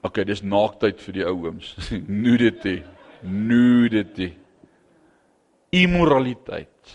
OK, 0.00 0.22
dis 0.24 0.40
naaktheid 0.40 1.00
vir 1.04 1.18
die 1.18 1.26
ou 1.28 1.34
ooms. 1.44 1.74
nudity. 2.24 2.78
Nudity. 3.20 4.30
Immoraliteit. 5.76 6.94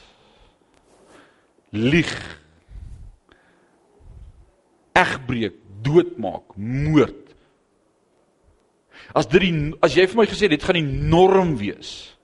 Lieg. 1.76 2.16
Egbreek, 4.96 5.60
doodmaak, 5.86 6.56
moord. 6.58 7.25
As 9.16 9.30
dit 9.32 9.46
die 9.46 9.54
as 9.86 9.96
jy 9.96 10.04
vir 10.12 10.20
my 10.20 10.26
gesê 10.28 10.50
dit 10.52 10.64
gaan 10.64 10.76
die 10.76 10.84
norm 10.84 11.56
wees. 11.58 12.18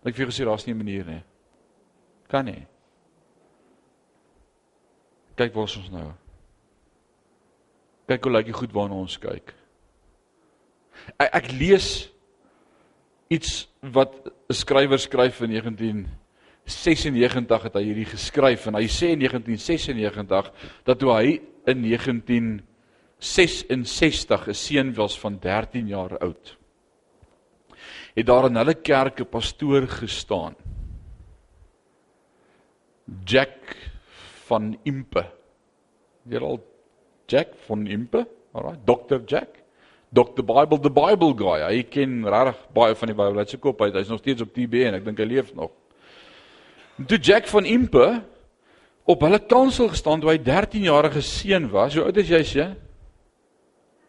Dan 0.00 0.10
ek 0.10 0.16
vir 0.16 0.24
jou 0.24 0.32
gesê 0.32 0.44
daar's 0.48 0.66
nie 0.66 0.74
'n 0.74 0.78
manier 0.78 1.04
nie. 1.04 1.22
Kan 2.28 2.44
nie. 2.44 2.66
Kyk 5.36 5.54
waar 5.54 5.62
ons 5.62 5.90
nou. 5.90 6.12
Kyk 8.08 8.24
hoe 8.24 8.32
lyk 8.32 8.46
die 8.46 8.52
goed 8.52 8.72
waarna 8.72 8.94
ons 8.94 9.18
kyk. 9.18 9.54
Ek, 11.18 11.34
ek 11.34 11.52
lees 11.52 12.08
iets 13.28 13.68
wat 13.80 14.14
'n 14.48 14.54
skrywer 14.54 14.98
skryf 14.98 15.42
in 15.42 15.50
1996 15.50 17.62
het 17.62 17.74
hy 17.74 17.82
hierdie 17.82 18.08
geskryf 18.08 18.66
en 18.66 18.74
hy 18.74 18.88
sê 18.88 19.12
in 19.12 19.18
1996 19.18 20.52
dat 20.84 20.98
toe 20.98 21.12
hy 21.12 21.40
in 21.66 21.80
19 21.80 22.67
66 23.18 24.48
'n 24.48 24.54
seun 24.54 24.94
was 24.94 25.18
van 25.18 25.38
13 25.38 25.86
jaar 25.86 26.18
oud. 26.18 26.56
Het 28.14 28.26
daar 28.26 28.46
in 28.46 28.56
hulle 28.56 28.74
kerk 28.74 29.20
'n 29.20 29.28
pastoor 29.28 29.88
gestaan. 29.88 30.54
Jack 33.24 33.76
van 34.46 34.78
Impe. 34.82 35.24
Weer 36.22 36.42
al 36.42 36.60
Jack 37.26 37.48
van 37.66 37.86
Impe? 37.86 38.26
Alraai, 38.52 38.78
Dr. 38.84 39.20
Jack. 39.26 39.48
Dr. 40.12 40.42
Bible 40.42 40.80
the 40.80 40.90
Bible 40.90 41.34
guy. 41.36 41.60
Hy 41.68 41.82
ken 41.82 42.24
regtig 42.24 42.56
baie 42.72 42.94
van 42.94 43.10
die 43.10 43.16
Bybel. 43.16 43.42
Hy's 43.42 43.50
gekop 43.50 43.82
uit. 43.82 43.94
Hy's 43.94 44.08
nog 44.08 44.18
steeds 44.18 44.42
op 44.42 44.52
TB 44.52 44.74
en 44.88 44.94
ek 44.94 45.04
dink 45.04 45.18
hy 45.18 45.24
leef 45.24 45.52
nog. 45.54 45.70
Toe 47.06 47.18
Jack 47.18 47.46
van 47.46 47.64
Impe 47.64 48.22
op 49.04 49.20
hulle 49.20 49.38
kansel 49.38 49.88
gestaan 49.88 50.20
toe 50.20 50.30
hy 50.30 50.38
13 50.42 50.82
jarige 50.82 51.20
seun 51.20 51.68
was. 51.70 51.94
Hoe 51.94 52.04
oud 52.08 52.16
is 52.16 52.28
jy, 52.28 52.42
sê? 52.44 52.66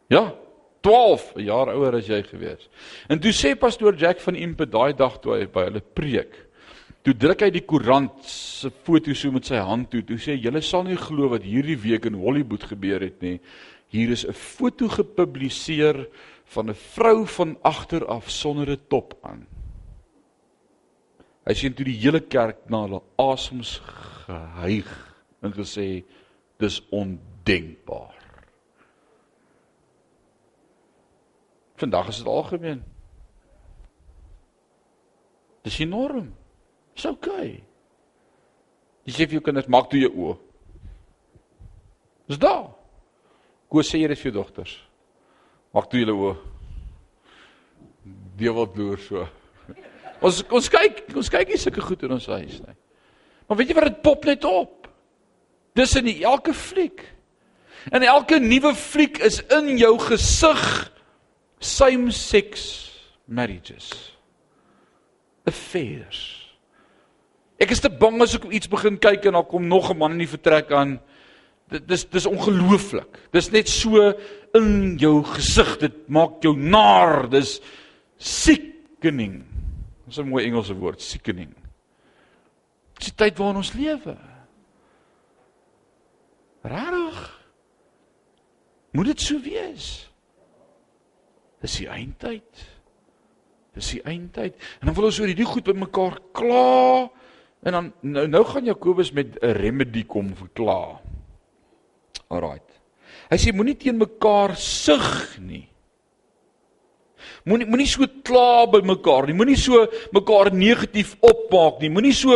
Ja, 0.10 0.34
12 0.82 1.34
jaar 1.45 1.70
ouer 1.76 1.99
as 1.99 2.07
jy 2.10 2.22
gewees. 2.26 2.70
En 3.12 3.20
toe 3.22 3.34
sê 3.36 3.53
pastoor 3.60 3.97
Jack 3.99 4.22
van 4.24 4.38
Impe 4.39 4.66
daai 4.66 4.93
dag 4.97 5.20
toe 5.22 5.36
hy 5.36 5.45
by 5.51 5.68
hulle 5.68 5.84
preek. 5.84 6.38
Toe 7.05 7.14
druk 7.16 7.43
hy 7.45 7.49
die 7.53 7.64
koerant 7.68 8.18
se 8.28 8.72
foto 8.86 9.14
so 9.16 9.32
met 9.32 9.47
sy 9.47 9.62
hand 9.64 9.91
toe. 9.91 10.01
Toe 10.03 10.18
sê 10.20 10.36
julle 10.36 10.62
sal 10.66 10.88
nie 10.88 10.97
glo 10.99 11.30
wat 11.32 11.45
hierdie 11.47 11.78
week 11.80 12.10
in 12.10 12.18
Hollywood 12.20 12.66
gebeur 12.72 13.05
het 13.05 13.22
nie. 13.22 13.38
Hier 13.93 14.12
is 14.12 14.26
'n 14.26 14.34
foto 14.34 14.88
gepubliseer 14.88 16.07
van 16.45 16.70
'n 16.70 16.76
vrou 16.76 17.26
van 17.26 17.57
agter 17.64 18.05
af 18.05 18.30
sonder 18.30 18.72
'n 18.72 18.82
top 18.89 19.14
aan. 19.22 19.47
Hy 21.45 21.53
sien 21.53 21.74
toe 21.74 21.86
die 21.86 21.97
hele 21.97 22.20
kerk 22.20 22.70
na 22.70 22.82
hulle 22.82 23.01
asems 23.18 23.82
gehyg 24.26 24.89
en 25.41 25.53
gesê 25.53 26.03
dis 26.57 26.82
ondenkbaar. 26.91 28.18
Vandag 31.80 32.07
is 32.11 32.17
dit 32.17 32.27
algemeen. 32.27 32.84
Dis 35.63 35.80
enorm. 35.80 36.34
Dis 36.95 37.07
oukei. 37.07 37.61
Jy 39.07 39.15
sê 39.15 39.25
vir 39.25 39.39
jou 39.39 39.45
kinders 39.45 39.69
maak 39.71 39.88
toe 39.91 40.01
jou 40.01 40.11
oë. 40.11 40.36
Dis 42.30 42.41
daar. 42.41 42.67
Hoe 43.69 43.86
sê 43.86 44.01
jy 44.01 44.09
dit 44.11 44.19
vir 44.19 44.30
jou 44.30 44.36
dogters? 44.41 44.75
Maak 45.73 45.88
toe 45.89 46.01
julle 46.01 46.17
oë. 46.17 46.36
Die 48.39 48.51
wat 48.55 48.75
loer 48.80 48.99
so. 49.03 49.23
Ons 50.25 50.41
ons 50.51 50.67
kyk, 50.71 51.05
ons 51.15 51.32
kyk 51.32 51.53
nie 51.53 51.59
sulke 51.61 51.84
goed 51.84 52.03
in 52.03 52.11
ons 52.17 52.27
huis 52.27 52.59
nie. 52.59 52.75
Maar 53.47 53.57
weet 53.59 53.71
jy 53.71 53.75
wat 53.77 53.88
dit 53.88 54.01
pop 54.03 54.25
net 54.27 54.43
op? 54.45 54.89
Dis 55.80 55.95
in 55.95 56.09
elke 56.11 56.51
fliek. 56.53 57.05
En 57.95 58.03
elke 58.03 58.41
nuwe 58.43 58.73
fliek 58.75 59.21
is 59.23 59.39
in 59.55 59.77
jou 59.80 59.93
gesig 60.03 60.65
same 61.60 62.12
sex 62.12 62.89
marriages. 63.28 63.91
Affairs. 65.47 66.49
Ek 67.60 67.74
is 67.76 67.82
te 67.84 67.91
bang 67.91 68.22
as 68.24 68.38
ek 68.38 68.47
iets 68.55 68.72
begin 68.72 68.97
kyk 69.01 69.28
en 69.28 69.36
dan 69.39 69.47
kom 69.47 69.68
nog 69.68 69.91
'n 69.91 69.97
man 69.97 70.16
in 70.16 70.24
die 70.24 70.32
vertrek 70.32 70.72
aan. 70.72 70.99
Dit 71.70 71.88
dis 71.88 72.05
dis 72.10 72.26
ongelooflik. 72.26 73.30
Dis 73.32 73.51
net 73.51 73.68
so 73.68 74.14
in 74.53 74.97
jou 74.97 75.24
gesig 75.24 75.78
dit 75.80 76.10
maak 76.10 76.41
jou 76.41 76.55
naar. 76.55 77.30
Dis 77.30 77.62
sickening. 78.18 79.43
Dis 80.07 80.18
'n 80.18 80.30
mooi 80.30 80.45
Engelse 80.45 80.74
woord 80.74 81.01
sickening. 81.01 81.53
Dis 82.97 83.12
die 83.12 83.16
tyd 83.16 83.38
waarin 83.38 83.57
ons 83.57 83.74
lewe. 83.74 84.18
Rarig. 86.64 87.39
Moet 88.91 89.05
dit 89.05 89.22
so 89.22 89.39
wees 89.39 90.09
Dis 91.62 91.80
die 91.82 91.89
eindtyd. 91.91 92.66
Dis 93.76 93.93
die 93.95 94.03
eindtyd. 94.07 94.55
En 94.80 94.89
dan 94.89 94.95
wil 94.97 95.10
ons 95.10 95.20
oor 95.20 95.32
hierdie 95.32 95.47
goed 95.47 95.68
bymekaar 95.68 96.20
kla. 96.36 97.10
En 97.68 97.76
dan 97.76 97.91
nou 98.01 98.26
nou 98.28 98.43
gaan 98.47 98.66
Jakobus 98.66 99.12
met 99.12 99.38
'n 99.41 99.55
remedie 99.60 100.05
kom 100.05 100.36
verkla. 100.36 100.99
Alraait. 102.30 102.70
Hy 103.30 103.38
sê 103.38 103.53
moenie 103.53 103.76
teen 103.76 103.97
mekaar 103.97 104.55
sug 104.55 105.38
nie. 105.39 105.68
Moenie 107.45 107.66
moenie 107.66 107.88
so 107.88 108.07
kla 108.24 108.66
by 108.66 108.82
mekaar 108.82 109.28
nie. 109.28 109.34
Moenie 109.34 109.57
so 109.57 109.88
mekaar 110.14 110.51
negatief 110.53 111.16
opmaak 111.22 111.82
nie. 111.82 111.89
Moenie 111.89 112.14
so 112.14 112.36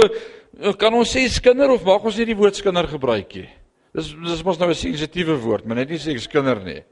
kan 0.78 0.93
ons 0.93 1.15
sê 1.15 1.28
skinder 1.30 1.71
of 1.74 1.86
mag 1.86 2.03
ons 2.03 2.17
nie 2.17 2.26
die 2.26 2.38
woord 2.38 2.55
skinder 2.55 2.88
gebruik 2.88 3.36
nie. 3.36 3.49
Dis 3.93 4.13
dis 4.13 4.43
mos 4.43 4.59
nou 4.59 4.69
'n 4.69 4.76
sensitiewe 4.76 5.38
woord, 5.38 5.65
maar 5.65 5.78
net 5.78 5.89
nie 5.89 5.97
sê 5.97 6.17
skinder 6.19 6.63
nie. 6.63 6.84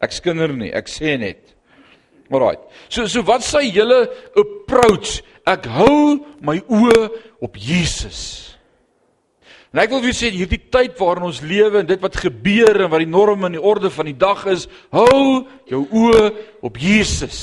Ek 0.00 0.12
skinder 0.12 0.52
nie, 0.52 0.72
ek 0.72 0.88
sê 0.88 1.18
net. 1.18 1.56
Alraai. 2.30 2.58
So 2.88 3.08
so 3.10 3.24
wat 3.26 3.42
sê 3.42 3.64
julle 3.74 4.04
approach? 4.38 5.20
Ek 5.48 5.66
hou 5.66 6.20
my 6.44 6.60
oë 6.70 7.08
op 7.42 7.58
Jesus. 7.58 8.50
En 9.70 9.82
ek 9.82 9.92
wil 9.94 10.02
vir 10.02 10.16
sê 10.18 10.30
hierdie 10.34 10.60
tyd 10.72 10.96
waarin 10.98 11.28
ons 11.28 11.42
lewe 11.46 11.80
en 11.80 11.86
dit 11.86 12.00
wat 12.02 12.18
gebeur 12.18 12.82
en 12.84 12.90
wat 12.90 13.02
die 13.04 13.10
norm 13.10 13.46
en 13.46 13.54
die 13.54 13.62
orde 13.62 13.90
van 13.94 14.08
die 14.10 14.18
dag 14.18 14.42
is, 14.50 14.66
hou 14.90 15.46
jou 15.70 15.84
oë 15.86 16.24
op 16.66 16.78
Jesus. 16.80 17.40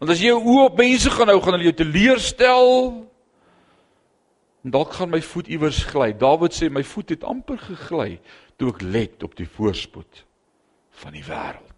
Want 0.00 0.14
as 0.14 0.22
jy 0.22 0.32
jou 0.32 0.40
oë 0.40 0.68
op 0.70 0.80
mense 0.80 1.12
gaan 1.12 1.32
hou, 1.32 1.40
gaan 1.44 1.58
hulle 1.58 1.68
jou 1.68 1.76
teleurstel. 1.82 2.72
En 4.64 4.74
dalk 4.74 4.96
gaan 4.96 5.12
my 5.12 5.20
voet 5.24 5.50
iewers 5.52 5.82
gly. 5.90 6.14
Dawid 6.16 6.56
sê 6.56 6.70
my 6.72 6.84
voet 6.86 7.16
het 7.16 7.28
amper 7.28 7.60
gegly 7.60 8.18
toe 8.58 8.72
ek 8.72 8.82
let 8.82 9.22
op 9.26 9.36
die 9.38 9.48
voorspoed 9.48 10.24
van 11.04 11.14
die 11.14 11.24
wêreld. 11.28 11.77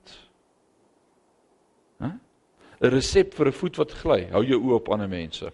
'n 2.80 2.90
resep 2.90 3.34
vir 3.34 3.48
'n 3.48 3.52
voet 3.52 3.76
wat 3.76 3.92
gly. 3.92 4.28
Hou 4.32 4.44
jou 4.44 4.60
oë 4.60 4.74
op 4.74 4.88
ander 4.88 5.08
mense. 5.08 5.52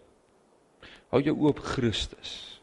Hou 1.11 1.22
jou 1.22 1.35
oë 1.35 1.49
op 1.49 1.59
Christus. 1.59 2.61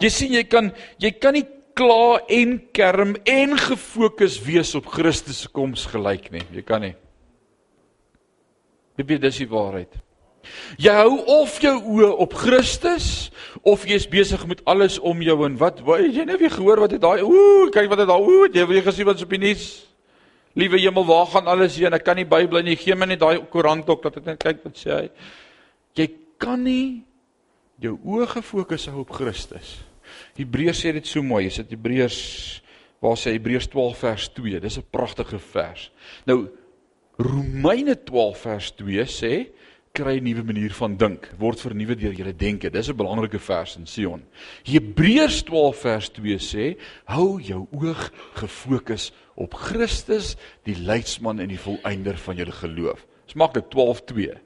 Jy 0.00 0.08
sien 0.08 0.32
jy 0.32 0.44
kan 0.44 0.72
jy 0.98 1.10
kan 1.10 1.34
nie 1.34 1.46
kla 1.74 2.20
en 2.28 2.58
kerm 2.72 3.16
en 3.24 3.56
gefokus 3.58 4.40
wees 4.42 4.74
op 4.74 4.86
Christus 4.86 5.40
se 5.40 5.48
koms 5.48 5.86
gelyk 5.86 6.30
nie. 6.30 6.42
Jy 6.52 6.62
kan 6.62 6.80
nie. 6.80 6.94
Is 8.96 9.20
dis 9.20 9.38
die 9.38 9.48
waarheid. 9.48 9.92
Jy 10.76 10.92
hou 10.92 11.18
of 11.26 11.60
jou 11.62 11.76
oë 11.78 12.10
op 12.24 12.34
Christus 12.34 13.30
of 13.62 13.84
jy's 13.86 14.08
besig 14.10 14.42
met 14.46 14.62
alles 14.64 14.98
om 14.98 15.22
jou 15.22 15.36
en 15.46 15.56
wat 15.60 15.80
weet 15.86 16.14
jy 16.16 16.24
nou 16.26 16.38
weer 16.40 16.50
gehoor 16.50 16.82
wat 16.82 16.96
het 16.96 17.02
daai 17.02 17.22
ooh 17.22 17.70
kyk 17.70 17.88
wat 17.92 18.02
het 18.02 18.08
daai 18.10 18.20
ooh 18.20 18.48
jy 18.50 18.66
het 18.66 18.84
gesien 18.84 19.06
wat 19.06 19.20
is 19.20 19.26
op 19.26 19.30
die 19.30 19.38
nuus 19.38 19.66
Liewe 20.54 20.80
hemel 20.80 21.06
waar 21.08 21.26
gaan 21.26 21.48
alles 21.48 21.78
heen 21.80 21.94
ek 21.96 22.04
kan 22.04 22.16
nie 22.16 22.28
bybel 22.28 22.62
nie 22.62 22.76
gee 22.76 22.94
my 22.94 23.06
net 23.06 23.22
daai 23.22 23.44
koerant 23.52 23.88
ook 23.88 24.02
dat 24.02 24.18
ek 24.20 24.26
net 24.26 24.42
kyk 24.42 24.64
wat 24.66 24.76
sê 24.76 24.92
hy 24.96 25.08
Jy 25.96 26.08
kan 26.40 26.62
nie 26.64 27.04
jou 27.82 27.98
oë 28.04 28.28
gefokus 28.36 28.88
hou 28.92 29.02
op 29.04 29.14
Christus 29.16 29.78
Hebreërs 30.36 30.84
sê 30.84 30.92
dit 30.92 31.06
so 31.06 31.24
mooi 31.24 31.46
is 31.46 31.60
dit 31.62 31.74
Hebreërs 31.76 32.18
waar 33.02 33.16
sê 33.18 33.34
Hebreërs 33.36 33.70
12 33.72 34.04
vers 34.04 34.28
2 34.36 34.60
dis 34.60 34.78
'n 34.78 34.90
pragtige 34.90 35.38
vers 35.38 35.90
Nou 36.26 36.48
Romeine 37.18 37.96
12 38.04 38.38
vers 38.38 38.72
2 38.76 39.06
sê 39.06 39.34
kry 39.92 40.16
'n 40.18 40.24
nuwe 40.24 40.42
manier 40.42 40.72
van 40.72 40.96
dink, 40.96 41.28
word 41.38 41.60
vernuwe 41.60 41.94
deur 41.94 42.14
julle 42.16 42.32
denke. 42.36 42.70
Dis 42.70 42.88
'n 42.88 42.96
belangrike 42.96 43.38
vers 43.38 43.76
in 43.76 43.86
Sion. 43.86 44.22
Hebreërs 44.64 45.42
12 45.42 45.76
vers 45.76 46.08
2 46.08 46.38
sê: 46.38 46.76
Hou 47.04 47.40
jou 47.40 47.66
oog 47.70 48.12
gefokus 48.34 49.12
op 49.34 49.54
Christus, 49.54 50.36
die 50.64 50.76
leidsman 50.76 51.40
en 51.40 51.48
die 51.48 51.60
volëinder 51.60 52.18
van 52.20 52.36
julle 52.36 52.52
geloof. 52.52 53.06
Dis 53.26 53.38
maklik 53.38 53.70
12:2. 53.72 54.36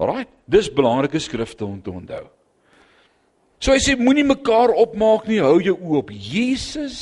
Alraai, 0.00 0.26
dis 0.48 0.72
belangrike 0.72 1.18
skrifte 1.18 1.64
om 1.64 1.80
te 1.82 1.90
onthou. 1.90 2.26
So 3.60 3.72
hy 3.72 3.78
sê 3.78 3.96
moenie 3.96 4.24
mekaar 4.24 4.72
opmaak 4.72 5.26
nie, 5.28 5.40
hou 5.44 5.58
jou 5.60 5.76
oë 5.76 5.98
op 5.98 6.10
Jesus. 6.10 6.96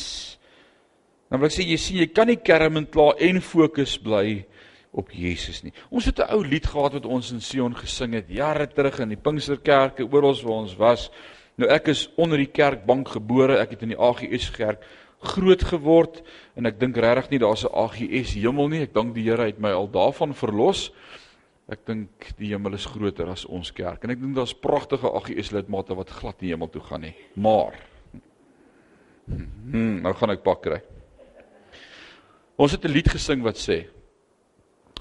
Dan 1.30 1.38
wil 1.38 1.46
ek 1.46 1.54
sê 1.54 1.66
jy 1.66 1.76
sien 1.78 2.00
jy 2.00 2.08
kan 2.10 2.26
nie 2.26 2.40
kerm 2.42 2.80
en 2.80 2.86
kla 2.86 3.12
en 3.22 3.38
fokus 3.44 3.94
bly 4.02 4.40
op 4.98 5.12
Jesus 5.14 5.62
nie. 5.62 5.72
Ons 5.90 6.06
het 6.06 6.18
'n 6.18 6.32
ou 6.34 6.42
lied 6.42 6.66
gehad 6.66 6.94
wat 6.94 7.06
ons 7.06 7.30
in 7.32 7.40
Sion 7.40 7.74
gesing 7.74 8.14
het 8.14 8.28
jare 8.28 8.66
terug 8.66 8.98
in 9.00 9.10
die 9.10 9.16
Pinksterkerke 9.16 10.02
oral 10.10 10.34
waar 10.42 10.62
ons 10.62 10.74
was. 10.76 11.10
Nou 11.56 11.70
ek 11.70 11.88
is 11.88 12.08
onder 12.16 12.38
die 12.38 12.50
kerkbank 12.50 13.08
gebore. 13.08 13.58
Ek 13.58 13.70
het 13.70 13.82
in 13.82 13.90
die 13.90 13.98
AGS 13.98 14.50
kerk 14.50 14.82
groot 15.18 15.62
geword 15.64 16.22
en 16.56 16.66
ek 16.66 16.78
dink 16.78 16.96
regtig 16.96 17.30
nie 17.30 17.40
daar's 17.42 17.64
'n 17.64 17.74
AGS 17.74 18.34
hemel 18.34 18.68
nie. 18.68 18.82
Ek 18.82 18.94
dank 18.94 19.14
die 19.14 19.24
Here 19.24 19.46
het 19.46 19.58
my 19.58 19.70
al 19.70 19.88
daarvan 19.88 20.34
verlos. 20.34 20.92
Ek 21.68 21.84
dink 21.84 22.32
die 22.38 22.48
hemel 22.48 22.74
is 22.74 22.86
groter 22.86 23.28
as 23.28 23.44
ons 23.44 23.70
kerk 23.72 24.04
en 24.04 24.10
ek 24.10 24.20
dink 24.20 24.34
daar's 24.34 24.54
pragtige 24.54 25.10
AGS 25.10 25.52
lidmate 25.52 25.94
wat 25.94 26.10
glad 26.10 26.40
nie 26.40 26.50
hemel 26.50 26.68
toe 26.68 26.82
gaan 26.82 27.00
nie. 27.00 27.14
Maar 27.36 27.74
hmm, 29.26 30.02
nou 30.02 30.14
gaan 30.14 30.30
ek 30.30 30.42
pak 30.42 30.62
kry. 30.62 30.82
Ons 32.56 32.72
het 32.72 32.84
'n 32.84 32.92
lied 32.92 33.08
gesing 33.08 33.42
wat 33.42 33.56
sê 33.56 33.86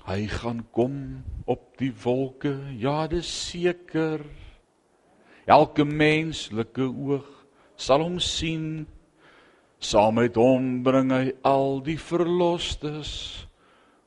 Hy 0.08 0.24
gaan 0.32 0.62
kom 0.72 1.24
op 1.52 1.74
die 1.82 1.92
wolke, 1.92 2.54
ja, 2.80 3.10
dis 3.12 3.28
seker. 3.28 4.22
Elke 5.44 5.84
menslike 5.84 6.86
oog 6.88 7.28
sal 7.76 8.06
hom 8.06 8.16
sien. 8.24 8.88
Saam 9.80 10.18
met 10.18 10.38
hom 10.40 10.82
bring 10.86 11.12
hy 11.14 11.34
al 11.46 11.80
die 11.86 12.00
verlosters, 12.02 13.46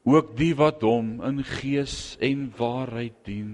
ook 0.09 0.33
die 0.39 0.53
wat 0.59 0.83
hom 0.83 1.21
in 1.27 1.45
gees 1.47 2.17
en 2.25 2.49
waarheid 2.59 3.15
dien. 3.29 3.53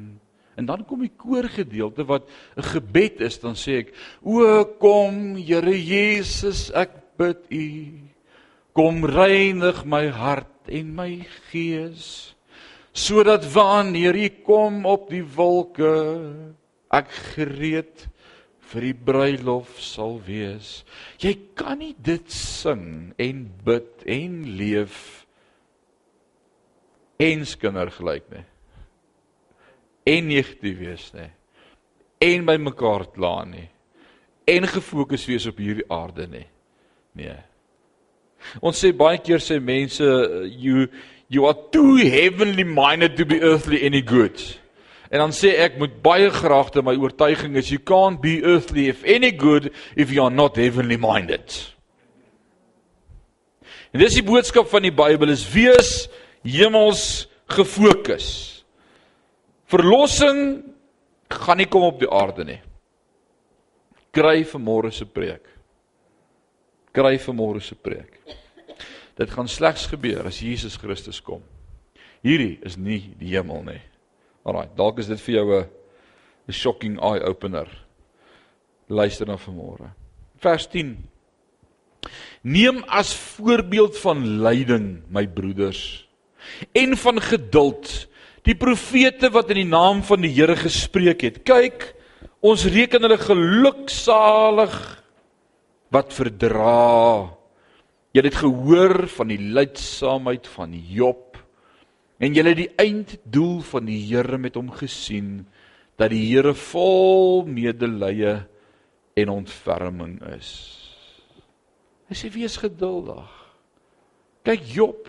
En 0.57 0.65
dan 0.65 0.87
kom 0.89 1.03
die 1.05 1.13
koorgedeelte 1.13 2.07
wat 2.09 2.25
'n 2.57 2.63
gebed 2.63 3.21
is, 3.21 3.39
dan 3.39 3.55
sê 3.55 3.85
ek: 3.85 3.93
O 4.25 4.65
kom, 4.81 5.37
Here 5.37 5.77
Jesus, 5.77 6.71
ek 6.73 7.17
bid 7.19 7.45
U. 7.51 7.69
Kom 8.73 9.05
reinig 9.05 9.85
my 9.85 10.09
hart 10.09 10.69
en 10.69 10.95
my 10.95 11.27
gees 11.53 12.37
sodat 12.97 13.45
wanneer 13.53 14.17
U 14.17 14.29
kom 14.45 14.87
op 14.89 15.11
die 15.13 15.25
wolke 15.37 15.93
ek 16.97 17.11
gereed 17.37 18.07
vir 18.73 18.89
die 18.89 18.97
bruilof 19.09 19.77
sal 19.83 20.19
wees. 20.27 20.81
Jy 21.23 21.35
kan 21.59 21.79
nie 21.83 21.95
dit 22.03 22.27
sing 22.33 23.13
en 23.23 23.47
bid 23.67 24.07
en 24.11 24.43
leef 24.59 24.99
eens 27.23 27.55
kinder 27.57 27.91
gelyk 27.95 28.27
nie. 28.33 28.45
En 30.07 30.29
negatief 30.29 30.79
wees 30.79 31.09
nie. 31.17 31.31
En 32.23 32.47
by 32.49 32.57
mekaar 32.61 33.07
kla 33.15 33.39
nie. 33.49 33.69
En 34.47 34.69
gefokus 34.71 35.27
wees 35.27 35.47
op 35.51 35.59
hierdie 35.59 35.87
aarde 35.93 36.29
nie. 36.31 36.47
Nee. 37.17 37.39
Ons 38.61 38.83
sê 38.83 38.93
baie 38.95 39.19
keer 39.19 39.43
sê 39.43 39.59
mense 39.63 40.05
you 40.53 40.87
you 41.33 41.49
are 41.49 41.59
too 41.75 41.97
heavenly 41.97 42.63
minded 42.63 43.17
to 43.17 43.27
be 43.27 43.41
earthly 43.41 43.83
any 43.87 44.03
good. 44.03 44.39
En 45.11 45.23
dan 45.23 45.35
sê 45.35 45.55
ek 45.63 45.79
met 45.81 46.01
baie 46.03 46.31
graagte 46.35 46.83
my 46.83 46.97
oortuiging 46.99 47.57
is 47.57 47.71
you 47.71 47.83
can't 47.83 48.21
be 48.23 48.41
earthly 48.43 48.89
if 48.91 49.05
any 49.05 49.31
good 49.31 49.71
if 49.95 50.11
you 50.11 50.25
are 50.25 50.35
not 50.35 50.59
heavenly 50.59 50.99
minded. 50.99 51.55
En 53.95 54.03
dis 54.03 54.19
die 54.19 54.27
boodskap 54.27 54.69
van 54.69 54.85
die 54.85 54.95
Bybel 54.95 55.31
is 55.33 55.47
wees 55.53 56.09
hemels 56.47 57.27
gefokus. 57.55 58.29
Verlossing 59.71 60.65
gaan 61.33 61.63
nie 61.63 61.69
kom 61.71 61.87
op 61.87 62.01
die 62.03 62.11
aarde 62.11 62.47
nie. 62.47 62.61
Kry 64.15 64.43
vanmôre 64.49 64.93
se 64.95 65.07
preek. 65.07 65.45
Kry 66.97 67.17
vanmôre 67.21 67.61
se 67.63 67.77
preek. 67.77 68.21
Dit 69.17 69.33
gaan 69.33 69.49
slegs 69.49 69.87
gebeur 69.89 70.29
as 70.29 70.43
Jesus 70.45 70.77
Christus 70.81 71.23
kom. 71.25 71.43
Hierdie 72.25 72.59
is 72.67 72.77
nie 72.77 73.15
die 73.21 73.35
hemel 73.35 73.63
nie. 73.67 73.81
Alraai, 74.47 74.69
dalk 74.79 75.01
is 75.03 75.11
dit 75.11 75.21
vir 75.27 75.35
jou 75.35 75.47
'n 75.59 75.67
'n 76.49 76.53
shocking 76.53 76.99
eye 77.03 77.23
opener. 77.27 77.67
Luister 78.89 79.27
na 79.27 79.37
vanmôre. 79.37 79.91
Vers 80.39 80.67
10. 80.67 80.97
Neem 82.43 82.85
as 82.87 83.15
voorbeeld 83.15 83.97
van 83.99 84.43
lyding, 84.43 85.03
my 85.11 85.27
broeders, 85.27 86.07
en 86.73 86.97
van 86.97 87.21
geduld 87.21 88.07
die 88.45 88.55
profete 88.55 89.31
wat 89.31 89.51
in 89.51 89.57
die 89.57 89.73
naam 89.73 90.03
van 90.03 90.21
die 90.21 90.31
Here 90.31 90.55
gespreek 90.55 91.21
het. 91.23 91.43
Kyk, 91.43 91.95
ons 92.41 92.65
reken 92.65 93.03
hulle 93.03 93.19
geluksalig 93.19 95.03
wat 95.91 96.13
verdra 96.13 97.37
Jy 98.17 98.23
het 98.25 98.37
gehoor 98.41 99.03
van 99.13 99.29
die 99.29 99.43
lydsaamheid 99.53 100.47
van 100.49 100.71
Job 100.73 101.26
en 102.19 102.35
het 102.35 102.57
die 102.57 102.71
einddoel 102.81 103.61
van 103.61 103.85
die 103.85 104.01
Here 104.07 104.39
met 104.39 104.55
hom 104.57 104.71
gesien 104.73 105.47
dat 105.97 106.11
die 106.11 106.25
Here 106.31 106.55
vol 106.55 107.45
medelee 107.45 108.39
en 109.17 109.33
ontferming 109.33 110.21
is. 110.37 110.51
Hy 112.07 112.17
sê 112.17 112.31
wees 112.33 112.57
geduldig. 112.61 113.29
Kyk 114.47 114.67
Job. 114.71 115.09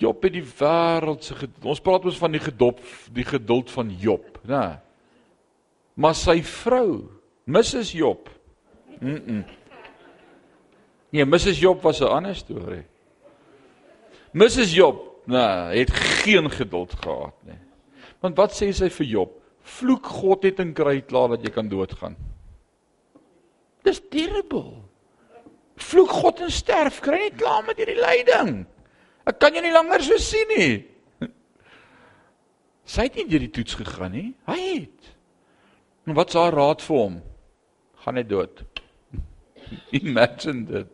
Job 0.00 0.22
het 0.24 0.34
die 0.34 0.44
wêreld 0.44 1.24
se 1.26 1.36
ons 1.62 1.80
praat 1.82 2.06
ons 2.08 2.18
van 2.18 2.32
die 2.34 2.42
gedop 2.42 2.80
die 3.14 3.26
geduld 3.26 3.70
van 3.70 3.90
Job, 4.00 4.38
né? 4.48 4.80
Maar 5.94 6.14
sy 6.16 6.38
vrou, 6.46 7.10
Mrs 7.44 7.92
Job. 7.92 8.30
Mm. 9.00 9.20
-mm. 9.26 9.44
Nee, 11.12 11.24
Mrs 11.24 11.60
Job 11.60 11.82
was 11.82 12.00
'n 12.00 12.08
ander 12.08 12.34
storie. 12.34 12.84
Mrs 14.32 14.72
Job, 14.74 15.11
nee, 15.24 15.78
het 15.78 15.90
geen 16.22 16.50
geduld 16.50 16.94
gehad 17.00 17.36
nie. 17.46 17.58
Want 18.22 18.36
wat 18.38 18.54
sê 18.54 18.70
sy 18.74 18.88
vir 18.90 19.06
Job? 19.06 19.38
Vloek 19.62 20.06
God 20.06 20.46
het 20.46 20.60
en 20.62 20.72
kry 20.74 21.00
klaar 21.06 21.34
dat 21.34 21.44
jy 21.46 21.52
kan 21.54 21.68
doodgaan. 21.70 22.16
Dis 23.86 24.00
terrible. 24.10 24.82
Vloek 25.82 26.10
God 26.10 26.42
en 26.46 26.50
sterf, 26.50 27.00
kry 27.02 27.18
net 27.24 27.38
klaar 27.40 27.62
met 27.66 27.78
hierdie 27.78 27.98
lyding. 27.98 28.62
Ek 29.26 29.38
kan 29.42 29.54
jou 29.54 29.62
nie 29.62 29.74
langer 29.74 30.02
so 30.02 30.18
sien 30.22 30.50
nie. 30.50 30.72
Sy 32.92 33.06
het 33.06 33.18
nie 33.18 33.28
deur 33.30 33.44
die 33.44 33.52
toets 33.54 33.76
gegaan 33.78 34.14
nie. 34.14 34.28
Hy 34.50 34.58
het. 34.60 35.12
En 36.06 36.16
wat 36.18 36.32
is 36.32 36.38
haar 36.38 36.54
raad 36.54 36.82
vir 36.82 36.98
hom? 36.98 37.20
Gaan 38.02 38.18
net 38.18 38.28
dood. 38.30 38.64
Imagine 40.02 40.66
dit. 40.66 40.90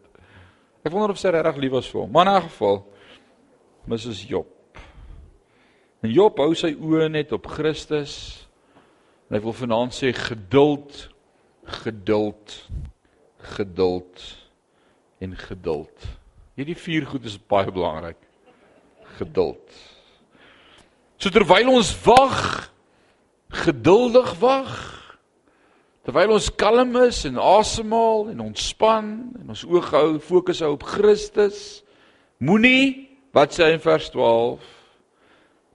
Ek 0.84 0.92
wonder 0.92 1.16
of 1.16 1.20
sy 1.20 1.32
regtig 1.32 1.62
lief 1.64 1.74
was 1.78 1.88
vir 1.88 2.02
hom. 2.04 2.12
Maar 2.12 2.28
in 2.28 2.34
'n 2.36 2.48
geval 2.48 2.78
Mrs 3.86 4.24
Job. 4.28 4.48
En 6.02 6.10
Job 6.10 6.38
hou 6.42 6.54
sy 6.58 6.72
oë 6.74 7.08
net 7.12 7.32
op 7.36 7.46
Christus. 7.50 8.14
En 9.28 9.36
hy 9.36 9.42
wil 9.44 9.56
vanaand 9.56 9.94
sê 9.94 10.12
geduld, 10.16 11.08
geduld, 11.84 12.54
geduld 13.56 14.24
en 15.22 15.34
geduld. 15.36 16.06
Hierdie 16.58 16.78
vier 16.78 17.06
goed 17.06 17.26
is 17.28 17.38
baie 17.38 17.70
belangrik. 17.70 18.18
Geduld. 19.18 19.82
So 21.18 21.30
terwyl 21.34 21.74
ons 21.74 21.90
wag, 22.06 22.70
geduldig 23.66 24.32
wag, 24.40 24.78
Terwyl 26.08 26.38
ons 26.38 26.46
kalm 26.56 26.94
is 27.02 27.18
en 27.28 27.34
asemhaal 27.36 28.30
en 28.30 28.38
ontspan 28.40 29.08
en 29.42 29.50
ons 29.52 29.64
oog 29.68 29.90
hou 29.92 30.06
fokus 30.24 30.62
hou 30.64 30.70
op 30.72 30.86
Christus, 30.88 31.82
moenie 32.40 33.07
wat 33.38 33.54
sê 33.54 33.70
in 33.76 33.82
vers 33.82 34.10
12 34.10 34.74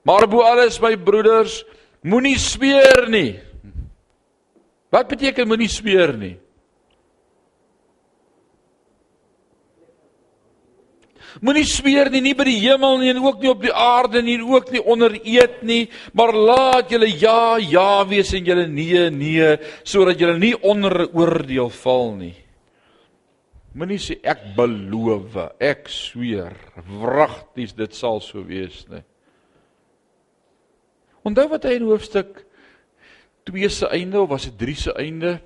Maar 0.04 0.28
bo 0.28 0.44
alles 0.44 0.76
my 0.84 0.94
broeders, 1.00 1.62
moenie 2.04 2.36
sweer 2.36 3.06
nie. 3.08 3.38
Wat 4.92 5.08
beteken 5.08 5.48
moenie 5.48 5.70
sweer 5.72 6.12
nie? 6.20 6.34
Moenie 11.40 11.64
sweer 11.66 12.12
nie, 12.12 12.20
nie 12.22 12.34
by 12.36 12.44
die 12.46 12.60
hemel 12.66 13.00
nie 13.00 13.10
en 13.10 13.24
ook 13.24 13.40
nie 13.42 13.50
op 13.50 13.64
die 13.64 13.72
aarde 13.72 14.20
nie 14.22 14.36
en 14.38 14.44
ook 14.52 14.68
nie 14.70 14.84
onder 14.84 15.16
eed 15.16 15.64
nie, 15.66 15.88
maar 16.12 16.36
laat 16.36 16.92
julle 16.92 17.08
ja 17.08 17.56
ja 17.58 18.04
wees 18.06 18.30
en 18.36 18.44
julle 18.44 18.68
nee 18.70 19.08
nee 19.10 19.56
sodat 19.82 20.20
julle 20.20 20.36
nie 20.38 20.54
onder 20.60 21.08
oordeel 21.08 21.72
val 21.80 22.12
nie. 22.20 22.36
Moenie 23.74 23.98
sê 23.98 24.20
ek 24.22 24.54
beloof, 24.54 25.34
ek 25.58 25.88
sweer, 25.90 26.54
wragties 27.00 27.74
dit 27.74 27.94
sal 27.94 28.20
so 28.22 28.44
wees 28.46 28.84
nie. 28.90 29.02
Onthou 31.26 31.48
wat 31.50 31.64
hy 31.66 31.78
in 31.78 31.88
hoofstuk 31.88 32.44
2 33.48 33.70
se 33.72 33.88
einde 33.90 34.20
of 34.20 34.30
was 34.30 34.46
dit 34.46 34.56
3 34.60 34.76
se 34.84 34.94
einde 35.00 35.38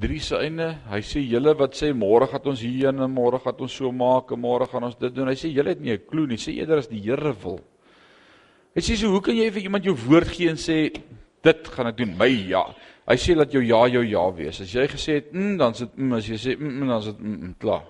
3 0.00 0.18
se 0.18 0.38
einde. 0.42 0.68
Hy 0.90 1.00
sê 1.06 1.22
julle 1.22 1.54
wat 1.58 1.76
sê 1.78 1.92
môre 1.94 2.26
gaan 2.30 2.50
ons 2.50 2.62
hierheen 2.64 3.04
en 3.04 3.12
môre 3.14 3.38
gaan 3.42 3.60
ons 3.62 3.76
so 3.78 3.92
maak 3.94 4.32
en 4.34 4.42
môre 4.42 4.66
gaan 4.70 4.88
ons 4.88 4.96
dit 4.98 5.14
doen. 5.14 5.30
Hy 5.30 5.36
sê 5.38 5.52
julle 5.54 5.70
het 5.70 5.80
nie 5.80 5.94
'n 5.94 6.06
klou 6.10 6.26
nie. 6.26 6.36
Sê 6.36 6.56
eerder 6.58 6.78
as 6.78 6.88
die 6.88 7.00
Here 7.00 7.32
wil. 7.32 7.60
Hy 8.74 8.80
sê 8.80 8.96
so 8.96 9.10
hoe 9.10 9.20
kan 9.20 9.36
jy 9.36 9.50
vir 9.50 9.62
iemand 9.62 9.84
jou 9.84 9.94
woord 9.94 10.28
gee 10.28 10.50
en 10.50 10.56
sê 10.56 10.90
dit 11.42 11.68
gaan 11.68 11.86
ek 11.86 11.96
doen? 11.96 12.16
My 12.18 12.26
ja. 12.26 12.74
Hy 13.04 13.16
sê 13.20 13.34
dat 13.36 13.52
jou 13.52 13.60
ja 13.64 13.82
jou 13.92 14.04
ja 14.08 14.24
wees. 14.32 14.60
As 14.64 14.72
jy 14.72 14.86
gesê 14.88 15.18
het 15.20 15.32
mm 15.32 15.58
dan 15.60 15.76
is 15.76 15.84
dit 15.84 15.96
mm 15.96 16.12
as 16.16 16.28
jy 16.28 16.38
sê 16.40 16.54
mm, 16.56 16.70
mm 16.70 16.88
dan 16.88 16.98
is 16.98 17.10
dit 17.10 17.20
mm, 17.20 17.34
mm 17.42 17.54
klaar. 17.60 17.84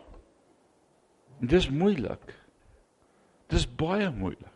En 1.41 1.51
dis 1.51 1.69
moeilik. 1.71 2.35
Dis 3.53 3.67
baie 3.67 4.11
moeilik. 4.11 4.51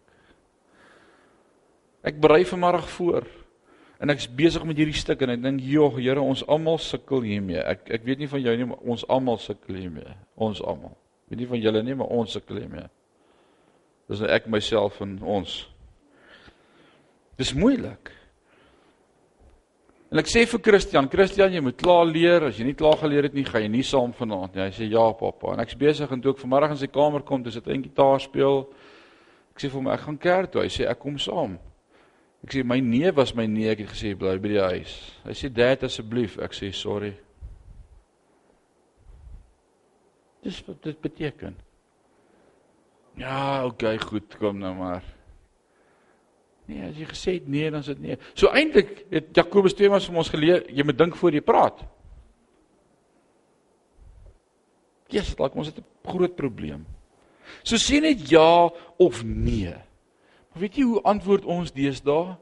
Ek 2.02 2.18
berei 2.20 2.44
vanmôre 2.48 2.82
voor. 2.96 3.26
En 3.98 4.10
ek's 4.14 4.28
besig 4.30 4.62
met 4.64 4.78
hierdie 4.78 4.94
stuk 4.94 5.22
en 5.26 5.30
ek 5.30 5.42
dink, 5.42 5.60
"Joh, 5.60 5.96
Here, 5.98 6.20
ons 6.20 6.46
almal 6.46 6.78
sukkel 6.78 7.20
hiermee. 7.20 7.58
Ek 7.58 7.90
ek 7.90 8.04
weet 8.04 8.18
nie 8.18 8.28
van 8.28 8.40
jou 8.40 8.56
nie, 8.56 8.64
maar 8.64 8.78
ons 8.78 9.04
almal 9.08 9.38
sukkel 9.38 9.74
hiermee. 9.74 10.14
Ons 10.36 10.62
almal. 10.62 10.96
Weet 11.28 11.38
nie 11.38 11.46
van 11.46 11.60
julle 11.60 11.82
nie, 11.82 11.94
maar 11.94 12.06
ons 12.06 12.32
sukkel 12.32 12.56
hiermee." 12.56 12.88
Dis 14.08 14.20
nou 14.20 14.30
ek 14.30 14.46
myself 14.46 15.00
en 15.00 15.18
ons. 15.22 15.68
Dis 17.36 17.52
moeilik. 17.54 18.17
En 20.08 20.18
ek 20.22 20.28
sê 20.30 20.46
vir 20.48 20.60
Christian, 20.64 21.08
Christian, 21.12 21.52
jy 21.52 21.60
moet 21.60 21.76
klaar 21.76 22.06
leer. 22.08 22.46
As 22.48 22.56
jy 22.56 22.64
nie 22.64 22.76
klaar 22.76 22.96
geleer 22.96 23.28
het 23.28 23.34
nie, 23.36 23.44
gaan 23.44 23.66
jy 23.66 23.68
nie 23.68 23.84
saam 23.84 24.14
vanaand 24.16 24.54
nie. 24.54 24.62
Hy 24.62 24.70
sê, 24.70 24.90
"Ja, 24.90 25.12
pappa." 25.12 25.52
En 25.52 25.60
ek's 25.60 25.76
besig 25.76 26.10
en 26.10 26.20
toe 26.20 26.32
ek 26.32 26.40
vanmôre 26.40 26.70
in 26.70 26.76
sy 26.76 26.86
kamer 26.86 27.22
kom, 27.22 27.42
dis 27.42 27.56
'n 27.56 27.82
gitaar 27.82 28.20
speel. 28.20 28.72
Ek 29.54 29.60
sê 29.60 29.68
vir 29.68 29.80
hom, 29.80 29.88
"Ek 29.88 30.00
gaan 30.00 30.18
kerk 30.18 30.52
toe." 30.52 30.62
Hy 30.62 30.68
sê, 30.68 30.88
"Ek 30.88 30.98
kom 30.98 31.18
saam." 31.18 31.58
Ek 32.44 32.50
sê 32.50 32.64
my 32.64 32.80
nee 32.80 33.10
was 33.10 33.34
my 33.34 33.46
nee, 33.46 33.68
ek 33.68 33.78
het 33.78 33.88
gesê 33.88 34.16
bly 34.18 34.38
by 34.38 34.48
die 34.48 34.60
huis. 34.60 34.94
Hy 35.24 35.32
sê 35.32 35.52
dad 35.52 35.82
asseblief, 35.82 36.38
ek 36.38 36.52
sê 36.52 36.72
sorry. 36.72 37.12
Dis 40.42 40.62
wat 40.68 40.82
dit 40.82 41.00
beteken. 41.00 41.56
Ja, 43.18 43.66
okay, 43.66 43.98
goed, 43.98 44.38
kom 44.38 44.58
nou 44.58 44.74
maar. 44.74 45.17
Nee, 46.68 46.82
as 46.84 46.98
jy 47.00 47.06
gesê 47.08 47.34
het 47.38 47.46
nee, 47.48 47.70
dan 47.72 47.80
is 47.80 47.88
dit 47.88 48.00
nee. 48.04 48.16
So 48.36 48.52
eintlik 48.52 49.06
het 49.12 49.30
Jakobus 49.36 49.76
2 49.76 49.88
maar 49.88 50.04
vir 50.04 50.20
ons 50.20 50.32
geleer, 50.32 50.66
jy 50.68 50.84
moet 50.84 50.98
dink 50.98 51.16
voor 51.16 51.32
jy 51.32 51.40
praat. 51.40 51.80
Jesus, 55.08 55.32
dalk 55.38 55.56
ons 55.56 55.70
het 55.70 55.78
'n 55.80 55.86
groot 56.04 56.36
probleem. 56.36 56.84
So 57.64 57.76
sê 57.76 58.00
net 58.00 58.28
ja 58.28 58.68
of 58.98 59.24
nee. 59.24 59.74
Weet 60.52 60.76
jy 60.76 60.84
hoe 60.84 61.02
antwoord 61.02 61.44
ons 61.44 61.72
deesdae? 61.72 62.36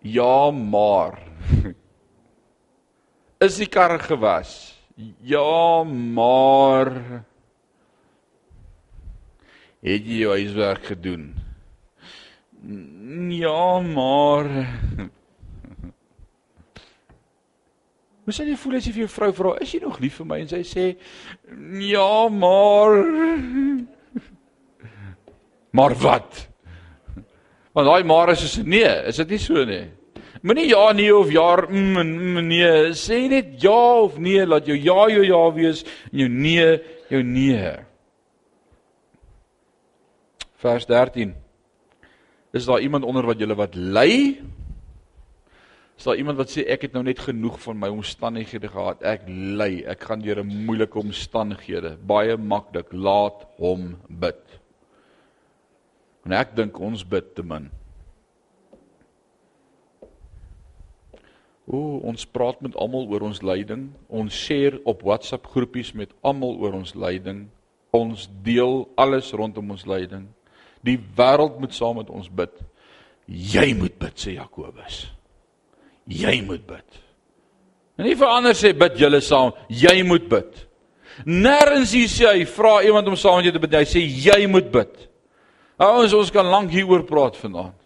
Ja, 0.00 0.50
maar. 0.50 1.18
Is 3.46 3.56
die 3.56 3.68
kar 3.68 3.98
gewas? 4.00 4.80
Ja, 5.20 5.84
maar. 5.84 6.92
Het 9.80 10.04
jy 10.04 10.20
jou 10.24 10.32
huiswerk 10.32 10.84
gedoen? 10.84 11.49
Ja, 13.28 13.80
maar. 13.80 14.48
Hoe 18.24 18.34
sê 18.36 18.44
jy 18.46 18.56
voel 18.60 18.76
as 18.76 18.86
jy 18.86 18.92
vir 18.92 19.04
jou 19.06 19.12
vrou 19.14 19.32
vra, 19.32 19.56
"Is 19.60 19.72
jy 19.72 19.80
nog 19.80 20.00
lief 20.00 20.16
vir 20.20 20.26
my?" 20.26 20.40
en 20.40 20.48
sy 20.48 20.62
sê, 20.62 20.96
"Ja, 21.80 22.28
maar." 22.28 22.94
Maar 25.70 25.94
wat? 25.94 26.48
Want 27.72 27.86
daai 27.86 28.04
maar 28.04 28.30
is 28.30 28.52
so 28.52 28.62
nee, 28.62 29.06
is 29.06 29.16
dit 29.16 29.28
nie 29.28 29.38
so 29.38 29.64
nie? 29.64 29.90
Moenie 30.42 30.68
ja 30.68 30.92
nee 30.92 31.16
of 31.16 31.30
ja 31.30 31.66
mm, 31.68 31.98
mm 32.00 32.46
nee, 32.48 32.70
sê 32.96 33.28
net 33.28 33.62
ja 33.62 34.02
of 34.02 34.18
nee, 34.18 34.46
laat 34.46 34.66
jou 34.66 34.76
ja 34.76 35.08
jou 35.12 35.24
ja 35.24 35.42
wees 35.52 35.84
en 36.12 36.18
jou 36.18 36.28
nee 36.28 36.80
jou 37.08 37.22
nee. 37.22 37.76
Vers 40.60 40.86
13. 40.86 41.34
Is 42.52 42.66
daar 42.66 42.80
iemand 42.80 43.04
onder 43.04 43.26
wat 43.26 43.38
julle 43.38 43.54
wat 43.54 43.74
ly? 43.74 44.40
Is 46.00 46.06
daar 46.08 46.16
iemand 46.16 46.38
wat 46.40 46.50
sê 46.50 46.64
ek 46.64 46.88
het 46.88 46.94
nou 46.96 47.02
net 47.04 47.20
genoeg 47.20 47.58
van 47.60 47.76
my 47.78 47.90
omstandighede 47.92 48.70
gehad. 48.72 49.02
Ek 49.06 49.26
ly, 49.28 49.84
ek 49.84 50.06
gaan 50.08 50.22
deur 50.24 50.40
'n 50.42 50.64
moeilike 50.66 50.98
omstandighede. 50.98 51.96
Baie 52.00 52.36
maklik, 52.36 52.92
laat 52.92 53.46
hom 53.58 53.96
bid. 54.08 54.40
En 56.24 56.32
ek 56.32 56.56
dink 56.56 56.80
ons 56.80 57.04
bid 57.04 57.34
te 57.34 57.42
min. 57.42 57.70
O, 61.66 62.00
ons 62.02 62.26
praat 62.26 62.60
met 62.60 62.74
almal 62.74 63.06
oor 63.06 63.20
ons 63.20 63.42
lyding. 63.42 63.92
Ons 64.08 64.34
share 64.34 64.80
op 64.84 65.02
WhatsApp 65.02 65.46
groepies 65.46 65.92
met 65.92 66.10
almal 66.20 66.56
oor 66.58 66.72
ons 66.72 66.94
lyding. 66.94 67.48
Ons 67.94 68.28
deel 68.42 68.88
alles 68.96 69.32
rondom 69.32 69.70
ons 69.70 69.86
lyding. 69.86 70.26
Die 70.86 70.96
wêreld 71.16 71.60
moet 71.60 71.74
saam 71.76 71.98
met 72.00 72.10
ons 72.10 72.28
bid. 72.28 72.52
Jy 73.30 73.72
moet 73.78 73.98
bid 74.00 74.18
sê 74.18 74.34
Jakobus. 74.34 75.04
Jy 76.10 76.40
moet 76.46 76.64
bid. 76.66 77.00
En 78.00 78.08
nie 78.08 78.16
vir 78.16 78.32
ander 78.32 78.56
sê 78.56 78.72
bid 78.76 78.96
julle 78.98 79.20
saam, 79.22 79.52
jy 79.68 80.00
moet 80.08 80.26
bid. 80.30 80.64
Nêrens 81.28 81.92
hier 81.92 82.08
sê 82.08 82.30
hy 82.30 82.46
vra 82.48 82.78
iemand 82.86 83.10
om 83.12 83.18
saam 83.18 83.38
met 83.38 83.50
jou 83.50 83.54
te 83.54 83.62
bid. 83.62 83.76
Hy 83.76 83.88
sê 83.88 84.00
jy 84.00 84.46
moet 84.48 84.70
bid. 84.72 84.94
Ouens, 85.80 86.14
ons 86.16 86.32
kan 86.32 86.48
lank 86.48 86.72
hieroor 86.72 87.04
praat 87.08 87.36
vanaand. 87.40 87.76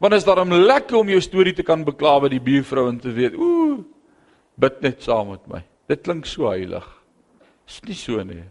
Want 0.00 0.16
is 0.16 0.26
daarom 0.26 0.52
lekker 0.52 0.98
om 0.98 1.12
jou 1.12 1.20
storie 1.22 1.54
te 1.56 1.64
kan 1.64 1.84
bekla 1.84 2.18
by 2.24 2.32
die 2.32 2.42
buurvrou 2.42 2.88
en 2.90 2.98
te 3.00 3.12
weet, 3.14 3.36
ooh, 3.38 3.78
bid 4.60 4.80
net 4.84 5.04
saam 5.04 5.30
met 5.32 5.44
my. 5.48 5.62
Dit 5.88 6.02
klink 6.04 6.26
so 6.28 6.48
heilig. 6.50 6.84
Is 7.68 7.80
nie 7.86 7.96
so 7.96 8.24
nie. 8.24 8.42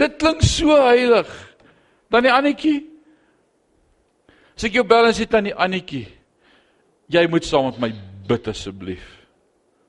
Dit 0.00 0.18
klink 0.18 0.42
so 0.42 0.74
heilig. 0.74 1.30
Tannie 2.10 2.32
Annetjie. 2.32 2.82
As 4.54 4.66
ek 4.68 4.76
jou 4.78 4.84
bel 4.86 5.08
en 5.08 5.16
sê 5.16 5.26
tannie 5.26 5.54
Annetjie, 5.54 6.06
jy 7.10 7.24
moet 7.30 7.46
saam 7.46 7.72
met 7.72 7.80
my 7.82 7.90
bid 8.28 8.46
asseblief. 8.50 9.06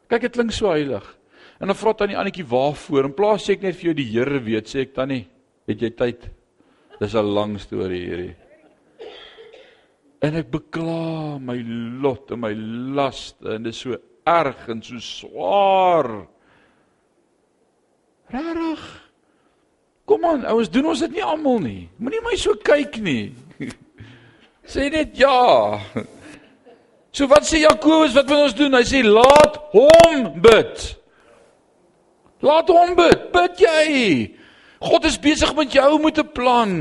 Kyk, 0.10 0.26
dit 0.26 0.34
klink 0.34 0.53
so 0.56 0.72
heilig. 0.72 1.06
En 1.62 1.70
dan 1.70 1.78
vra 1.78 1.93
tannie 1.93 2.18
Annetjie 2.18 2.47
waarvoor? 2.49 3.10
In 3.10 3.14
plaas 3.18 3.45
sê 3.45 3.56
ek 3.58 3.66
net 3.66 3.78
vir 3.78 3.91
jou 3.91 3.97
die 4.01 4.08
Here 4.10 4.41
weet, 4.41 4.72
sê 4.72 4.88
ek 4.88 4.95
tannie, 4.97 5.28
het 5.70 5.86
jy 5.86 5.91
tyd? 5.93 6.26
Dis 6.99 7.14
'n 7.14 7.34
lang 7.36 7.60
storie 7.60 8.01
hierdie. 8.08 8.36
En 10.22 10.36
ek 10.36 10.49
bekla 10.49 11.38
my 11.39 11.58
lot 12.01 12.32
en 12.32 12.39
my 12.39 12.53
laste 12.95 13.45
en 13.45 13.64
dit 13.64 13.74
is 13.74 13.80
so 13.80 13.97
erg 14.26 14.70
en 14.70 14.82
so 14.82 14.97
swaar. 14.97 16.28
Rarig. 18.32 19.05
Kom 20.06 20.26
aan, 20.26 20.45
ouens, 20.45 20.70
doen 20.70 20.91
ons 20.91 21.01
dit 21.01 21.16
nie 21.18 21.24
almal 21.26 21.60
nie. 21.64 21.80
Moenie 21.97 22.22
my 22.26 22.36
so 22.38 22.53
kyk 22.62 22.99
nie. 23.01 23.34
sê 24.72 24.89
net 24.93 25.18
ja. 25.18 25.80
So 27.16 27.26
wat 27.32 27.47
sê 27.47 27.64
Jakobus, 27.64 28.14
wat 28.14 28.30
wil 28.30 28.45
ons 28.45 28.58
doen? 28.58 28.78
Hy 28.78 28.84
sê 28.86 29.01
laat 29.06 29.58
hom 29.74 30.28
bid. 30.43 30.86
Laat 32.45 32.70
hom 32.70 32.93
bid. 32.97 33.30
Bid 33.34 33.66
jy. 33.66 33.89
God 34.86 35.08
is 35.10 35.18
besig 35.22 35.56
met 35.58 35.74
jou 35.74 35.91
met 36.03 36.20
'n 36.22 36.30
plan. 36.36 36.74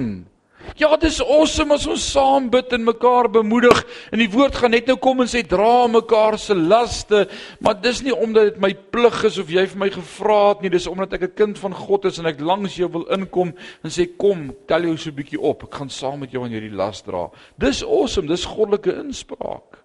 Ja, 0.74 0.88
dit 0.96 1.06
is 1.06 1.20
awesome 1.22 1.76
as 1.76 1.84
ons 1.86 2.04
saam 2.14 2.48
bid 2.50 2.72
en 2.74 2.82
mekaar 2.82 3.28
bemoedig 3.30 3.82
en 4.10 4.18
die 4.18 4.30
woord 4.32 4.56
gaan 4.58 4.72
net 4.74 4.88
nou 4.90 4.96
kom 4.98 5.22
en 5.22 5.28
sê 5.30 5.44
dra 5.46 5.84
mekaar 5.86 6.34
se 6.40 6.56
laste, 6.56 7.20
maar 7.62 7.76
dis 7.78 8.00
nie 8.02 8.14
omdat 8.14 8.48
dit 8.48 8.58
my 8.64 8.72
plig 8.94 9.20
is 9.28 9.38
of 9.38 9.52
jy 9.54 9.62
vir 9.70 9.82
my 9.84 9.90
gevra 9.94 10.40
het 10.48 10.64
nie, 10.64 10.72
dis 10.74 10.88
omdat 10.90 11.14
ek 11.14 11.28
'n 11.28 11.36
kind 11.36 11.60
van 11.62 11.74
God 11.78 12.08
is 12.10 12.18
en 12.18 12.26
ek 12.26 12.40
langs 12.40 12.74
jou 12.74 12.88
wil 12.90 13.06
inkom 13.06 13.52
en 13.84 13.90
sê 13.90 14.08
kom, 14.18 14.50
tel 14.66 14.82
jou 14.82 14.96
so 14.96 15.10
'n 15.10 15.16
bietjie 15.16 15.40
op. 15.40 15.62
Ek 15.64 15.74
gaan 15.74 15.90
saam 15.90 16.20
met 16.20 16.32
jou 16.32 16.42
aan 16.42 16.50
hierdie 16.50 16.74
las 16.74 17.02
dra. 17.02 17.30
Dis 17.56 17.84
awesome, 17.84 18.26
dis 18.26 18.44
goddelike 18.44 18.98
inspraak. 18.98 19.78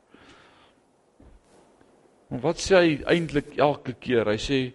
Maar 2.29 2.39
wat 2.39 2.57
sê 2.57 2.75
hy 2.75 3.03
eintlik 3.05 3.57
elke 3.57 3.93
keer? 3.93 4.25
Hy 4.25 4.37
sê 4.37 4.73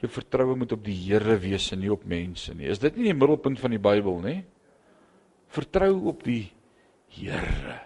jou 0.00 0.08
vertroue 0.08 0.56
moet 0.56 0.72
op 0.72 0.84
die 0.84 0.94
Here 0.94 1.36
wees 1.38 1.72
en 1.72 1.80
nie 1.80 1.92
op 1.92 2.04
mense 2.04 2.54
nie. 2.54 2.66
Is 2.66 2.78
dit 2.78 2.96
nie 2.96 3.04
die 3.04 3.14
middelpunt 3.14 3.58
van 3.58 3.70
die 3.70 3.78
Bybel 3.78 4.20
nie? 4.20 4.44
Vertrou 5.48 6.08
op 6.12 6.24
die 6.26 6.44
Here. 7.08 7.78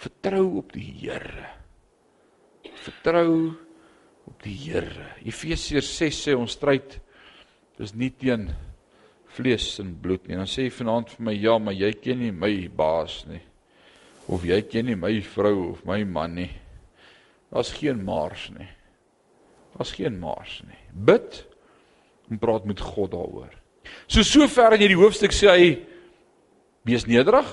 Vertrou 0.00 0.46
op 0.62 0.72
die 0.72 0.88
Here. 1.02 1.50
Vertrou 2.82 3.52
op 4.30 4.42
die 4.42 4.56
Here. 4.64 5.12
Efesiërs 5.26 5.90
6 5.98 6.20
sê 6.28 6.36
ons 6.38 6.56
stryd 6.56 6.98
is 7.82 7.94
nie 7.98 8.12
teen 8.14 8.48
vlees 9.36 9.68
en 9.82 9.94
bloed 10.00 10.28
nie. 10.28 10.38
Dan 10.38 10.48
sê 10.50 10.66
hy 10.66 10.74
vanaand 10.74 11.12
vir 11.16 11.26
my, 11.28 11.36
ja, 11.36 11.56
maar 11.58 11.76
jy 11.76 11.92
ken 12.00 12.20
nie 12.22 12.32
my 12.34 12.52
baas 12.76 13.22
nie. 13.28 13.42
Of 14.32 14.46
jy 14.46 14.60
ken 14.70 14.88
nie 14.88 14.98
my 14.98 15.14
vrou 15.34 15.72
of 15.72 15.84
my 15.88 16.02
man 16.08 16.36
nie. 16.38 16.50
Daar's 17.52 17.72
geen 17.76 18.00
maars 18.06 18.48
nie. 18.54 18.68
Daar's 19.74 19.92
geen 19.96 20.18
maars 20.20 20.60
nie. 20.68 20.78
Bid 20.92 21.42
en 22.30 22.40
praat 22.40 22.64
met 22.68 22.80
God 22.80 23.12
daaroor. 23.12 23.50
So 24.06 24.24
sover 24.24 24.76
in 24.76 24.84
hierdie 24.84 25.00
hoofstuk 25.00 25.34
sê 25.36 25.50
hy 25.50 25.66
wees 26.82 27.06
nederig. 27.06 27.48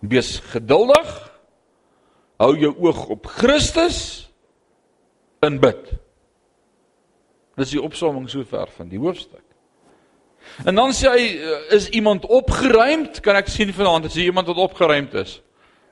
Wees 0.00 0.38
geduldig. 0.52 1.10
Hou 2.40 2.54
jou 2.56 2.72
oog 2.78 3.06
op 3.12 3.26
Christus 3.26 4.30
in 5.44 5.58
bid. 5.60 5.92
Dis 7.60 7.74
die 7.74 7.82
opsomming 7.82 8.28
sover 8.32 8.70
van 8.76 8.88
die 8.88 9.00
hoofstuk. 9.00 9.44
En 10.64 10.74
dan 10.74 10.94
sê 10.96 11.10
hy 11.12 11.24
is 11.76 11.90
iemand 11.96 12.24
opgeruimd? 12.26 13.20
Kan 13.24 13.36
ek 13.36 13.50
sien 13.52 13.72
vanaand 13.76 14.08
as 14.08 14.16
iemand 14.20 14.48
wat 14.48 14.60
opgeruimd 14.70 15.14
is? 15.20 15.38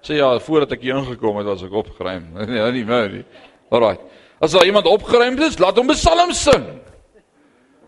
Sê 0.04 0.16
ja, 0.20 0.30
voordat 0.40 0.72
ek 0.76 0.86
hier 0.86 0.96
ingekom 0.96 1.40
het 1.40 1.48
was 1.50 1.64
ek 1.66 1.74
opgeruim. 1.76 2.30
Nee, 2.48 2.64
nie 2.78 2.84
meer 2.88 3.10
nie. 3.18 3.24
Alraai. 3.68 3.98
As 4.40 4.54
daar 4.54 4.66
iemand 4.68 4.86
opgeruimd 4.86 5.40
is, 5.44 5.58
laat 5.58 5.76
hom 5.76 5.90
psalms 5.92 6.40
sing. 6.46 6.66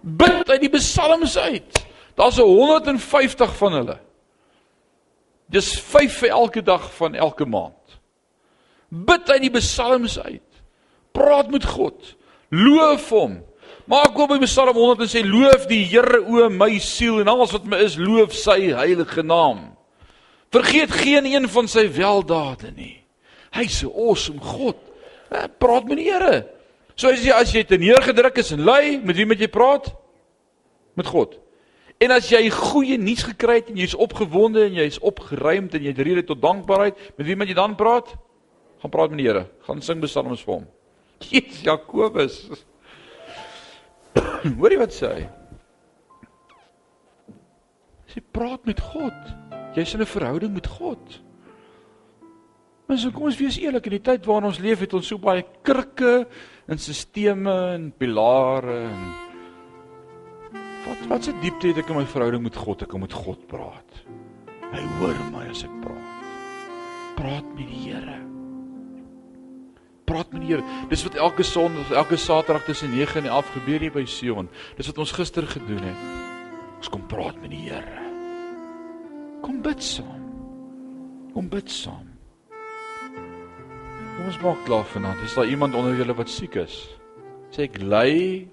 Bid 0.00 0.48
uit 0.50 0.64
die 0.64 0.72
psalms 0.74 1.36
uit. 1.38 1.80
Daar's 2.20 2.36
150 2.36 3.56
van 3.56 3.72
hulle. 3.72 3.98
Dis 5.48 5.72
5 5.80 6.18
vir 6.20 6.28
elke 6.28 6.62
dag 6.62 6.84
van 6.94 7.14
elke 7.14 7.46
maand. 7.48 7.96
Bid 8.88 9.30
uit 9.30 9.46
die 9.46 9.52
psalms 9.56 10.18
uit. 10.20 10.60
Praat 11.16 11.48
met 11.50 11.64
God. 11.64 11.96
Loof 12.52 13.08
hom. 13.08 13.38
Maak 13.88 14.18
oop 14.18 14.34
by 14.34 14.38
Psalm 14.44 14.76
100 14.76 15.06
en 15.06 15.10
sê 15.10 15.24
loof 15.24 15.64
die 15.70 15.80
Here 15.88 16.20
o 16.20 16.46
my 16.52 16.76
siel 16.82 17.22
en 17.22 17.32
alles 17.32 17.54
wat 17.56 17.66
my 17.66 17.80
is, 17.86 17.96
loof 17.98 18.36
sy 18.36 18.68
heilige 18.76 19.24
naam. 19.26 19.70
Vergeet 20.52 20.92
geen 21.00 21.26
een 21.26 21.48
van 21.48 21.70
sy 21.70 21.86
weldade 21.94 22.70
nie. 22.76 22.98
Hy's 23.56 23.82
'n 23.82 23.90
awesome 23.96 24.40
God. 24.40 24.76
Eh, 25.30 25.48
praat 25.58 25.88
met 25.88 25.96
die 25.96 26.10
Here. 26.12 26.46
So 26.94 27.08
as 27.08 27.24
jy 27.24 27.32
as 27.32 27.52
jy 27.52 27.64
te 27.64 27.78
neergedruk 27.78 28.38
is 28.38 28.52
en 28.52 28.64
ly, 28.64 29.00
met 29.02 29.16
wie 29.16 29.26
moet 29.26 29.40
jy 29.40 29.48
praat? 29.48 29.94
Met 30.94 31.06
God. 31.06 31.38
En 32.00 32.14
as 32.14 32.30
jy 32.32 32.46
goeie 32.48 32.96
nuus 32.96 33.26
gekry 33.28 33.58
het 33.58 33.68
en 33.68 33.76
jy's 33.76 33.92
opgewonde 33.92 34.62
en 34.64 34.78
jy's 34.78 34.96
opgeruimd 35.04 35.74
en 35.76 35.84
jy 35.84 35.92
het 35.92 36.00
rede 36.00 36.24
tot 36.24 36.40
dankbaarheid, 36.40 36.96
met 37.18 37.26
wie 37.28 37.36
moet 37.36 37.52
jy 37.52 37.56
dan 37.58 37.76
praat? 37.76 38.14
Gaan 38.80 38.92
praat 38.94 39.12
met 39.12 39.20
die 39.20 39.26
Here. 39.28 39.44
Gaan 39.66 39.82
sing 39.84 40.00
psalms 40.00 40.40
vir 40.46 40.54
hom. 40.54 40.64
Jesus 41.28 41.60
Jakobus. 41.66 42.40
Hoorie 44.62 44.80
wat 44.80 44.96
sê 44.96 45.12
hy? 45.12 45.28
Sy 48.10 48.24
praat 48.32 48.64
met 48.66 48.80
God. 48.80 49.34
Jy's 49.76 49.92
in 49.94 50.00
'n 50.00 50.08
verhouding 50.08 50.56
met 50.56 50.66
God. 50.66 51.20
Ons 52.88 53.04
kom 53.12 53.28
ons 53.28 53.38
wees 53.38 53.60
eerlik 53.60 53.86
in 53.86 54.00
die 54.00 54.06
tyd 54.08 54.24
waarin 54.26 54.48
ons 54.48 54.58
leef 54.58 54.80
het 54.80 54.94
ons 54.96 55.06
so 55.06 55.20
baie 55.20 55.44
krikke 55.62 56.24
en 56.66 56.78
sisteme 56.80 57.76
en 57.76 57.92
pilare 57.92 58.88
en 58.88 59.29
wat 60.86 61.06
wat 61.10 61.26
se 61.26 61.34
diepte 61.42 61.70
het 61.70 61.82
ek 61.82 61.92
in 61.92 62.00
my 62.00 62.06
verhouding 62.08 62.42
met 62.44 62.56
God? 62.56 62.82
Ek 62.86 62.96
moet 62.98 63.14
God 63.14 63.46
praat. 63.50 64.02
Hy 64.70 64.82
hoor 64.98 65.16
my 65.32 65.46
as 65.50 65.64
ek 65.66 65.72
praat. 65.82 66.26
Praat 67.18 67.48
met 67.56 67.66
die 67.66 67.80
Here. 67.84 68.18
Praat 70.08 70.30
met 70.32 70.44
die 70.44 70.52
Here. 70.54 70.78
Dis 70.92 71.02
wat 71.06 71.18
elke 71.20 71.44
Sondag, 71.46 71.90
elke 71.92 72.16
Saterdag 72.16 72.64
tussen 72.68 72.94
9 72.94 73.24
en 73.24 73.32
11 73.32 73.50
gebeur 73.58 73.86
hier 73.86 73.94
by 73.94 74.04
Sion. 74.08 74.48
Dis 74.78 74.88
wat 74.90 75.02
ons 75.02 75.16
gister 75.16 75.46
gedoen 75.46 75.82
het. 75.90 76.06
Ons 76.80 76.92
kom 76.92 77.02
praat 77.10 77.36
met 77.42 77.52
die 77.52 77.66
Here. 77.66 78.06
Kom 79.44 79.60
bid 79.64 79.82
saam. 79.84 80.24
Kom 81.34 81.50
bid 81.50 81.70
saam. 81.70 82.06
Kom 84.16 84.28
ons 84.28 84.40
maak 84.44 84.64
klaar 84.68 84.86
vanaand. 84.92 85.20
Is 85.24 85.36
daar 85.36 85.48
iemand 85.48 85.74
onder 85.74 85.96
julle 85.96 86.16
wat 86.16 86.28
siek 86.28 86.58
is? 86.60 86.82
Sê 87.54 87.66
ek 87.68 87.80
ly. 87.82 88.46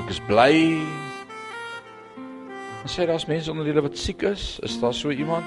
Ek 0.00 0.12
is 0.12 0.20
bly. 0.28 0.54
Ons 2.80 2.94
sê 2.96 3.04
daar's 3.04 3.28
mense 3.28 3.50
onder 3.52 3.68
julle 3.68 3.84
wat 3.84 3.98
siek 4.00 4.22
is. 4.30 4.58
Is 4.64 4.78
daar 4.80 4.94
so 4.96 5.12
iemand? 5.12 5.46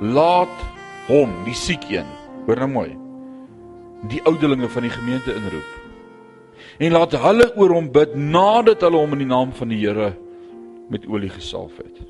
Laat 0.00 0.52
hom, 1.08 1.32
die 1.46 1.56
siek 1.56 1.86
een, 1.90 2.08
hoor 2.46 2.60
nou 2.64 2.70
mooi. 2.72 2.90
Die 4.12 4.20
ouderlinge 4.28 4.68
van 4.68 4.84
die 4.84 4.92
gemeente 4.92 5.32
inroep. 5.32 5.70
En 6.78 6.92
laat 6.92 7.14
hulle 7.22 7.48
oor 7.56 7.76
hom 7.76 7.88
bid 7.94 8.16
nadat 8.18 8.82
hulle 8.84 9.00
hom 9.00 9.16
in 9.16 9.24
die 9.24 9.30
naam 9.30 9.54
van 9.56 9.72
die 9.72 9.80
Here 9.80 10.12
met 10.92 11.06
olie 11.08 11.30
gesalf 11.32 11.78
het. 11.80 12.02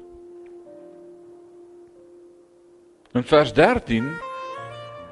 In 3.15 3.23
vers 3.23 3.53
13 3.55 4.09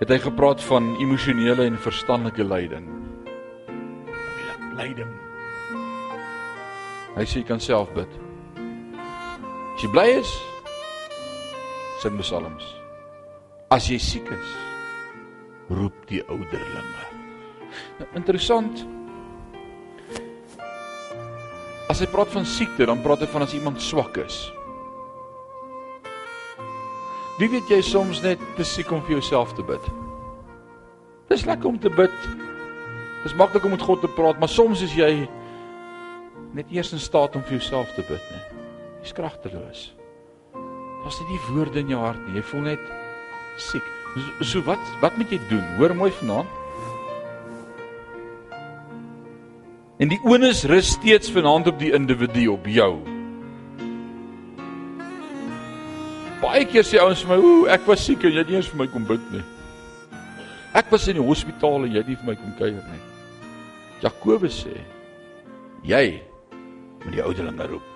het 0.00 0.10
hy 0.10 0.18
gepraat 0.18 0.62
van 0.66 0.96
emosionele 0.98 1.68
en 1.68 1.78
verstandelike 1.78 2.42
lyding. 2.42 2.88
Lyding. 4.74 5.14
Hy 7.14 7.28
sê 7.28 7.42
jy 7.42 7.46
kan 7.46 7.62
self 7.62 7.92
bid. 7.94 8.21
As 9.72 9.82
jy 9.82 9.90
bly 9.90 10.08
is, 10.20 10.30
sing 12.02 12.18
psalms. 12.20 12.66
As 13.72 13.88
jy 13.88 13.98
siek 14.02 14.28
is, 14.34 14.54
roep 15.72 15.96
die 16.10 16.20
ouderlinge. 16.28 17.06
Nou, 17.98 18.08
interessant. 18.18 18.84
As 21.90 22.00
hy 22.00 22.08
praat 22.12 22.30
van 22.34 22.46
siekte, 22.48 22.86
dan 22.88 23.02
praat 23.04 23.24
hy 23.24 23.30
van 23.32 23.46
as 23.46 23.56
iemand 23.56 23.80
swak 23.82 24.20
is. 24.22 24.44
Wie 27.40 27.48
weet 27.50 27.72
jy 27.72 27.80
soms 27.82 28.20
net 28.22 28.40
te 28.58 28.64
siek 28.68 28.92
om 28.92 29.00
vir 29.06 29.16
jouself 29.16 29.56
te 29.56 29.64
bid? 29.66 29.90
Dis 31.32 31.46
lekker 31.48 31.72
om 31.72 31.80
te 31.80 31.90
bid. 31.90 32.14
Dis 33.24 33.34
maklik 33.40 33.64
om 33.64 33.72
met 33.72 33.82
God 33.82 34.02
te 34.04 34.10
praat, 34.18 34.38
maar 34.38 34.52
soms 34.52 34.84
is 34.84 34.94
jy 34.98 35.24
net 36.52 36.68
eers 36.70 36.92
in 36.92 37.00
staat 37.00 37.38
om 37.38 37.44
vir 37.48 37.56
jouself 37.56 37.94
te 37.96 38.04
bid, 38.04 38.20
nee. 38.34 38.51
Jy's 39.03 39.12
kragteloos. 39.18 39.80
Daar's 41.03 41.18
net 41.18 41.30
nie 41.32 41.40
woorde 41.50 41.80
in 41.82 41.90
jou 41.90 41.98
hart 41.98 42.20
nie. 42.28 42.38
Jy 42.38 42.44
voel 42.53 42.66
net 42.70 42.82
siek. 43.59 43.86
So, 44.12 44.46
so 44.46 44.66
wat 44.66 44.82
wat 45.03 45.16
moet 45.18 45.32
jy 45.34 45.40
doen? 45.50 45.64
Hoor 45.80 45.94
mooi 45.98 46.12
vanaand. 46.20 46.61
En 50.03 50.11
die 50.11 50.20
onus 50.26 50.64
rus 50.70 50.94
steeds 50.94 51.30
vanaand 51.34 51.68
op 51.70 51.78
die 51.82 51.92
individu, 51.94 52.46
op 52.55 52.66
jou. 52.70 52.92
Baie 56.42 56.64
keer 56.66 56.86
sê 56.86 56.98
ouens 56.98 57.22
vir 57.22 57.36
my, 57.36 57.42
"Ooh, 57.42 57.68
ek 57.70 57.86
was 57.86 58.05
siek 58.05 58.24
en 58.24 58.32
jy 58.32 58.38
het 58.38 58.48
nie 58.48 58.57
eens 58.57 58.68
vir 58.68 58.78
my 58.78 58.86
kom 58.86 59.05
bid 59.07 59.32
nie." 59.32 59.44
Ek 60.74 60.90
was 60.90 61.09
in 61.09 61.16
die 61.16 61.26
hospitaal 61.26 61.84
en 61.84 61.92
jy 61.92 61.98
het 61.98 62.09
nie 62.09 62.16
vir 62.16 62.26
my 62.26 62.34
kom 62.34 62.55
kuier 62.59 62.82
nie. 62.90 63.03
Jakobus 64.00 64.64
sê, 64.64 64.78
"Jy 65.84 66.22
moet 67.05 67.12
die 67.12 67.22
ouderlinge 67.22 67.66
roep." 67.66 67.91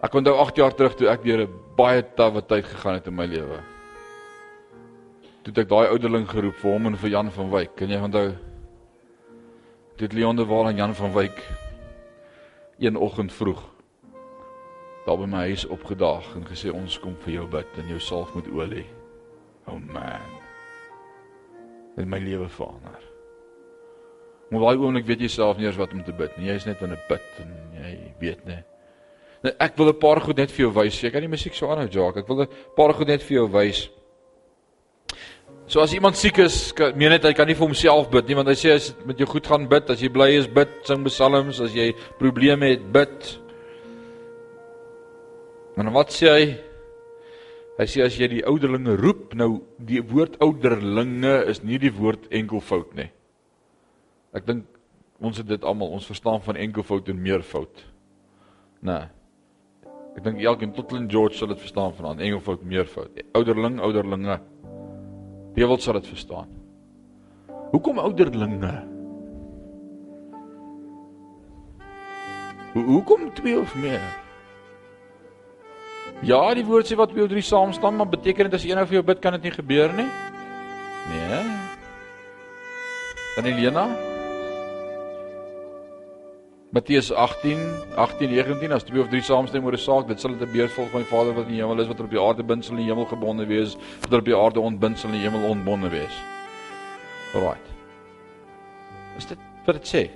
Ek 0.00 0.14
onthou 0.16 0.36
8 0.40 0.56
jaar 0.56 0.74
terug 0.74 0.94
toe 0.96 1.08
ek 1.12 1.24
deur 1.24 1.44
'n 1.44 1.54
baie 1.76 2.02
tawwe 2.16 2.40
tyd 2.42 2.64
gegaan 2.64 2.94
het 2.94 3.06
in 3.06 3.14
my 3.14 3.26
lewe. 3.26 3.60
Toe 5.42 5.52
ek 5.56 5.68
daai 5.68 5.88
ouderling 5.88 6.28
geroep 6.28 6.56
vir 6.56 6.72
hom 6.72 6.86
en 6.86 6.96
vir 6.96 7.10
Jan 7.10 7.30
van 7.30 7.50
Wyk. 7.50 7.76
Kan 7.76 7.88
jy 7.88 8.00
onthou? 8.00 8.36
Dit 9.96 10.12
Leon 10.12 10.36
de 10.36 10.44
Waal 10.44 10.68
en 10.68 10.76
Jan 10.76 10.94
van 10.94 11.12
Wyk 11.12 11.42
een 12.78 12.96
oggend 12.96 13.32
vroeg 13.32 13.60
daar 15.06 15.18
by 15.18 15.26
my 15.26 15.44
huis 15.48 15.66
opgedaag 15.66 16.34
en 16.36 16.44
gesê 16.46 16.72
ons 16.72 16.98
kom 17.00 17.14
vir 17.24 17.32
jou 17.34 17.46
bid 17.50 17.78
en 17.80 17.88
jou 17.88 18.00
salf 18.00 18.34
met 18.34 18.48
olie. 18.52 18.86
Oh 19.66 19.78
man. 19.80 20.34
Dit 21.96 22.06
my 22.06 22.18
lewe 22.18 22.48
verander. 22.48 23.00
Maar 24.50 24.60
daai 24.60 24.76
oomblik 24.76 25.06
weet 25.06 25.20
jy 25.20 25.28
self 25.28 25.58
nie 25.58 25.66
eers 25.66 25.78
wat 25.80 25.92
om 25.92 26.04
te 26.04 26.12
bid 26.12 26.36
nie. 26.38 26.48
Jy 26.48 26.54
is 26.54 26.66
net 26.66 26.82
in 26.82 26.92
'n 26.92 27.02
put 27.08 27.40
en 27.42 27.50
jy 27.74 28.14
weet 28.20 28.44
net. 28.46 28.66
Nou, 29.40 29.54
ek 29.56 29.76
wil 29.76 29.88
'n 29.88 29.98
paar 29.98 30.20
goed 30.20 30.36
net 30.36 30.50
vir 30.50 30.66
jou 30.66 30.72
wys. 30.74 31.00
Jy 31.00 31.10
kan 31.10 31.22
nie 31.22 31.28
musiek 31.28 31.54
so 31.54 31.66
aanhou, 31.66 31.88
Jacques. 31.88 32.22
Ek 32.22 32.28
wil 32.28 32.42
'n 32.42 32.48
paar 32.76 32.92
goed 32.92 33.06
net 33.06 33.22
vir 33.22 33.36
jou 33.36 33.48
wys. 33.48 33.88
So 35.66 35.80
as 35.80 35.92
iemand 35.94 36.16
siek 36.16 36.38
is, 36.38 36.72
kan 36.72 36.96
meen 36.98 37.10
net 37.10 37.22
hy 37.22 37.32
kan 37.32 37.46
nie 37.46 37.54
vir 37.54 37.66
homself 37.66 38.10
bid 38.10 38.26
nie, 38.26 38.34
want 38.34 38.48
hy 38.48 38.54
sê 38.54 38.72
as 38.74 38.88
dit 38.90 39.06
met 39.06 39.18
jou 39.18 39.26
goed 39.26 39.46
gaan 39.46 39.68
bid, 39.68 39.90
as 39.90 40.00
jy 40.00 40.08
bly 40.08 40.26
is, 40.34 40.48
bid, 40.48 40.68
sing 40.84 41.04
psalms, 41.04 41.60
as 41.60 41.72
jy 41.72 41.92
probleme 42.18 42.72
het, 42.72 42.92
bid. 42.92 43.38
Maar 45.76 45.92
wat 45.92 46.10
sê 46.10 46.26
hy? 46.26 46.58
Hy 47.78 47.86
sê 47.86 48.02
as 48.02 48.18
jy 48.18 48.28
die 48.28 48.42
ouderlinge 48.44 48.96
roep, 48.96 49.32
nou 49.38 49.62
die 49.78 50.02
woord 50.02 50.40
ouderlinge 50.40 51.46
is 51.46 51.62
nie 51.62 51.78
die 51.78 51.92
woord 51.94 52.26
enkelvoud 52.34 52.92
nie. 52.98 53.08
Ek 54.34 54.44
dink 54.44 54.66
ons 55.20 55.38
het 55.38 55.46
dit 55.46 55.64
almal, 55.64 55.94
ons 55.94 56.10
verstaan 56.10 56.42
van 56.42 56.56
enkelvoud 56.56 57.08
en 57.08 57.22
meervoud. 57.22 57.86
Nee. 58.82 59.19
Ek 60.16 60.24
dink 60.24 60.40
elkeen 60.42 60.72
tot 60.74 60.92
in 60.96 61.08
George 61.10 61.38
sal 61.38 61.52
dit 61.52 61.60
verstaan 61.62 61.92
vanaand, 61.94 62.20
enkelvoud, 62.20 62.62
meervoud. 62.66 63.20
Ouderling, 63.38 63.78
ouderlinge. 63.80 64.40
Wie 65.54 65.66
wil 65.66 65.78
sal 65.78 65.98
dit 66.00 66.08
verstaan? 66.10 66.48
Hoekom 67.70 67.98
ouderlinge? 68.02 68.72
Hoe 72.72 72.84
hoekom 72.84 73.30
twee 73.34 73.58
of 73.58 73.74
meer? 73.74 74.02
Ja, 76.26 76.42
die 76.54 76.66
woord 76.66 76.90
sê 76.90 76.98
wat 76.98 77.14
twee 77.14 77.24
of 77.24 77.30
drie 77.32 77.42
saam 77.42 77.72
staan, 77.72 77.96
maar 77.96 78.10
beteken 78.10 78.50
dit 78.50 78.58
as 78.58 78.66
een 78.66 78.78
van 78.78 78.94
jou 78.98 79.02
bid 79.06 79.22
kan 79.22 79.38
dit 79.38 79.48
nie 79.48 79.56
gebeur 79.56 79.94
nie? 79.96 80.10
Nee. 81.10 81.42
Dan 83.36 83.50
Elena? 83.50 84.09
Matteus 86.70 87.12
18, 87.12 87.58
18 87.96 88.30
19 88.30 88.72
as 88.72 88.84
twee 88.86 89.00
of 89.02 89.08
drie 89.10 89.22
saamstem 89.26 89.64
oor 89.66 89.74
'n 89.74 89.78
saak, 89.78 90.06
dit 90.06 90.20
sal 90.20 90.36
dit 90.38 90.48
'n 90.48 90.52
beeld 90.52 90.70
volg 90.70 90.90
van 90.90 91.00
my 91.00 91.06
Vader 91.06 91.34
wat 91.34 91.46
in 91.46 91.54
die 91.54 91.62
hemel 91.62 91.80
is, 91.80 91.88
wat 91.88 91.98
er 91.98 92.04
op 92.04 92.10
die 92.10 92.20
aarde 92.20 92.42
bind 92.42 92.64
sal 92.64 92.76
in 92.76 92.82
die 92.82 92.90
hemel 92.90 93.06
gebonde 93.06 93.46
wees, 93.46 93.76
wat 94.00 94.12
er 94.12 94.18
op 94.18 94.24
die 94.24 94.36
aarde 94.36 94.60
ontbind 94.60 94.98
sal 94.98 95.10
in 95.10 95.16
die 95.18 95.28
hemel 95.28 95.48
ontbonde 95.48 95.88
wees. 95.88 96.14
Alraait. 97.34 97.66
Is 99.16 99.26
dit 99.26 99.38
wat 99.66 99.74
dit 99.74 99.88
sê? 99.88 100.10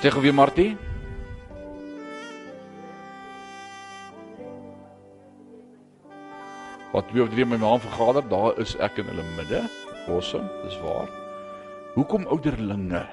Gou 0.00 0.22
weer 0.22 0.34
Martie. 0.34 0.76
Wat 6.92 7.08
twee 7.08 7.22
of 7.22 7.28
drie 7.28 7.44
my 7.44 7.56
naam 7.56 7.80
vergader, 7.80 8.28
daar 8.28 8.58
is 8.58 8.76
ek 8.76 8.98
in 8.98 9.06
hulle 9.06 9.24
midde. 9.36 9.68
Awesome, 10.08 10.48
dis 10.64 10.80
waar. 10.80 11.23
Hoekom 11.94 12.24
ouderlinge? 12.26 13.04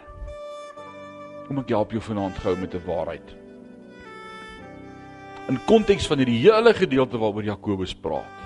Kom 1.45 1.59
ek 1.61 1.69
help 1.69 1.91
jou 1.93 2.01
vanaand 2.01 2.39
gou 2.41 2.55
met 2.57 2.73
'n 2.73 2.82
waarheid. 2.88 3.27
In 5.49 5.59
konteks 5.69 6.07
van 6.07 6.17
hierdie 6.17 6.41
hele 6.41 6.73
gedeelte 6.73 7.17
waaroor 7.17 7.43
Jakobus 7.43 7.93
praat. 7.93 8.39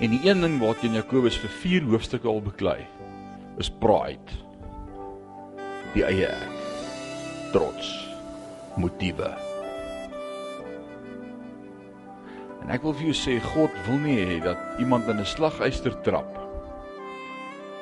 En 0.00 0.10
die 0.10 0.20
een 0.24 0.40
ding 0.40 0.58
waarteen 0.60 0.96
Jakobus 0.96 1.36
vir 1.36 1.50
4 1.50 1.82
hoofstukke 1.82 2.28
al 2.28 2.40
beklei, 2.40 2.86
is 3.58 3.70
pride. 3.70 4.32
Die 5.92 6.04
eie 6.04 6.26
ek. 6.26 6.56
Trots. 7.52 8.08
Motiewe. 8.76 9.36
En 12.62 12.70
ek 12.70 12.82
wil 12.82 12.94
vir 12.94 13.12
jou 13.12 13.14
sê 13.14 13.40
God 13.40 13.70
wil 13.86 13.98
nie 13.98 14.24
hê 14.24 14.42
dat 14.42 14.58
iemand 14.78 15.08
in 15.08 15.20
'n 15.20 15.24
slaguister 15.26 16.00
trap 16.00 16.39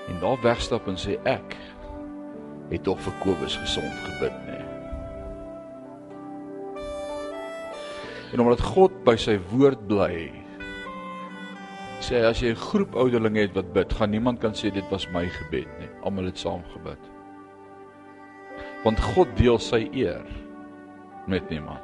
en 0.09 0.21
daar 0.21 0.41
wegstap 0.43 0.89
en 0.89 0.97
sê 0.97 1.19
ek 1.29 1.57
het 2.71 2.85
tog 2.85 3.01
vir 3.01 3.15
Kobus 3.23 3.57
gesond 3.61 3.93
gebid 4.07 4.35
nê. 4.49 4.59
En 8.33 8.45
omdat 8.45 8.61
God 8.61 8.93
by 9.07 9.17
sy 9.17 9.39
woord 9.53 9.87
bly, 9.89 10.29
sê 12.05 12.21
hy 12.21 12.25
as 12.29 12.43
jy 12.43 12.53
'n 12.53 12.65
groep 12.69 12.95
ouderlinge 12.95 13.41
het 13.41 13.55
wat 13.57 13.73
bid, 13.73 13.93
gaan 13.93 14.11
niemand 14.11 14.41
kan 14.41 14.53
sê 14.53 14.71
dit 14.71 14.85
was 14.91 15.09
my 15.13 15.27
gebed 15.27 15.69
nie. 15.79 15.91
Almal 16.03 16.25
het 16.25 16.39
saam 16.39 16.63
gebid. 16.73 17.01
Want 18.85 19.01
God 19.01 19.29
deel 19.37 19.59
sy 19.59 19.89
eer 19.93 20.25
met 21.27 21.49
niemand. 21.51 21.83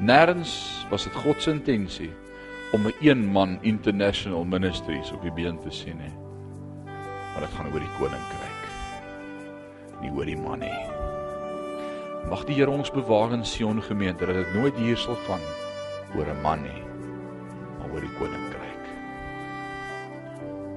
Nêrens 0.00 0.84
was 0.90 1.04
dit 1.04 1.14
God 1.14 1.42
se 1.42 1.50
intensie 1.50 2.12
om 2.74 2.86
'n 2.86 2.94
een 3.00 3.26
man 3.26 3.58
international 3.60 4.44
ministries 4.44 5.12
op 5.12 5.22
die 5.22 5.32
been 5.32 5.58
te 5.60 5.70
sien 5.70 5.96
nie. 5.96 6.14
Maar 7.30 7.40
dit 7.40 7.54
gaan 7.54 7.72
oor 7.72 7.78
die 7.80 7.96
koninkryk. 7.98 8.62
Nie 10.00 10.10
oor 10.10 10.24
die 10.24 10.36
man 10.36 10.58
nie. 10.58 10.84
Mag 12.28 12.44
die 12.44 12.54
Here 12.54 12.70
ons 12.70 12.90
bewaar 12.90 13.32
in 13.32 13.44
Sion 13.44 13.82
gemeente 13.82 14.26
dat 14.26 14.34
dit 14.34 14.54
nooit 14.54 14.74
hier 14.74 14.96
sal 14.96 15.14
gaan 15.14 15.40
oor 16.16 16.26
'n 16.26 16.42
man 16.42 16.62
nie, 16.62 16.82
maar 17.78 17.90
oor 17.92 18.00
die 18.00 18.16
koninkryk. 18.18 18.84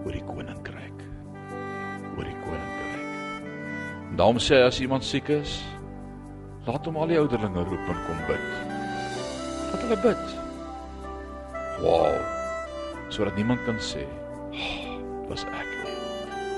Oor 0.06 0.12
die 0.12 0.24
koninkryk. 0.24 1.00
Oor 2.18 2.24
die 2.24 2.40
koninkryk. 2.46 3.08
Daarom 4.16 4.38
sê 4.38 4.64
as 4.66 4.80
iemand 4.80 5.04
siek 5.04 5.28
is, 5.30 5.64
laat 6.66 6.86
hom 6.86 6.98
al 6.98 7.08
die 7.08 7.20
ouderlinge 7.20 7.64
roep 7.64 7.88
en 7.88 8.06
kom 8.06 8.18
bid. 8.28 8.50
Laat 9.72 9.82
hulle 9.82 10.02
bid. 10.02 10.37
Wow. 11.82 12.16
Sodat 13.14 13.36
niemand 13.36 13.64
kan 13.66 13.78
sê, 13.80 14.04
oh, 14.52 15.30
"Was 15.30 15.46
ek 15.46 15.70
nie. 15.84 15.98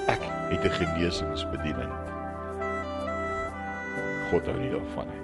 Ek 0.07 0.21
het 0.49 0.63
'n 0.65 0.75
genesingsbediening." 0.79 1.91
God 4.29 4.45
hou 4.45 4.57
nie 4.57 4.71
daarvan 4.71 5.07
nie. 5.07 5.23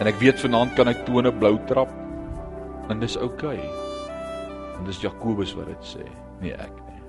En 0.00 0.06
ek 0.06 0.18
weet 0.20 0.40
vanaand 0.40 0.74
kan 0.74 0.88
ek 0.88 1.04
tone 1.06 1.32
blou 1.32 1.58
trap 1.66 1.92
en 2.88 3.00
dis 3.00 3.16
oukei. 3.16 3.58
Okay. 3.58 3.84
En 4.78 4.84
dis 4.84 5.00
Jakobus 5.00 5.54
wat 5.54 5.70
dit 5.70 5.86
sê, 5.94 6.06
nie 6.42 6.52
ek 6.52 6.74
nie. 6.88 7.00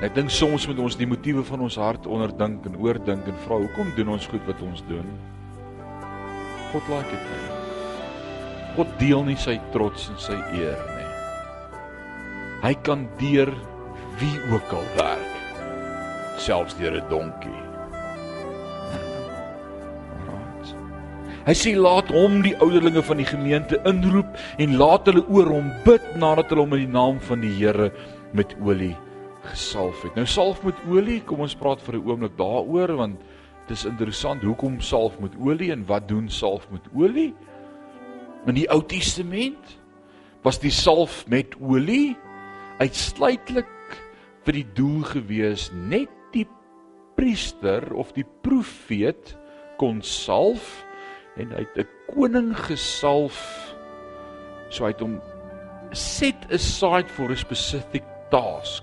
En 0.00 0.08
ek 0.08 0.16
dink 0.16 0.32
soms 0.34 0.66
moet 0.66 0.82
ons 0.82 0.96
die 0.96 1.06
motiewe 1.06 1.44
van 1.44 1.60
ons 1.60 1.76
hart 1.76 2.08
onderdink 2.10 2.66
en 2.66 2.80
oordink 2.80 3.28
en 3.30 3.40
vra 3.46 3.60
hoekom 3.62 3.94
doen 3.96 4.14
ons 4.16 4.28
goed 4.32 4.46
wat 4.50 4.62
ons 4.66 4.84
doen? 4.88 5.06
God 6.72 6.92
laat 6.92 7.10
dit 7.12 7.26
nie. 7.32 7.59
God 8.76 8.86
deel 9.00 9.24
nie 9.26 9.36
sy 9.36 9.58
trots 9.74 10.08
en 10.12 10.18
sy 10.20 10.36
eer 10.54 10.78
nie. 10.94 11.08
Hy 12.60 12.74
kan 12.86 13.08
deur 13.18 13.50
wie 14.20 14.36
ook 14.52 14.72
al 14.76 14.86
werk, 14.98 15.32
selfs 16.38 16.76
deur 16.78 17.00
'n 17.00 17.08
donkie. 17.08 17.50
Hy 21.48 21.54
sê 21.56 21.72
laat 21.76 22.12
hom 22.12 22.42
die 22.44 22.54
ouderlinge 22.60 23.02
van 23.02 23.16
die 23.16 23.26
gemeente 23.26 23.80
inroep 23.88 24.36
en 24.58 24.76
laat 24.76 25.06
hulle 25.08 25.24
oor 25.28 25.48
hom 25.48 25.72
bid 25.84 26.04
nadat 26.16 26.52
hulle 26.52 26.66
hom 26.66 26.74
in 26.76 26.84
die 26.84 26.98
naam 26.98 27.20
van 27.20 27.40
die 27.40 27.54
Here 27.56 27.90
met 28.32 28.54
olie 28.60 28.96
gesalf 29.48 30.02
het. 30.04 30.14
Nou 30.14 30.26
salf 30.26 30.62
met 30.62 30.76
olie, 30.88 31.20
kom 31.24 31.40
ons 31.40 31.56
praat 31.56 31.80
vir 31.82 31.96
'n 31.96 32.06
oomblik 32.06 32.36
daaroor 32.36 32.96
want 32.96 33.20
dit 33.68 33.76
is 33.76 33.84
interessant 33.84 34.42
hoekom 34.42 34.80
salf 34.80 35.18
met 35.20 35.32
olie 35.40 35.72
en 35.72 35.86
wat 35.86 36.08
doen 36.08 36.28
salf 36.28 36.70
met 36.70 36.82
olie? 36.94 37.34
In 38.46 38.56
die 38.56 38.68
Ou 38.72 38.80
Testament 38.82 39.76
was 40.42 40.60
die 40.62 40.72
salf 40.72 41.26
met 41.28 41.56
olie 41.60 42.16
uitsluitlik 42.80 43.68
vir 44.46 44.56
die 44.56 44.68
doel 44.76 45.02
gewees 45.04 45.68
net 45.76 46.12
die 46.32 46.46
priester 47.18 47.84
of 47.92 48.14
die 48.16 48.24
profeet 48.44 49.34
kon 49.80 50.00
salf 50.00 50.80
en 51.36 51.52
hy 51.52 51.66
het 51.66 51.76
'n 51.84 51.88
koning 52.14 52.54
gesalf 52.56 53.40
so 54.70 54.84
hy 54.84 54.92
het 54.94 55.04
hom 55.04 55.20
set 55.92 56.46
aside 56.54 57.08
for 57.10 57.30
a 57.30 57.36
specific 57.36 58.04
task. 58.30 58.82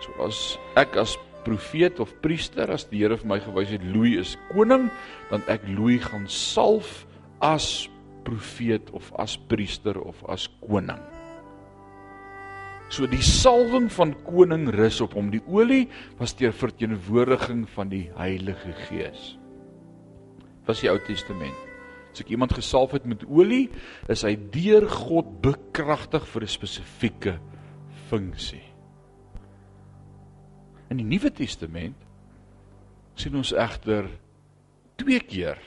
So 0.00 0.12
as 0.24 0.58
ek 0.76 0.96
as 0.96 1.18
profeet 1.44 2.00
of 2.00 2.12
priester 2.24 2.70
as 2.72 2.86
die 2.90 3.02
Here 3.02 3.16
vir 3.20 3.28
my 3.28 3.40
gewys 3.44 3.72
het 3.74 3.84
Louis 3.84 4.18
is 4.22 4.36
koning, 4.52 4.90
dan 5.30 5.44
ek 5.52 5.66
Louis 5.68 6.02
gaan 6.04 6.26
salf 6.30 7.04
as 7.44 7.88
profeet 8.24 8.90
of 8.96 9.12
as 9.20 9.36
priester 9.36 9.98
of 10.00 10.22
as 10.28 10.48
koning. 10.64 11.00
So 12.92 13.08
die 13.10 13.22
salwing 13.24 13.88
van 13.92 14.12
koning 14.26 14.68
rus 14.74 15.00
op 15.02 15.16
hom. 15.16 15.30
Die 15.32 15.42
olie 15.50 15.86
was 16.20 16.36
ter 16.36 16.52
verteenwoordiging 16.54 17.64
van 17.74 17.90
die 17.90 18.04
Heilige 18.14 18.74
Gees. 18.86 19.34
Was 20.68 20.84
die 20.84 20.92
Ou 20.92 20.98
Testament. 21.06 21.56
As 22.14 22.22
ek 22.22 22.30
iemand 22.30 22.54
gesalf 22.54 22.94
het 22.94 23.08
met 23.10 23.24
olie, 23.26 23.66
is 24.12 24.22
hy 24.22 24.36
deur 24.54 24.86
God 24.86 25.40
bekragtig 25.42 26.28
vir 26.30 26.46
'n 26.46 26.54
spesifieke 26.54 27.34
funksie. 28.08 28.73
In 30.94 31.00
die 31.02 31.10
Nuwe 31.10 31.32
Testament 31.34 31.98
sien 33.18 33.34
ons 33.34 33.50
egter 33.50 34.06
twee 34.94 35.18
keer 35.26 35.58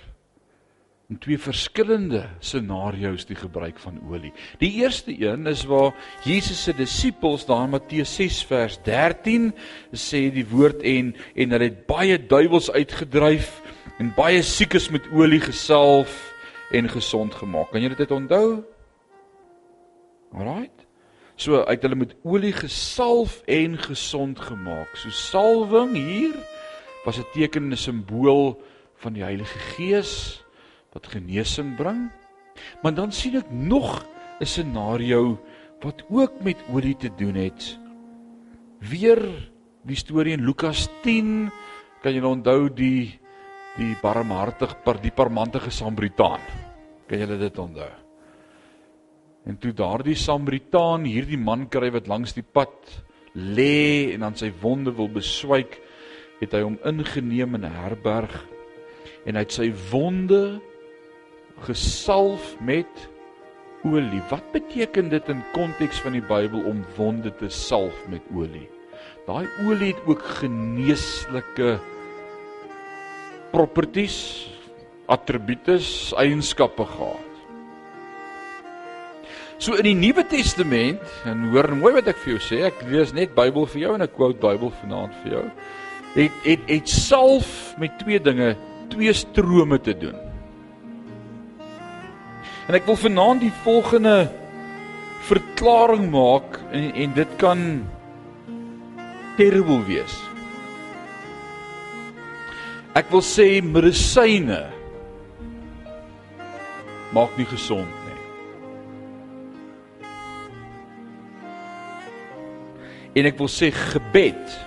in 1.11 1.19
twee 1.19 1.35
verskillende 1.39 2.21
scenario's 2.39 3.25
die 3.27 3.35
gebruik 3.35 3.75
van 3.83 3.97
olie. 4.07 4.31
Die 4.63 4.71
eerste 4.79 5.11
een 5.11 5.43
is 5.51 5.65
waar 5.67 5.91
Jesus 6.23 6.61
se 6.63 6.75
disippels 6.75 7.43
daar 7.47 7.65
in 7.67 7.75
Matteus 7.75 8.15
6 8.15 8.39
vers 8.47 8.79
13 8.87 9.49
sê 9.91 10.23
die 10.31 10.47
woord 10.47 10.79
en 10.87 11.11
en 11.35 11.57
hulle 11.57 11.71
het 11.73 11.83
baie 11.91 12.15
duiwels 12.15 12.71
uitgedryf 12.71 13.51
en 13.99 14.15
baie 14.15 14.39
siekes 14.47 14.87
met 14.95 15.11
olie 15.11 15.43
gesalf 15.43 16.15
en 16.71 16.87
gesond 16.87 17.35
gemaak. 17.35 17.71
Kan 17.75 17.83
jy 17.83 17.91
dit 17.99 18.15
onthou? 18.15 18.63
Alraight. 20.31 20.76
So 21.37 21.61
uit 21.69 21.83
hulle 21.85 21.95
met 21.95 22.15
olie 22.25 22.53
gesalf 22.53 23.43
en 23.45 23.77
gesond 23.77 24.39
gemaak. 24.41 24.95
So 24.97 25.13
salwing 25.13 25.93
hier 25.93 26.33
was 27.05 27.19
'n 27.19 27.29
teken 27.33 27.69
en 27.69 27.73
'n 27.73 27.77
simbool 27.77 28.57
van 28.97 29.13
die 29.13 29.23
Heilige 29.23 29.59
Gees 29.77 30.43
wat 30.93 31.07
genesing 31.07 31.75
bring. 31.75 32.09
Maar 32.81 32.93
dan 32.93 33.11
sien 33.11 33.35
ek 33.35 33.51
nog 33.51 34.05
'n 34.39 34.45
scenario 34.45 35.39
wat 35.79 36.03
ook 36.09 36.41
met 36.41 36.57
olie 36.73 36.97
te 36.97 37.09
doen 37.15 37.35
het. 37.35 37.77
Weer 38.79 39.21
die 39.85 39.95
storie 39.95 40.33
in 40.33 40.45
Lukas 40.45 40.89
10, 41.01 41.51
kan 42.01 42.13
jy 42.13 42.21
onthou 42.21 42.69
die 42.73 43.19
die 43.77 43.95
barmhartig 44.01 44.73
par 44.83 44.97
die 45.01 45.11
parmantige 45.11 45.69
Samaritaan. 45.69 46.41
Kan 47.07 47.19
julle 47.19 47.37
dit 47.37 47.57
onthou? 47.57 48.06
En 49.47 49.55
toe 49.57 49.71
daardie 49.71 50.17
Samaritaan 50.19 51.05
hierdie 51.07 51.39
man 51.39 51.69
kry 51.71 51.89
wat 51.95 52.09
langs 52.11 52.35
die 52.35 52.43
pad 52.43 52.75
lê 53.33 54.11
en 54.13 54.25
aan 54.27 54.35
sy 54.35 54.49
wonde 54.61 54.91
wil 54.97 55.07
beswyk, 55.11 55.77
het 56.41 56.53
hy 56.53 56.63
hom 56.65 56.75
ingeneem 56.85 57.55
in 57.55 57.65
'n 57.65 57.77
herberg 57.81 58.33
en 59.25 59.35
hy 59.35 59.43
het 59.45 59.53
sy 59.55 59.69
wonde 59.91 60.59
gesalf 61.65 62.55
met 62.59 63.07
olie. 63.83 64.21
Wat 64.29 64.43
beteken 64.51 65.09
dit 65.09 65.29
in 65.29 65.43
konteks 65.53 65.99
van 66.03 66.13
die 66.13 66.21
Bybel 66.21 66.67
om 66.67 66.85
wonde 66.97 67.31
te 67.35 67.49
salf 67.49 67.95
met 68.09 68.21
olie? 68.35 68.67
Daai 69.27 69.47
olie 69.65 69.93
het 69.93 70.03
ook 70.07 70.23
geneeslike 70.41 71.79
properties, 73.51 74.49
attributes, 75.07 76.13
eienskappe 76.13 76.85
gehad. 76.85 77.26
So 79.57 79.73
in 79.73 79.87
die 79.89 79.97
Nuwe 79.97 80.21
Testament, 80.29 81.01
en 81.25 81.47
hoor 81.49 81.71
mooi 81.73 81.95
wat 81.95 82.11
ek 82.11 82.19
vir 82.21 82.35
jou 82.35 82.41
sê, 82.45 82.59
ek 82.67 82.83
lees 82.91 83.09
net 83.17 83.33
Bybel 83.37 83.65
vir 83.71 83.87
jou 83.87 83.95
en 83.97 84.05
ek 84.05 84.13
quote 84.13 84.37
Bybel 84.43 84.69
vanaand 84.83 85.15
vir 85.23 85.33
jou. 85.33 85.45
Het 86.13 86.43
het 86.45 86.69
het 86.69 86.91
salf 86.93 87.49
met 87.81 87.97
twee 87.97 88.21
dinge, 88.21 88.53
twee 88.93 89.13
strome 89.17 89.81
te 89.81 89.97
doen. 89.97 90.15
En 92.67 92.77
ek 92.77 92.85
wil 92.85 92.99
vanaand 93.01 93.41
die 93.47 93.53
volgende 93.65 94.15
verklaring 95.25 96.05
maak 96.13 96.59
en 96.69 96.91
en 96.93 97.17
dit 97.17 97.37
kan 97.41 97.61
terrible 99.41 99.81
wees. 99.89 100.21
Ek 102.97 103.09
wil 103.13 103.25
sê 103.25 103.57
medisyne 103.61 104.67
maak 107.13 107.33
nie 107.37 107.49
gesond 107.49 107.89
nie. 108.05 108.06
En 113.17 113.25
ek 113.25 113.37
wil 113.41 113.49
sê 113.51 113.71
gebed 113.73 114.57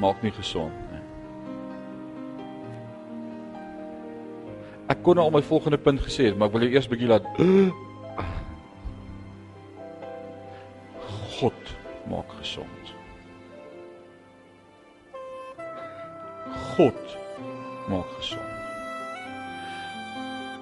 maak 0.00 0.22
nie 0.24 0.32
gesond 0.32 0.90
Ek 4.90 5.04
kon 5.06 5.14
nou 5.14 5.28
al 5.28 5.34
my 5.36 5.42
volgende 5.46 5.78
punt 5.78 6.00
gesê 6.02 6.24
het, 6.26 6.38
maar 6.38 6.48
ek 6.50 6.54
wil 6.56 6.64
jou 6.66 6.72
eers 6.74 6.88
bietjie 6.90 7.10
laat 7.12 7.26
God 11.38 11.70
maak 12.10 12.32
gesond. 12.40 12.90
God 16.74 17.14
maak 17.88 18.10
gesond. 18.18 18.58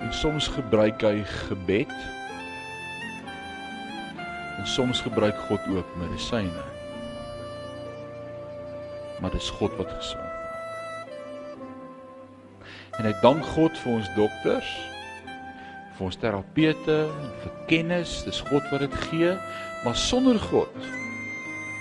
En 0.05 0.13
soms 0.15 0.53
gebruik 0.59 1.03
hy 1.03 1.25
gebed. 1.49 1.97
En 4.59 4.67
soms 4.67 5.01
gebruik 5.01 5.39
God 5.49 5.61
ook 5.71 5.97
medisyne. 5.97 6.65
Maar 9.21 9.31
dis 9.31 9.51
God 9.51 9.77
wat 9.77 9.91
gesond 9.99 10.39
En 12.99 13.07
ek 13.07 13.21
dank 13.23 13.45
God 13.55 13.77
vir 13.79 13.93
ons 13.95 14.09
dokters, 14.17 14.71
vir 15.95 16.07
ons 16.09 16.17
terapeute 16.19 16.97
vir 17.43 17.53
kennis. 17.71 18.17
Dis 18.27 18.41
God 18.49 18.65
wat 18.73 18.83
dit 18.83 18.97
gee, 19.07 19.35
maar 19.85 19.99
sonder 19.99 20.41
God 20.49 20.89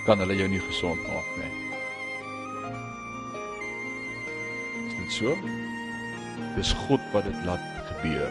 kan 0.05 0.21
hulle 0.21 0.37
jou 0.37 0.47
nie 0.51 0.61
gesond 0.61 1.01
maak 1.09 1.31
nie. 1.39 1.49
Is 4.83 4.99
dit 4.99 5.15
so? 5.17 5.33
Dis 6.53 6.75
God 6.85 7.01
wat 7.15 7.25
dit 7.25 7.41
laat 7.49 7.65
gebeur. 7.89 8.29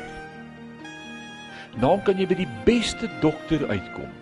Nou 1.83 1.97
kan 2.07 2.23
jy 2.23 2.31
by 2.31 2.39
die 2.39 2.53
beste 2.69 3.11
dokter 3.21 3.67
uitkom. 3.67 4.15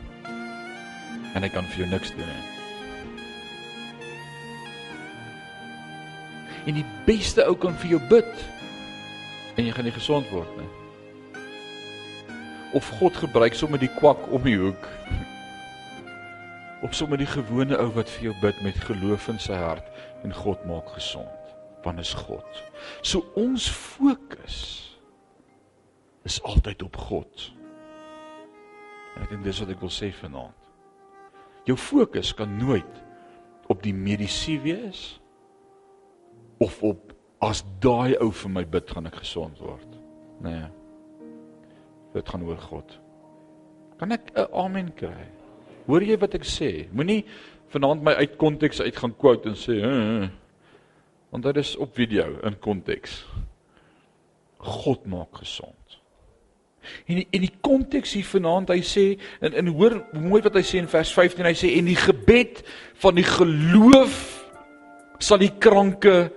En 1.34 1.42
hy 1.42 1.50
kan 1.50 1.66
vir 1.72 1.84
jou 1.84 1.88
niks 1.90 2.14
doen 2.14 2.30
nie. 2.30 2.42
En 6.64 6.78
die 6.78 6.86
beste 7.04 7.44
ou 7.44 7.56
kan 7.60 7.76
vir 7.82 7.96
jou 7.96 8.00
bid 8.08 8.44
en 9.54 9.66
jy 9.66 9.74
gaan 9.74 9.86
nie 9.86 9.94
gesond 9.94 10.30
word 10.32 10.50
nie. 10.58 10.70
Of 12.74 12.88
God 12.98 13.16
gebruik 13.20 13.54
sommer 13.54 13.78
die 13.78 13.92
kwak 14.00 14.24
om 14.34 14.42
die 14.46 14.56
hoek. 14.58 14.88
Of 16.82 16.96
sommer 16.96 17.20
die 17.20 17.28
gewone 17.28 17.76
ou 17.78 17.90
wat 17.94 18.10
vir 18.16 18.30
jou 18.30 18.34
bid 18.42 18.62
met 18.64 18.80
geloof 18.88 19.28
in 19.30 19.38
sy 19.42 19.58
hart 19.60 19.86
en 20.24 20.34
God 20.34 20.64
maak 20.68 20.88
gesond. 20.96 21.52
Want 21.84 22.00
is 22.00 22.14
God. 22.16 22.64
So 23.04 23.28
ons 23.38 23.68
fokus 23.68 24.58
is 26.24 26.40
altyd 26.42 26.82
op 26.82 26.96
God. 26.96 27.48
En 29.14 29.26
ek 29.26 29.34
dink 29.36 29.44
dis 29.46 29.60
wat 29.60 29.74
ek 29.76 29.82
wil 29.84 29.92
sê 29.92 30.08
vanaand. 30.16 30.63
Jou 31.64 31.76
fokus 31.80 32.34
kan 32.36 32.56
nooit 32.58 33.02
op 33.72 33.82
die 33.82 33.94
medisyne 33.94 34.62
wees 34.64 35.02
of 36.60 36.82
op 36.84 37.12
as 37.44 37.64
daai 37.80 38.16
ou 38.20 38.30
vir 38.32 38.52
my 38.52 38.64
bid 38.68 38.90
gaan 38.92 39.08
ek 39.08 39.20
gesond 39.22 39.60
word. 39.60 39.96
Nee. 40.44 40.68
Dit 42.14 42.28
gaan 42.28 42.44
oor 42.46 42.60
God. 42.60 42.98
Kan 43.98 44.12
ek 44.12 44.30
'n 44.34 44.48
amen 44.52 44.92
kry? 44.94 45.28
Hoor 45.86 46.02
jy 46.02 46.16
wat 46.18 46.34
ek 46.34 46.44
sê? 46.44 46.88
Moenie 46.92 47.24
vanaand 47.68 48.02
my 48.02 48.12
uit 48.12 48.36
konteks 48.36 48.80
uit 48.80 48.96
gaan 48.96 49.16
quote 49.16 49.48
en 49.48 49.54
sê, 49.54 49.80
"Hm." 49.80 50.28
Want 51.30 51.44
dit 51.44 51.56
is 51.56 51.76
op 51.76 51.94
video 51.94 52.38
in 52.42 52.58
konteks. 52.58 53.26
God 54.58 55.06
maak 55.06 55.36
gesond. 55.36 56.00
En 57.06 57.20
in 57.24 57.44
die 57.44 57.52
konteks 57.64 58.14
hier 58.16 58.26
vanaand 58.28 58.72
hy 58.74 58.80
sê 58.84 59.04
en 59.44 59.58
en 59.60 59.72
hoor 59.74 59.98
mooi 60.12 60.40
wat 60.44 60.56
hy 60.58 60.64
sê 60.66 60.80
in 60.82 60.90
vers 60.90 61.12
15 61.14 61.48
hy 61.48 61.54
sê 61.58 61.74
en 61.78 61.90
die 61.90 61.98
gebed 61.98 62.62
van 63.02 63.18
die 63.18 63.26
geloof 63.26 64.16
sal 65.22 65.40
die 65.40 65.52
kranke 65.60 66.32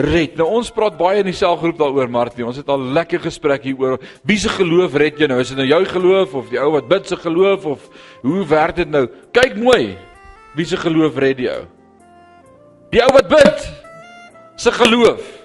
red. 0.00 0.36
Nou 0.38 0.46
ons 0.58 0.70
praat 0.72 0.96
baie 0.98 1.20
in 1.20 1.28
die 1.28 1.36
selgroep 1.36 1.78
daaroor 1.80 2.10
Martie. 2.12 2.46
Ons 2.46 2.60
het 2.60 2.68
al 2.72 2.82
lekker 2.96 3.22
gesprek 3.24 3.66
hier 3.68 3.80
oor 3.80 3.98
wie 4.28 4.38
se 4.40 4.52
geloof 4.52 4.96
red 5.00 5.18
jou 5.20 5.28
nou? 5.30 5.40
Is 5.42 5.52
dit 5.52 5.60
nou 5.60 5.68
jou 5.68 5.82
geloof 5.94 6.38
of 6.42 6.52
die 6.52 6.60
ou 6.62 6.70
wat 6.76 6.88
bid 6.90 7.10
se 7.10 7.18
geloof 7.20 7.66
of 7.74 7.90
hoe 8.22 8.46
werk 8.48 8.80
dit 8.80 8.90
nou? 8.90 9.06
Kyk 9.36 9.58
mooi. 9.60 9.96
Wie 10.56 10.66
se 10.66 10.78
geloof 10.80 11.18
red 11.20 11.42
jou? 11.42 11.58
Die 12.90 13.02
ou 13.04 13.12
wat 13.14 13.28
bid 13.30 13.68
se 14.60 14.72
geloof 14.74 15.39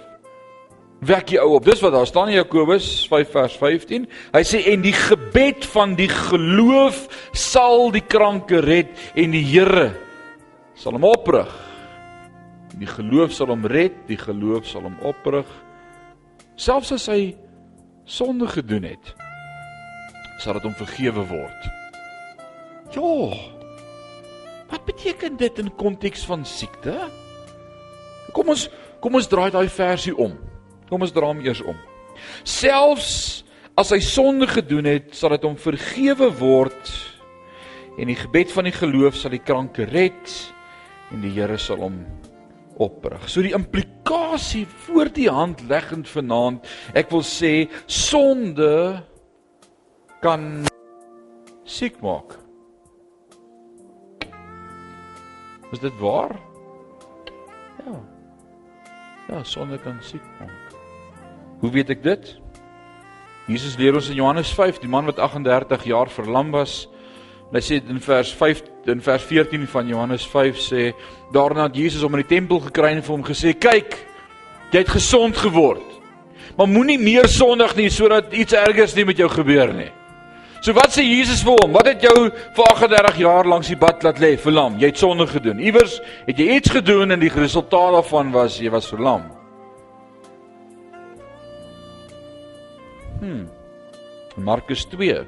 wek 1.06 1.36
jy 1.36 1.42
ou 1.44 1.56
op. 1.58 1.66
Dis 1.68 1.82
wat 1.84 1.94
daar 1.96 2.08
staan 2.10 2.32
in 2.32 2.40
Jakobus 2.40 2.88
5 3.10 3.32
vers 3.34 3.58
15. 3.62 4.08
Hy 4.34 4.44
sê 4.48 4.62
en 4.74 4.84
die 4.86 4.96
gebed 4.96 5.68
van 5.74 5.96
die 6.00 6.10
geloof 6.12 7.06
sal 7.36 7.92
die 7.96 8.04
kranke 8.06 8.62
red 8.66 8.92
en 9.16 9.36
die 9.36 9.44
Here 9.46 9.92
sal 10.76 10.98
hom 10.98 11.08
oprig. 11.08 11.52
Die 12.76 12.90
geloof 12.90 13.32
sal 13.32 13.54
hom 13.54 13.64
red, 13.72 13.96
die 14.10 14.20
geloof 14.20 14.68
sal 14.68 14.84
hom 14.88 14.98
oprig. 15.08 15.48
Selfs 16.60 16.92
as 16.96 17.08
hy 17.12 17.36
sonde 18.06 18.48
gedoen 18.52 18.86
het, 18.88 19.14
sal 20.44 20.58
dit 20.58 20.68
hom 20.68 20.76
vergewe 20.78 21.24
word. 21.30 21.70
Ja. 22.96 23.12
Wat 24.72 24.84
beteken 24.88 25.38
dit 25.40 25.62
in 25.62 25.72
konteks 25.78 26.26
van 26.28 26.46
siekte? 26.48 26.96
Kom 28.36 28.52
ons 28.52 28.68
kom 29.04 29.16
ons 29.20 29.28
draai 29.30 29.52
daai 29.54 29.70
versie 29.70 30.16
om. 30.18 30.34
Kom 30.90 31.02
ons 31.06 31.14
draai 31.14 31.32
hom 31.34 31.44
eers 31.46 31.64
om. 31.66 31.78
Selfs 32.48 33.44
as 33.76 33.92
hy 33.92 34.00
sonde 34.04 34.48
gedoen 34.48 34.88
het, 34.88 35.12
sal 35.18 35.36
dit 35.36 35.46
hom 35.48 35.58
vergewe 35.60 36.30
word 36.40 36.94
en 38.00 38.12
die 38.12 38.18
gebed 38.20 38.52
van 38.52 38.68
die 38.68 38.76
geloof 38.76 39.18
sal 39.20 39.34
die 39.34 39.44
kranke 39.44 39.88
red 39.88 40.32
en 41.14 41.24
die 41.24 41.32
Here 41.36 41.58
sal 41.62 41.84
hom 41.84 42.00
oprig. 42.82 43.28
So 43.32 43.44
die 43.44 43.56
implikasie 43.56 44.66
voor 44.86 45.12
die 45.16 45.30
hand 45.32 45.64
leggend 45.70 46.10
vanaand, 46.12 46.66
ek 46.98 47.12
wil 47.14 47.24
sê 47.24 47.68
sonde 47.88 49.00
kan 50.24 50.66
siek 51.64 52.02
maak. 52.04 52.36
Is 55.74 55.82
dit 55.84 55.96
waar? 56.04 56.36
Ja. 57.86 57.96
Ja, 59.32 59.42
sonde 59.44 59.80
kan 59.82 59.98
siek 60.06 60.24
maak. 60.40 60.65
Hoe 61.66 61.74
weet 61.74 61.90
ek 61.96 62.04
dit? 62.06 62.28
Jesus 63.50 63.74
leer 63.82 63.96
ons 63.98 64.12
in 64.14 64.20
Johannes 64.20 64.52
5, 64.54 64.84
die 64.84 64.90
man 64.90 65.08
wat 65.10 65.18
38 65.18 65.88
jaar 65.90 66.12
verlam 66.14 66.52
was, 66.54 66.84
Hy 67.54 67.62
sê 67.62 67.78
in 67.78 68.02
vers 68.02 68.32
5 68.36 68.62
in 68.90 69.02
vers 69.06 69.24
14 69.24 69.64
van 69.70 69.88
Johannes 69.88 70.26
5 70.28 70.58
sê 70.60 70.82
daarna 71.34 71.68
het 71.70 71.78
Jesus 71.78 72.02
hom 72.04 72.18
in 72.18 72.24
die 72.24 72.32
tempel 72.34 72.60
gekry 72.66 72.90
en 72.96 73.04
vir 73.06 73.14
hom 73.14 73.24
gesê 73.26 73.54
kyk 73.54 73.94
Jy 74.74 74.82
het 74.82 74.92
gesond 74.92 75.38
geword. 75.40 75.86
Maar 76.58 76.68
moenie 76.68 76.98
meer 77.00 77.30
sondig 77.32 77.76
nie 77.78 77.88
sodat 77.94 78.34
iets 78.36 78.58
ergers 78.58 78.96
nie 78.98 79.06
met 79.08 79.22
jou 79.22 79.30
gebeur 79.32 79.72
nie. 79.72 79.88
So 80.60 80.74
wat 80.76 80.92
sê 80.92 81.06
Jesus 81.06 81.46
vir 81.46 81.56
hom? 81.62 81.78
Wat 81.78 81.88
het 81.94 82.04
jou 82.04 82.28
vir 82.28 82.66
38 82.74 83.22
jaar 83.22 83.48
langs 83.48 83.70
die 83.72 83.80
bad 83.80 84.04
laat 84.04 84.20
lê? 84.20 84.34
Verlam. 84.42 84.76
Jy 84.82 84.92
het 84.92 85.00
sonde 85.00 85.30
gedoen. 85.30 85.62
Iewers 85.64 86.02
het 86.26 86.42
jy 86.42 86.58
iets 86.58 86.74
gedoen 86.76 87.16
en 87.16 87.24
die 87.24 87.32
resultaat 87.32 87.96
daarvan 87.96 88.34
was 88.36 88.60
jy 88.60 88.74
was 88.74 88.90
verlam. 88.92 89.30
Hm. 93.20 93.46
Markus 94.36 94.84
2. 94.92 95.22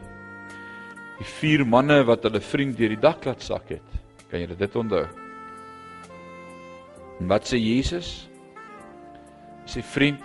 Die 1.17 1.29
vier 1.39 1.63
manne 1.65 2.01
wat 2.05 2.25
hulle 2.27 2.41
vriend 2.43 2.75
deur 2.77 2.91
die 2.93 2.99
dak 3.01 3.25
laat 3.25 3.45
sak 3.45 3.71
het. 3.71 3.95
Kan 4.27 4.43
jy 4.43 4.57
dit 4.59 4.75
onthou? 4.75 5.05
En 7.17 7.31
wat 7.31 7.47
sê 7.47 7.57
Jesus? 7.61 8.27
Sy 9.67 9.81
vriend, 9.95 10.23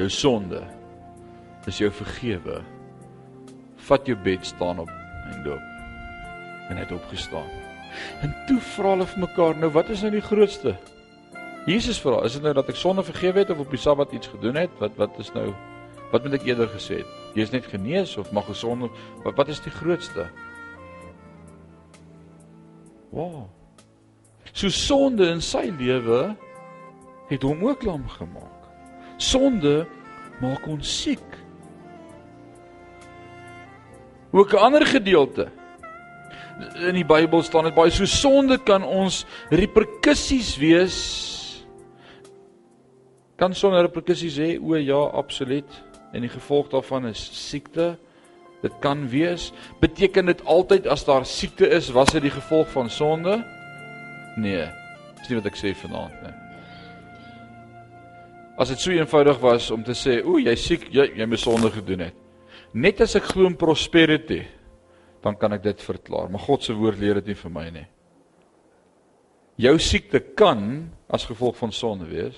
jou 0.00 0.08
sonde 0.12 0.62
is 1.68 1.78
jou 1.80 1.90
vergewe. 1.92 2.62
Vat 3.88 4.08
jou 4.08 4.16
bed 4.24 4.44
staan 4.48 4.80
op 4.82 4.90
en 4.90 5.44
loop. 5.44 5.64
En 6.68 6.76
hy 6.76 6.84
het 6.84 6.96
opgestaan. 6.96 7.48
En 8.24 8.32
toe 8.48 8.58
vra 8.74 8.96
hulle 8.96 9.06
vir 9.08 9.24
mekaar, 9.24 9.56
nou 9.60 9.70
wat 9.76 9.92
is 9.92 10.02
nou 10.04 10.12
die 10.16 10.24
grootste? 10.24 10.74
Jesus 11.68 12.00
vra, 12.00 12.22
is 12.24 12.36
dit 12.38 12.44
nou 12.44 12.54
dat 12.56 12.68
ek 12.72 12.80
sonde 12.80 13.04
vergewe 13.04 13.42
het 13.42 13.50
of 13.52 13.60
op 13.60 13.72
die 13.72 13.80
Sabbat 13.80 14.12
iets 14.16 14.30
gedoen 14.32 14.56
het? 14.56 14.72
Wat 14.80 14.96
wat 15.00 15.16
is 15.20 15.30
nou 15.36 15.50
wat 16.12 16.24
moet 16.24 16.38
ek 16.38 16.46
eerder 16.48 16.70
gesê 16.72 17.02
het? 17.02 17.10
Jy 17.36 17.44
is 17.44 17.52
net 17.52 17.68
genees 17.68 18.16
of 18.20 18.32
mag 18.32 18.48
gesond 18.48 18.88
wat 19.24 19.36
wat 19.36 19.52
is 19.52 19.60
die 19.64 19.72
grootste? 19.72 20.28
Wow. 23.12 23.48
So 24.52 24.72
sonde 24.72 25.28
in 25.32 25.42
sy 25.44 25.68
lewe 25.78 26.34
het 27.28 27.44
hom 27.44 27.62
ook 27.66 27.84
lam 27.84 28.08
gemaak. 28.08 28.66
Sonde 29.20 29.86
maak 30.40 30.66
ons 30.70 30.88
siek. 31.02 31.38
Ook 34.32 34.52
'n 34.52 34.64
ander 34.64 34.86
gedeelte 34.86 35.48
in 36.58 36.96
die 36.98 37.06
Bybel 37.06 37.42
staan 37.42 37.68
dit 37.68 37.76
baie 37.76 37.90
so 37.94 38.06
sonde 38.08 38.58
kan 38.58 38.82
ons 38.82 39.24
reperkusies 39.50 40.56
wees. 40.58 40.96
Kan 43.38 43.54
sonde 43.54 43.84
reperkusies 43.86 44.38
hê? 44.42 44.58
O 44.58 44.74
ja, 44.74 44.98
absoluut. 45.14 45.87
En 46.12 46.24
die 46.24 46.32
gevolg 46.32 46.68
daarvan 46.72 47.06
is 47.06 47.22
siekte. 47.48 47.96
Dit 48.62 48.74
kan 48.82 49.08
wees. 49.08 49.52
Beteken 49.80 50.26
dit 50.26 50.44
altyd 50.44 50.86
as 50.86 51.04
daar 51.04 51.26
siekte 51.26 51.68
is, 51.68 51.90
was 51.94 52.12
dit 52.12 52.22
die 52.22 52.34
gevolg 52.34 52.70
van 52.74 52.90
sonde? 52.90 53.38
Nee. 54.36 54.66
Dis 55.18 55.28
nie 55.30 55.38
wat 55.38 55.50
ek 55.50 55.58
sê 55.58 55.74
vanaand 55.78 56.22
nie. 56.22 56.34
As 58.58 58.72
dit 58.72 58.80
so 58.82 58.90
eenvoudig 58.90 59.38
was 59.42 59.70
om 59.70 59.84
te 59.86 59.94
sê, 59.94 60.18
"O, 60.24 60.38
jy's 60.38 60.64
siek, 60.66 60.88
jy 60.90 61.12
jy 61.16 61.26
moet 61.26 61.40
sonde 61.40 61.70
gedoen 61.70 62.00
het." 62.00 62.14
Net 62.72 63.00
as 63.00 63.14
ek 63.14 63.22
glo 63.22 63.46
in 63.46 63.56
prosperity, 63.56 64.42
dan 65.22 65.36
kan 65.36 65.52
ek 65.52 65.62
dit 65.62 65.82
verklaar, 65.82 66.30
maar 66.30 66.40
God 66.40 66.62
se 66.62 66.74
woord 66.74 66.98
leer 66.98 67.14
dit 67.14 67.26
nie 67.26 67.34
vir 67.34 67.50
my 67.50 67.70
nie. 67.70 67.86
Jou 69.56 69.78
siekte 69.78 70.20
kan 70.20 70.90
as 71.10 71.26
gevolg 71.26 71.56
van 71.56 71.72
sonde 71.72 72.06
wees, 72.06 72.36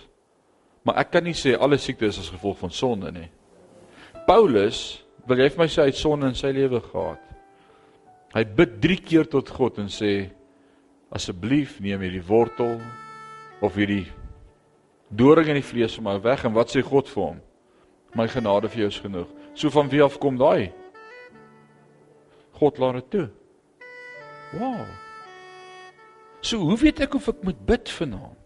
maar 0.85 0.97
ek 1.03 1.11
kan 1.11 1.25
nie 1.25 1.37
sê 1.37 1.59
alle 1.59 1.79
siekte 1.79 2.07
is 2.07 2.19
as 2.19 2.31
gevolg 2.31 2.59
van 2.59 2.71
sonde 2.71 3.13
nie. 3.13 3.29
Paulus, 4.27 5.01
wil 5.27 5.43
jy 5.43 5.49
vir 5.53 5.63
my 5.63 5.69
sê 5.71 5.85
hy 5.85 5.91
het 5.93 5.99
sonde 5.99 6.29
in 6.31 6.39
sy 6.39 6.53
lewe 6.55 6.81
gehad? 6.85 7.21
Hy 8.35 8.45
bid 8.57 8.79
3 8.83 8.97
keer 9.03 9.29
tot 9.31 9.51
God 9.51 9.81
en 9.83 9.91
sê 9.91 10.31
asseblief 11.11 11.81
neem 11.83 12.03
hierdie 12.05 12.23
wortel 12.23 12.79
of 13.61 13.75
hierdie 13.79 14.07
doring 15.11 15.51
in 15.51 15.59
die 15.59 15.67
vlees 15.67 15.97
van 15.99 16.07
my 16.07 16.17
weg 16.23 16.45
en 16.47 16.55
wat 16.55 16.71
sê 16.71 16.83
God 16.87 17.11
vir 17.11 17.25
hom? 17.25 17.41
My 18.15 18.27
genade 18.31 18.71
vir 18.71 18.85
jou 18.85 18.91
is 18.91 19.03
genoeg. 19.03 19.31
So 19.55 19.71
van 19.75 19.91
wie 19.91 20.03
af 20.03 20.19
kom 20.23 20.39
daai? 20.39 20.71
God 22.59 22.79
laat 22.79 23.01
dit 23.01 23.11
toe. 23.15 23.29
Wow. 24.59 24.85
So 26.43 26.59
hoe 26.67 26.79
weet 26.79 27.03
ek 27.07 27.15
of 27.19 27.29
ek 27.31 27.43
moet 27.47 27.67
bid 27.67 27.91
vanaand? 27.99 28.40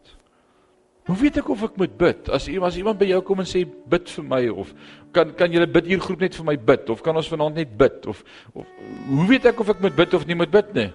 Hoe 1.04 1.16
weet 1.20 1.36
ek 1.36 1.48
of 1.52 1.62
ek 1.66 1.74
moet 1.76 1.96
bid? 2.00 2.28
As 2.32 2.46
iemand 2.48 2.72
as 2.72 2.78
iemand 2.80 2.98
by 2.98 3.06
jou 3.10 3.20
kom 3.28 3.42
en 3.42 3.48
sê 3.48 3.66
bid 3.68 4.08
vir 4.08 4.24
my 4.24 4.42
of 4.48 4.70
kan 5.12 5.34
kan 5.36 5.52
julle 5.52 5.68
bid 5.68 5.90
hier 5.90 6.00
groep 6.00 6.24
net 6.24 6.36
vir 6.38 6.46
my 6.48 6.56
bid 6.56 6.88
of 6.90 7.02
kan 7.04 7.16
ons 7.20 7.28
vanaand 7.28 7.60
net 7.60 7.74
bid 7.76 8.08
of 8.08 8.22
of 8.54 8.64
hoe 9.10 9.26
weet 9.28 9.50
ek 9.52 9.60
of 9.60 9.74
ek 9.74 9.84
moet 9.84 9.98
bid 9.98 10.16
of 10.16 10.24
nie 10.26 10.38
moet 10.38 10.54
bid 10.54 10.72
nie? 10.74 10.88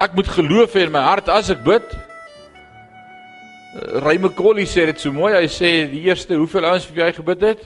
Ek 0.00 0.16
moet 0.16 0.32
geloof 0.38 0.72
hê 0.78 0.86
in 0.86 0.94
my 0.94 1.04
hart 1.04 1.28
as 1.28 1.52
ek 1.52 1.60
bid. 1.66 1.96
Eh, 3.76 4.00
Ray 4.00 4.16
McCauley 4.16 4.64
sê 4.64 4.86
dit 4.88 5.00
so 5.00 5.12
mooi. 5.12 5.34
Hy 5.36 5.48
sê 5.52 5.72
die 5.90 6.06
eerste 6.08 6.38
hoeveel 6.38 6.64
ouens 6.64 6.86
vir 6.88 7.04
hy 7.04 7.12
gebid 7.16 7.48
het? 7.52 7.64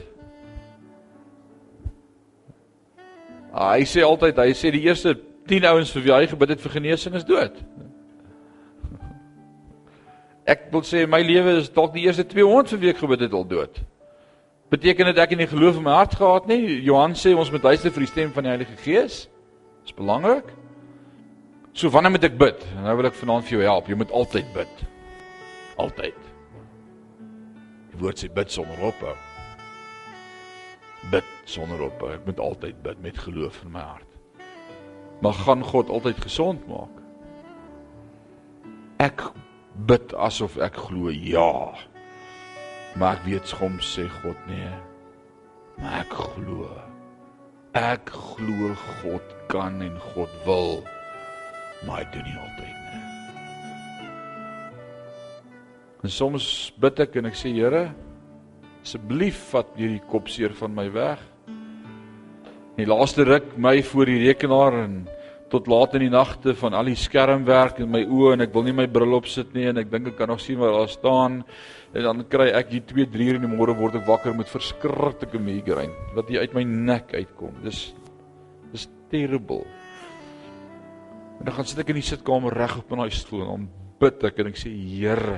Ah, 3.52 3.76
hy 3.76 3.84
sê 3.84 4.02
altyd, 4.02 4.40
hy 4.40 4.56
sê 4.56 4.72
die 4.72 4.88
eerste 4.88 5.12
10 5.50 5.66
ouens 5.66 5.90
vir 5.94 6.04
wie 6.04 6.12
hy 6.14 6.26
gebid 6.30 6.54
het 6.54 6.60
vir 6.62 6.76
genesing 6.76 7.16
is 7.18 7.26
dood. 7.26 7.56
Ek 10.46 10.68
wil 10.74 10.82
sê 10.86 11.04
my 11.06 11.20
lewe 11.22 11.58
is 11.60 11.70
dalk 11.70 11.92
die 11.94 12.06
eerste 12.06 12.24
200 12.26 12.74
vir 12.74 12.82
wie 12.82 12.90
ek 12.92 13.02
gebid 13.02 13.26
het 13.26 13.34
al 13.36 13.46
dood. 13.46 13.82
Beteken 14.72 15.10
dit 15.10 15.20
ek 15.20 15.34
het 15.34 15.38
nie 15.38 15.50
geloof 15.50 15.78
in 15.78 15.86
my 15.86 15.94
hart 15.98 16.16
gehad 16.18 16.48
nie? 16.50 16.80
Johan 16.86 17.14
sê 17.18 17.34
ons 17.36 17.50
moet 17.52 17.70
luister 17.70 17.92
vir 17.92 18.06
die 18.06 18.10
stem 18.10 18.32
van 18.34 18.46
die 18.46 18.52
Heilige 18.54 18.78
Gees. 18.82 19.26
Dis 19.84 19.94
belangrik. 19.94 20.48
So 21.76 21.90
wanneer 21.92 22.14
moet 22.14 22.26
ek 22.28 22.38
bid? 22.40 22.64
Nou 22.82 22.96
wil 22.98 23.10
ek 23.10 23.18
vanaand 23.18 23.46
vir 23.48 23.58
jou 23.58 23.66
help. 23.66 23.90
Jy 23.90 23.98
moet 24.00 24.14
altyd 24.16 24.48
bid. 24.56 24.86
Altyd. 25.82 26.30
Die 27.92 28.00
woord 28.00 28.22
sê 28.22 28.30
bid 28.32 28.52
sonder 28.52 28.80
ophou. 28.88 29.14
Bid 31.12 31.28
sonder 31.48 31.86
ophou. 31.88 32.12
Ek 32.16 32.24
moet 32.28 32.40
altyd 32.40 32.82
bid 32.84 33.04
met 33.04 33.20
geloof 33.26 33.62
in 33.66 33.76
my 33.76 33.84
hart. 33.84 34.11
Maar 35.22 35.38
gaan 35.44 35.62
God 35.64 35.90
altyd 35.90 36.18
gesond 36.22 36.66
maak? 36.66 36.94
Ek 39.02 39.22
bid 39.86 40.14
asof 40.14 40.56
ek 40.62 40.78
glo 40.88 41.10
ja. 41.14 41.74
Maar 42.98 43.20
ek 43.20 43.28
weet 43.28 43.52
soms 43.54 43.94
sê 43.96 44.08
God 44.22 44.38
nee. 44.50 44.72
Maar 45.78 46.02
ek 46.02 46.16
glo. 46.26 46.66
Ek 47.78 48.10
glo 48.10 48.74
God 49.02 49.36
kan 49.52 49.78
en 49.82 49.94
God 50.12 50.34
wil 50.46 50.82
maar 51.86 52.02
hy 52.02 52.06
doen 52.14 52.26
nie 52.26 52.38
altyd 52.38 52.76
nie. 52.76 53.02
En 56.02 56.10
soms 56.10 56.46
bid 56.82 57.02
ek 57.04 57.18
en 57.20 57.30
ek 57.30 57.38
sê 57.38 57.52
Here, 57.54 57.88
asseblief 58.82 59.38
vat 59.52 59.70
hierdie 59.78 60.02
kopseer 60.10 60.54
van 60.58 60.74
my 60.74 60.88
weg. 60.94 61.20
Die 62.78 62.88
laaste 62.88 63.26
ruk 63.28 63.52
my 63.60 63.76
voor 63.86 64.10
die 64.10 64.22
rekenaar 64.24 64.78
en 64.84 64.94
tot 65.52 65.68
laat 65.68 65.98
in 65.98 66.06
die 66.06 66.12
nagte 66.12 66.54
van 66.56 66.72
al 66.74 66.88
die 66.88 66.96
skermwerk 66.96 67.82
in 67.84 67.90
my 67.92 68.00
oë 68.06 68.36
en 68.36 68.44
ek 68.46 68.54
wil 68.54 68.64
nie 68.64 68.76
my 68.76 68.86
bril 68.88 69.18
opsit 69.18 69.52
nie 69.52 69.66
en 69.68 69.82
ek 69.82 69.90
dink 69.92 70.08
ek 70.12 70.16
kan 70.22 70.32
nog 70.32 70.40
sien 70.40 70.56
waar 70.60 70.72
daar 70.78 70.88
staan 70.88 71.42
en 71.92 72.06
dan 72.08 72.24
kry 72.32 72.48
ek 72.56 72.72
hier 72.72 72.86
2 72.88 73.10
3 73.12 73.28
uur 73.28 73.38
in 73.40 73.44
die 73.44 73.52
môre 73.52 73.74
word 73.76 73.98
ek 74.00 74.08
wakker 74.08 74.32
met 74.36 74.48
verskriklike 74.48 75.40
migraine 75.42 76.16
wat 76.16 76.32
hier 76.32 76.40
uit 76.40 76.56
my 76.56 76.64
nek 76.64 77.12
uitkom. 77.12 77.58
Dis 77.66 77.90
dis 78.72 78.88
terrible. 79.12 79.66
En 81.38 81.44
dan 81.44 81.58
gaan 81.58 81.68
sit 81.68 81.82
ek 81.82 81.92
in 81.92 82.00
die 82.00 82.08
sitkamer 82.08 82.56
reg 82.56 82.78
op 82.80 82.94
in 82.94 83.04
daai 83.04 83.12
stoel 83.12 83.44
en 83.44 83.50
dan 83.52 83.68
bid 84.00 84.24
ek 84.30 84.40
en 84.40 84.52
ek 84.54 84.60
sê 84.62 84.72
Here 84.72 85.36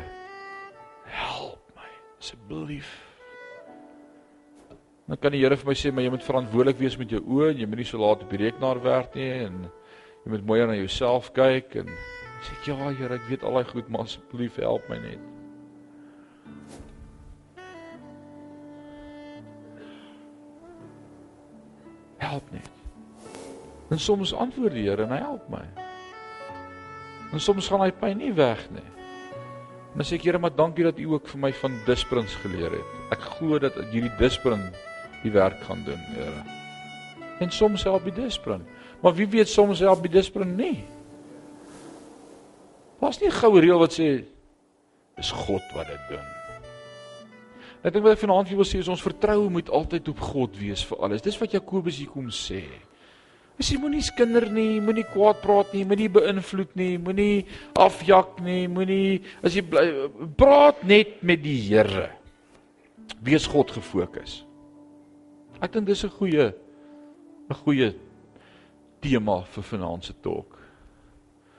help 1.11 1.75
my 1.75 1.91
asseblief. 2.21 2.93
Dan 5.11 5.19
kan 5.19 5.35
die 5.35 5.43
Here 5.43 5.59
vir 5.59 5.75
my 5.75 5.81
sê 5.81 5.91
maar 5.91 6.07
jy 6.07 6.15
moet 6.15 6.29
verantwoordelik 6.29 6.79
wees 6.87 6.99
met 7.03 7.11
jou 7.11 7.25
oë 7.25 7.57
jy 7.59 7.67
moet 7.67 7.83
nie 7.83 7.89
so 7.89 7.99
laat 7.99 8.23
op 8.23 8.31
die 8.31 8.47
rekenaar 8.47 8.79
werk 8.85 9.19
nie 9.19 9.33
en 9.49 9.65
jy 10.25 10.33
moet 10.33 10.47
mooi 10.49 10.65
na 10.67 10.77
jouself 10.79 11.31
kyk 11.37 11.77
en 11.83 11.91
sê 12.45 12.57
ja 12.71 12.91
Here 12.97 13.19
ek 13.19 13.29
weet 13.29 13.45
al 13.45 13.59
daai 13.59 13.71
goed 13.71 13.89
maar 13.93 14.09
asseblief 14.09 14.57
help 14.61 14.89
my 14.89 14.99
net. 15.03 15.31
Help 22.25 22.51
net. 22.53 22.71
En 23.93 24.01
soms 24.01 24.33
antwoord 24.33 24.73
die 24.73 24.89
Here 24.89 25.05
en 25.05 25.13
hy 25.13 25.21
help 25.21 25.49
my. 25.53 25.65
En 27.35 27.41
soms 27.41 27.69
gaan 27.69 27.85
hy 27.85 27.93
pyn 27.93 28.19
nie 28.19 28.33
weg 28.33 28.65
nie. 28.73 28.89
En 29.95 30.01
dan 30.01 30.09
sê 30.09 30.17
ek 30.19 30.25
Here, 30.27 30.41
maar 30.43 30.55
dankie 30.55 30.87
dat 30.87 30.99
U 30.99 31.13
ook 31.15 31.29
vir 31.31 31.41
my 31.45 31.53
van 31.61 31.77
disprins 31.87 32.35
geleer 32.43 32.73
het. 32.75 32.95
Ek 33.15 33.29
glo 33.37 33.61
dat 33.63 33.77
hierdie 33.93 34.11
disprin 34.19 34.65
die 35.23 35.31
werk 35.35 35.61
gaan 35.69 35.85
doen, 35.87 36.01
Here. 36.17 36.43
En 37.45 37.53
soms 37.55 37.85
help 37.87 38.09
die 38.09 38.17
disprin. 38.17 38.65
Maar 39.05 39.15
wie 39.15 39.29
weet 39.29 39.49
soms 39.53 39.83
help 39.85 40.01
die 40.03 40.15
disprin 40.15 40.55
nie. 40.57 40.85
Was 43.01 43.21
nie 43.21 43.29
'n 43.29 43.37
goue 43.37 43.61
reël 43.61 43.79
wat 43.79 43.93
sê 43.93 44.25
is 45.19 45.31
God 45.31 45.63
wat 45.75 45.87
dit 45.87 46.09
doen. 46.09 46.27
Ek 47.85 47.93
dink 47.93 48.05
wat 48.05 48.17
ek 48.17 48.25
vanaand 48.25 48.49
wil 48.49 48.65
sê 48.65 48.79
is 48.81 48.89
ons 48.89 49.03
vertroue 49.03 49.51
moet 49.51 49.69
altyd 49.69 50.09
op 50.09 50.21
God 50.21 50.57
wees 50.57 50.85
vir 50.89 50.99
alles. 50.99 51.23
Dis 51.23 51.39
wat 51.39 51.53
Jakobus 51.53 51.99
hier 51.99 52.09
kom 52.09 52.31
sê. 52.31 52.63
Is 53.59 53.69
jy 53.71 53.79
moenie 53.79 54.03
skinder 54.03 54.51
nie, 54.51 54.81
moenie 54.81 55.05
kwaad 55.05 55.43
praat 55.43 55.75
nie, 55.75 55.85
moenie 55.85 56.09
beïnvloed 56.09 56.73
nie, 56.75 56.99
moenie 56.99 57.45
afjak 57.77 58.41
nie, 58.41 58.67
moenie 58.67 59.23
as 59.43 59.55
jy 59.55 59.63
bly 59.63 59.85
praat 60.35 60.83
net 60.83 61.23
met 61.23 61.43
die 61.43 61.61
Here. 61.69 62.09
Wees 63.23 63.47
God 63.47 63.71
gefokus. 63.71 64.45
Ek 65.61 65.73
dink 65.73 65.87
dis 65.87 66.05
'n 66.05 66.11
goeie 66.11 66.55
'n 67.51 67.55
goeie 67.65 67.95
tema 69.05 69.43
vir 69.55 69.67
vanaand 69.69 70.09
se 70.09 70.15
talk. 70.25 70.59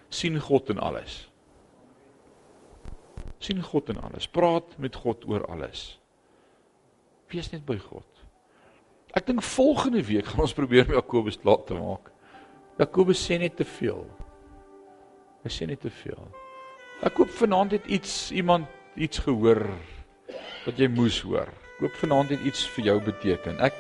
sien 0.09 0.39
God 0.39 0.69
in 0.69 0.79
alles. 0.79 1.29
sien 3.39 3.61
God 3.61 3.89
in 3.89 3.99
alles. 4.01 4.27
Praat 4.27 4.77
met 4.77 4.95
God 4.95 5.25
oor 5.29 5.45
alles. 5.45 5.99
Wees 7.29 7.51
net 7.51 7.65
by 7.65 7.77
God. 7.77 8.07
Ek 9.15 9.27
dink 9.27 9.43
volgende 9.43 10.01
week 10.05 10.25
gaan 10.25 10.45
ons 10.45 10.55
probeer 10.55 10.87
met 10.87 10.97
Jakobus 10.97 11.37
klaar 11.41 11.61
te 11.67 11.77
maak. 11.77 12.09
Jakobus 12.79 13.21
sê 13.21 13.37
net 13.39 13.55
te 13.55 13.67
veel. 13.67 14.03
Hy 15.43 15.51
sê 15.51 15.67
net 15.69 15.83
te 15.83 15.91
veel. 16.01 16.25
Ek 17.05 17.17
hoop 17.19 17.31
vanaand 17.37 17.75
het 17.77 17.85
iets 17.91 18.31
iemand 18.31 18.71
iets 18.95 19.21
gehoor 19.23 19.67
wat 20.65 20.79
jy 20.79 20.87
moes 20.89 21.19
hoor. 21.27 21.51
Ek 21.75 21.85
hoop 21.85 21.99
vanaand 22.01 22.33
het 22.33 22.47
iets 22.47 22.65
vir 22.75 22.89
jou 22.89 22.97
beteken. 23.11 23.59
Ek 23.63 23.77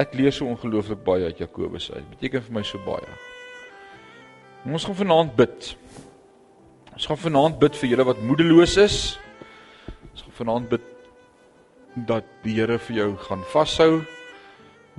ek 0.00 0.14
leer 0.18 0.32
so 0.34 0.48
ongelooflik 0.50 1.04
baie 1.04 1.28
uit 1.30 1.38
Jakobus 1.38 1.90
uit. 1.92 2.06
Beteken 2.16 2.42
vir 2.42 2.58
my 2.58 2.64
so 2.66 2.80
baie. 2.86 3.18
Ons 4.64 4.86
gaan 4.88 4.98
vanaand 4.98 5.36
bid. 5.36 5.70
Ons 6.94 7.06
gaan 7.10 7.20
vanaand 7.20 7.60
bid 7.60 7.76
vir 7.76 7.92
julle 7.92 8.08
wat 8.08 8.22
moedeloos 8.24 8.76
is. 8.80 8.98
Ons 10.12 10.26
gaan 10.26 10.38
vanaand 10.40 10.72
bid 10.72 10.90
dat 12.08 12.26
die 12.42 12.56
Here 12.58 12.78
vir 12.78 12.96
jou 12.96 13.10
gaan 13.28 13.44
vashou 13.52 14.02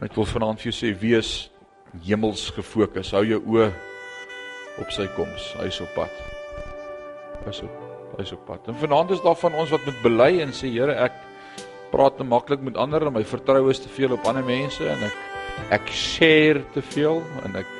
Ek 0.03 0.11
wil 0.17 0.25
vanaand 0.27 0.59
vir 0.59 0.67
jou 0.67 0.75
sê 0.75 0.89
wees 0.99 1.29
hemels 2.03 2.49
gefokus. 2.51 3.13
Hou 3.15 3.21
jou 3.23 3.37
oë 3.53 3.69
op 4.83 4.89
sy 4.91 5.05
koms. 5.15 5.53
Hy's 5.61 5.77
op 5.85 5.93
pad. 5.95 6.17
Hy's 7.45 7.61
op 7.63 8.17
hy's 8.19 8.33
op 8.35 8.41
pad. 8.47 8.67
En 8.71 8.75
vanaand 8.79 9.13
is 9.15 9.23
daar 9.23 9.37
van 9.39 9.55
ons 9.55 9.71
wat 9.71 9.87
met 9.87 10.01
bely 10.03 10.29
en 10.43 10.51
sê 10.55 10.67
Here, 10.73 10.97
ek 11.05 11.15
praat 11.95 12.17
te 12.19 12.27
maklik 12.27 12.61
met 12.65 12.75
ander 12.77 13.07
en 13.07 13.15
my 13.15 13.23
vertroue 13.23 13.71
is 13.71 13.79
te 13.79 13.89
veel 13.89 14.17
op 14.17 14.27
ander 14.27 14.43
mense 14.43 14.83
en 14.83 15.07
ek 15.07 15.23
ek 15.79 15.91
share 15.95 16.65
te 16.75 16.83
veel 16.83 17.21
en 17.47 17.55
ek 17.63 17.71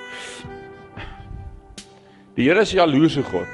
Die 2.36 2.50
Here 2.50 2.66
is 2.66 2.74
jaloerse 2.76 3.22
God. 3.24 3.52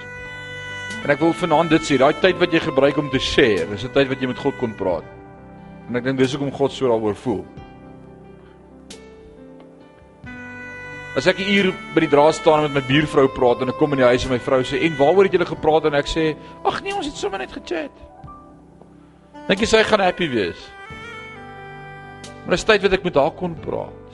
En 1.05 1.11
ek 1.13 1.19
wil 1.21 1.35
vanaand 1.37 1.69
dit 1.69 1.83
sê, 1.85 1.99
daai 2.01 2.17
tyd 2.17 2.39
wat 2.41 2.53
jy 2.53 2.63
gebruik 2.63 2.97
om 2.97 3.11
te 3.13 3.19
share, 3.21 3.67
is 3.73 3.85
'n 3.85 3.93
tyd 3.93 4.09
wat 4.09 4.21
jy 4.21 4.27
met 4.27 4.41
God 4.41 4.57
kon 4.57 4.73
praat. 4.73 5.05
En 5.87 5.95
ek 5.95 6.03
dink 6.03 6.17
dis 6.17 6.33
hoekom 6.33 6.51
God 6.51 6.71
so 6.71 6.87
daaroor 6.89 7.15
voel. 7.15 7.45
As 11.15 11.27
ek 11.27 11.39
'n 11.39 11.49
uur 11.53 11.73
by 11.93 11.99
die 11.99 12.09
draad 12.09 12.33
staan 12.33 12.63
en 12.63 12.73
met 12.73 12.81
my 12.81 12.87
buurvrou 12.87 13.27
praat 13.27 13.61
en 13.61 13.69
ek 13.69 13.77
kom 13.77 13.93
in 13.93 13.99
die 13.99 14.09
huis 14.09 14.25
en 14.25 14.31
my 14.31 14.39
vrou 14.39 14.61
sê 14.63 14.81
en 14.81 14.97
waaroor 14.97 15.23
het 15.23 15.33
julle 15.33 15.45
gepraat 15.45 15.85
en 15.85 15.93
ek 15.93 16.07
sê 16.07 16.35
ag 16.65 16.81
nee 16.81 16.95
ons 16.95 17.05
het 17.05 17.15
sommer 17.15 17.39
net 17.39 17.51
gechat. 17.51 17.91
Dink 19.51 19.65
jy 19.65 19.67
sy 19.67 19.79
gaan 19.83 19.99
happy 19.99 20.29
wees? 20.31 20.59
Maar 22.45 22.53
dis 22.55 22.63
tyd 22.63 22.85
wat 22.85 22.93
ek 22.95 23.03
met 23.03 23.17
haar 23.19 23.33
kon 23.35 23.51
praat. 23.59 24.13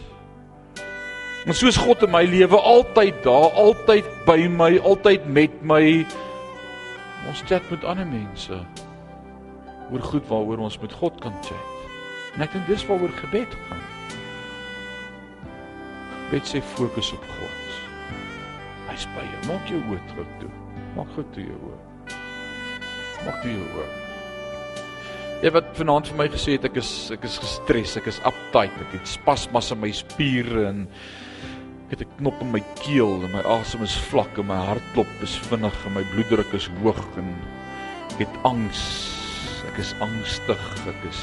En 1.46 1.54
soos 1.54 1.78
God 1.78 2.02
in 2.08 2.10
my 2.10 2.24
lewe 2.26 2.58
altyd 2.58 3.20
daar, 3.22 3.54
altyd 3.62 4.08
by 4.26 4.40
my, 4.50 4.72
altyd 4.82 5.28
met 5.30 5.54
my. 5.62 5.84
Ons 7.30 7.44
chat 7.46 7.70
met 7.70 7.86
ander 7.86 8.10
mense 8.10 8.58
oor 9.94 10.08
goed 10.10 10.26
waaroor 10.32 10.66
ons 10.66 10.80
met 10.82 10.98
God 11.04 11.22
kan 11.22 11.38
chat. 11.46 11.86
En 12.34 12.48
ek 12.48 12.58
dink 12.58 12.74
dis 12.74 12.88
waaroor 12.90 13.14
gebed 13.22 13.54
gaan. 13.68 13.86
Net 16.34 16.50
sê 16.50 16.64
fokus 16.74 17.14
op 17.14 17.30
God. 17.38 17.78
Hy's 18.90 19.06
by 19.14 19.30
jou. 19.30 19.46
Maak 19.54 19.70
jou 19.70 19.86
oë 19.86 20.02
toe. 20.42 20.52
Maak 20.98 21.14
goed 21.14 21.32
toe 21.38 21.46
jou 21.46 21.62
oë. 21.70 21.80
Maak 23.22 23.42
toe 23.46 23.54
jou 23.54 23.72
oë. 23.78 24.07
Jy 25.44 25.52
wat 25.54 25.70
vanaand 25.78 26.10
vir 26.10 26.18
my 26.18 26.28
gesê 26.34 26.56
het 26.58 26.66
ek 26.66 26.80
is 26.82 26.92
ek 27.14 27.26
is 27.28 27.38
gestres, 27.42 27.98
ek 28.00 28.08
is 28.10 28.22
uptight, 28.26 28.74
ek 28.88 28.96
het 28.98 29.10
spasmas 29.10 29.72
in 29.76 29.82
my 29.84 29.92
spiere 29.94 30.66
en 30.72 30.88
ek 31.88 31.98
het 31.98 32.02
'n 32.08 32.18
knop 32.18 32.42
in 32.42 32.52
my 32.52 32.64
keel 32.82 33.24
en 33.24 33.32
my 33.32 33.44
asem 33.46 33.84
is 33.84 33.98
vlak 34.10 34.34
en 34.38 34.48
my 34.48 34.58
hartklop 34.58 35.14
is 35.22 35.38
vinnig 35.50 35.78
en 35.86 35.94
my 35.94 36.04
bloeddruk 36.14 36.54
is 36.54 36.70
hoog 36.82 37.06
en 37.18 37.30
ek 38.14 38.26
het 38.26 38.36
angs. 38.44 38.82
Ek 39.68 39.80
is 39.80 39.94
angstig, 40.02 40.64
ek 40.88 41.02
is 41.10 41.22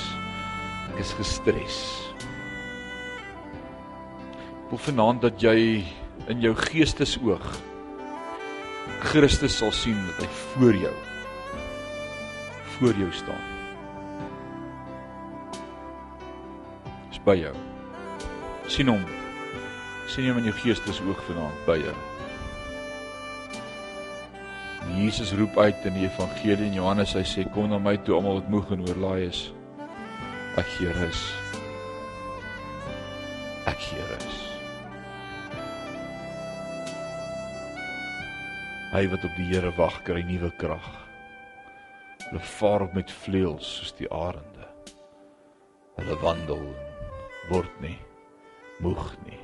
ek 0.95 1.01
is 1.01 1.13
gestres 1.19 2.05
wil 4.75 4.81
vanaand 4.83 5.23
dat 5.23 5.43
jy 5.43 5.85
in 6.33 6.41
jou 6.43 6.51
geestesoog 6.59 7.45
Christus 9.05 9.61
sal 9.61 9.71
sien 9.77 9.99
dat 10.09 10.25
hy 10.25 10.31
voor 10.35 10.79
jou 10.89 10.95
voor 12.75 13.03
jou 13.05 13.11
staan. 13.15 13.54
By 17.25 17.37
jou. 17.41 17.55
sien 18.69 18.89
hom. 18.89 19.05
sien 20.09 20.29
hom 20.29 20.39
in 20.41 20.51
jou 20.51 20.57
geestesoog 20.63 21.21
vanaand 21.29 21.65
by 21.67 21.79
jou. 21.81 21.95
Jesus 24.95 25.33
roep 25.33 25.57
uit 25.59 25.87
in 25.89 25.97
die 25.97 26.07
evangelie 26.07 26.69
in 26.69 26.77
Johannes 26.77 27.15
hy 27.17 27.25
sê 27.27 27.45
kom 27.55 27.71
na 27.73 27.81
my 27.81 27.97
toe 28.05 28.19
almal 28.19 28.43
wat 28.43 28.51
moeg 28.53 28.73
en 28.77 28.85
oorlaai 28.85 29.27
is. 29.27 29.41
Ek 30.61 30.69
gee 30.77 30.93
rus. 31.01 31.23
Ek 33.67 33.81
gee 33.81 34.05
rus. 34.13 34.41
Hy 38.95 39.07
wat 39.11 39.25
op 39.27 39.35
die 39.41 39.49
Here 39.49 39.73
wag, 39.75 39.97
kry 40.07 40.23
nuwe 40.23 40.53
krag. 40.61 40.91
Hulle 42.29 42.43
vaar 42.61 42.85
op 42.87 42.93
met 42.95 43.11
vleuels 43.25 43.67
soos 43.81 43.97
die 43.99 44.07
arende. 44.13 44.69
Hulle 45.99 46.21
wandel 46.23 46.63
word 47.51 47.81
nie 47.85 47.99
moeg 48.83 49.15
nie. 49.27 49.41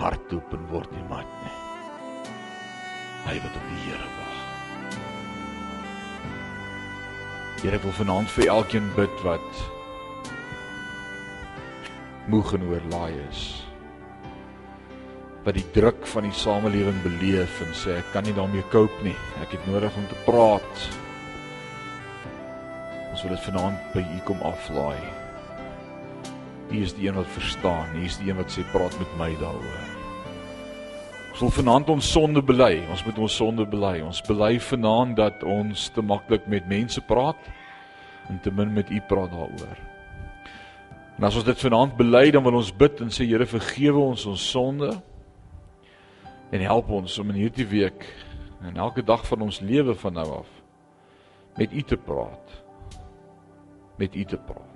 Hardloop 0.00 0.52
en 0.56 0.68
word 0.72 0.90
nie 0.92 1.04
mat 1.10 1.28
nie. 1.44 1.56
Hy 3.26 3.36
wat 3.44 3.58
op 3.58 3.66
die 3.70 3.82
Here 3.86 4.08
wag. 4.18 4.38
Here 7.62 7.82
wil 7.84 7.94
vanaand 7.98 8.32
vir 8.34 8.50
elkeen 8.50 8.88
bid 8.96 9.20
wat 9.26 9.62
moeg 12.30 12.54
en 12.54 12.64
oorlaai 12.70 13.18
is 13.28 13.42
wat 15.42 15.56
die 15.58 15.64
druk 15.74 16.04
van 16.06 16.22
die 16.28 16.36
samelewing 16.38 17.00
beleef 17.02 17.56
en 17.64 17.72
sê 17.74 17.96
ek 17.98 18.12
kan 18.14 18.22
nie 18.26 18.34
daarmee 18.36 18.62
cope 18.70 19.02
nie. 19.02 19.16
Ek 19.42 19.56
het 19.56 19.64
nodig 19.66 19.96
om 19.98 20.06
te 20.06 20.18
praat. 20.26 20.84
Ons 23.10 23.26
wil 23.26 23.34
dit 23.34 23.48
vanaand 23.48 23.90
by 23.96 24.06
u 24.06 24.22
kom 24.28 24.46
aflaai. 24.46 25.21
U 26.72 26.80
is 26.80 26.94
die 26.96 27.08
een 27.08 27.18
wat 27.18 27.28
verstaan. 27.28 27.96
U 27.96 28.04
is 28.04 28.16
die 28.16 28.30
een 28.30 28.38
wat 28.38 28.52
sê 28.52 28.64
praat 28.72 28.94
met 28.98 29.10
my 29.20 29.28
daaroor. 29.40 29.82
Ons 31.32 31.40
wil 31.44 31.52
vanaand 31.52 31.90
ons 31.92 32.10
sonde 32.12 32.42
bely. 32.44 32.78
Ons 32.92 33.04
moet 33.04 33.18
ons 33.20 33.36
sonde 33.36 33.66
bely. 33.68 33.98
Ons 34.04 34.22
bely 34.24 34.56
vanaand 34.60 35.16
dat 35.16 35.44
ons 35.44 35.88
te 35.92 36.04
maklik 36.04 36.48
met 36.48 36.68
mense 36.68 37.00
praat 37.08 37.50
en 38.30 38.40
te 38.40 38.52
min 38.54 38.72
met 38.72 38.90
u 38.90 39.00
praat 39.08 39.32
daaroor. 39.34 39.80
En 41.18 41.28
as 41.28 41.36
ons 41.36 41.44
dit 41.44 41.64
vanaand 41.66 41.96
bely, 41.96 42.30
dan 42.32 42.44
wil 42.44 42.56
ons 42.62 42.72
bid 42.72 43.04
en 43.04 43.12
sê 43.12 43.28
Here 43.28 43.46
vergewe 43.46 44.00
ons 44.00 44.26
ons 44.32 44.48
sonde 44.56 44.94
en 46.52 46.66
help 46.68 46.90
ons 46.92 47.18
om 47.20 47.30
in 47.32 47.44
hierdie 47.44 47.68
week 47.68 48.04
en 48.64 48.76
elke 48.76 49.04
dag 49.04 49.24
van 49.28 49.44
ons 49.48 49.60
lewe 49.60 49.96
van 49.98 50.20
nou 50.20 50.28
af 50.40 50.50
met 51.56 51.72
U 51.72 51.82
te 51.84 51.96
praat. 51.96 52.60
Met 54.00 54.16
U 54.16 54.24
te 54.24 54.40
praat. 54.40 54.71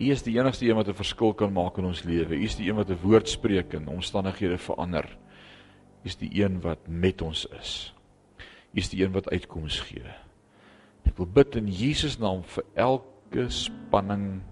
U 0.00 0.08
is 0.08 0.22
die 0.24 0.38
enigste 0.38 0.64
een 0.64 0.78
wat 0.78 0.88
'n 0.88 0.96
verskil 0.96 1.34
kan 1.34 1.52
maak 1.52 1.78
in 1.78 1.84
ons 1.84 2.02
lewe. 2.02 2.34
U 2.34 2.42
is 2.42 2.56
die 2.56 2.68
een 2.68 2.76
wat 2.76 2.88
'n 2.88 2.98
woord 3.02 3.28
spreek 3.28 3.74
en 3.74 3.88
omstandighede 3.88 4.58
verander. 4.58 5.04
U 6.02 6.06
is 6.08 6.16
die 6.16 6.44
een 6.44 6.60
wat 6.60 6.88
met 6.88 7.22
ons 7.22 7.46
is. 7.60 7.94
U 8.72 8.78
is 8.78 8.88
die 8.88 9.04
een 9.04 9.12
wat 9.12 9.28
uitkoms 9.28 9.80
gee. 9.80 10.08
Ek 11.04 11.16
wil 11.16 11.26
bid 11.26 11.56
in 11.56 11.68
Jesus 11.68 12.18
naam 12.18 12.42
vir 12.42 12.64
elke 12.74 13.48
spanning 13.48 14.42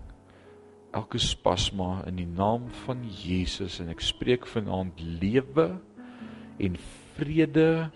elke 0.92 1.18
spasma 1.18 2.02
in 2.06 2.16
die 2.16 2.26
naam 2.26 2.68
van 2.84 3.04
Jesus 3.04 3.80
en 3.80 3.88
ek 3.88 4.00
spreek 4.00 4.46
vanaand 4.46 5.00
lewe 5.00 5.80
en 6.58 6.76
vrede 7.16 7.90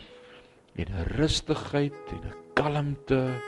en 0.77 1.05
rustigheid 1.17 2.13
en 2.13 2.23
'n 2.29 2.35
kalmte 2.55 3.41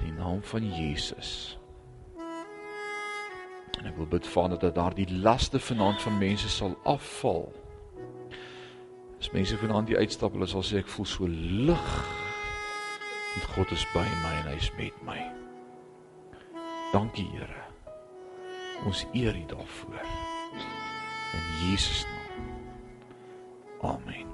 in 0.00 0.04
die 0.04 0.16
naam 0.16 0.42
van 0.42 0.64
Jesus. 0.64 1.59
En 3.80 3.88
ek 3.88 3.96
wil 3.96 4.08
bid 4.12 4.26
Vader 4.28 4.58
dat 4.60 4.76
daardie 4.76 5.08
laste 5.24 5.60
vanaand 5.60 6.02
van 6.04 6.18
mense 6.20 6.48
sal 6.52 6.76
afval. 6.84 7.48
As 9.20 9.30
mense 9.32 9.56
vanaand 9.60 9.88
die 9.88 9.96
uitstap, 9.96 10.36
hulle 10.36 10.48
sal 10.48 10.64
sê 10.64 10.82
ek 10.84 10.92
voel 10.92 11.08
so 11.08 11.28
lig. 11.28 11.92
Want 13.34 13.52
God 13.56 13.72
is 13.76 13.86
by 13.94 14.04
my 14.24 14.34
en 14.42 14.52
hy's 14.52 14.72
met 14.76 15.04
my. 15.06 15.20
Dankie 16.92 17.28
Here. 17.32 17.64
Ons 18.84 19.06
eer 19.12 19.36
U 19.36 19.46
daarvoor. 19.46 20.04
in 21.32 21.68
Jesus 21.68 22.04
naam. 22.04 23.96
Amen. 23.96 24.29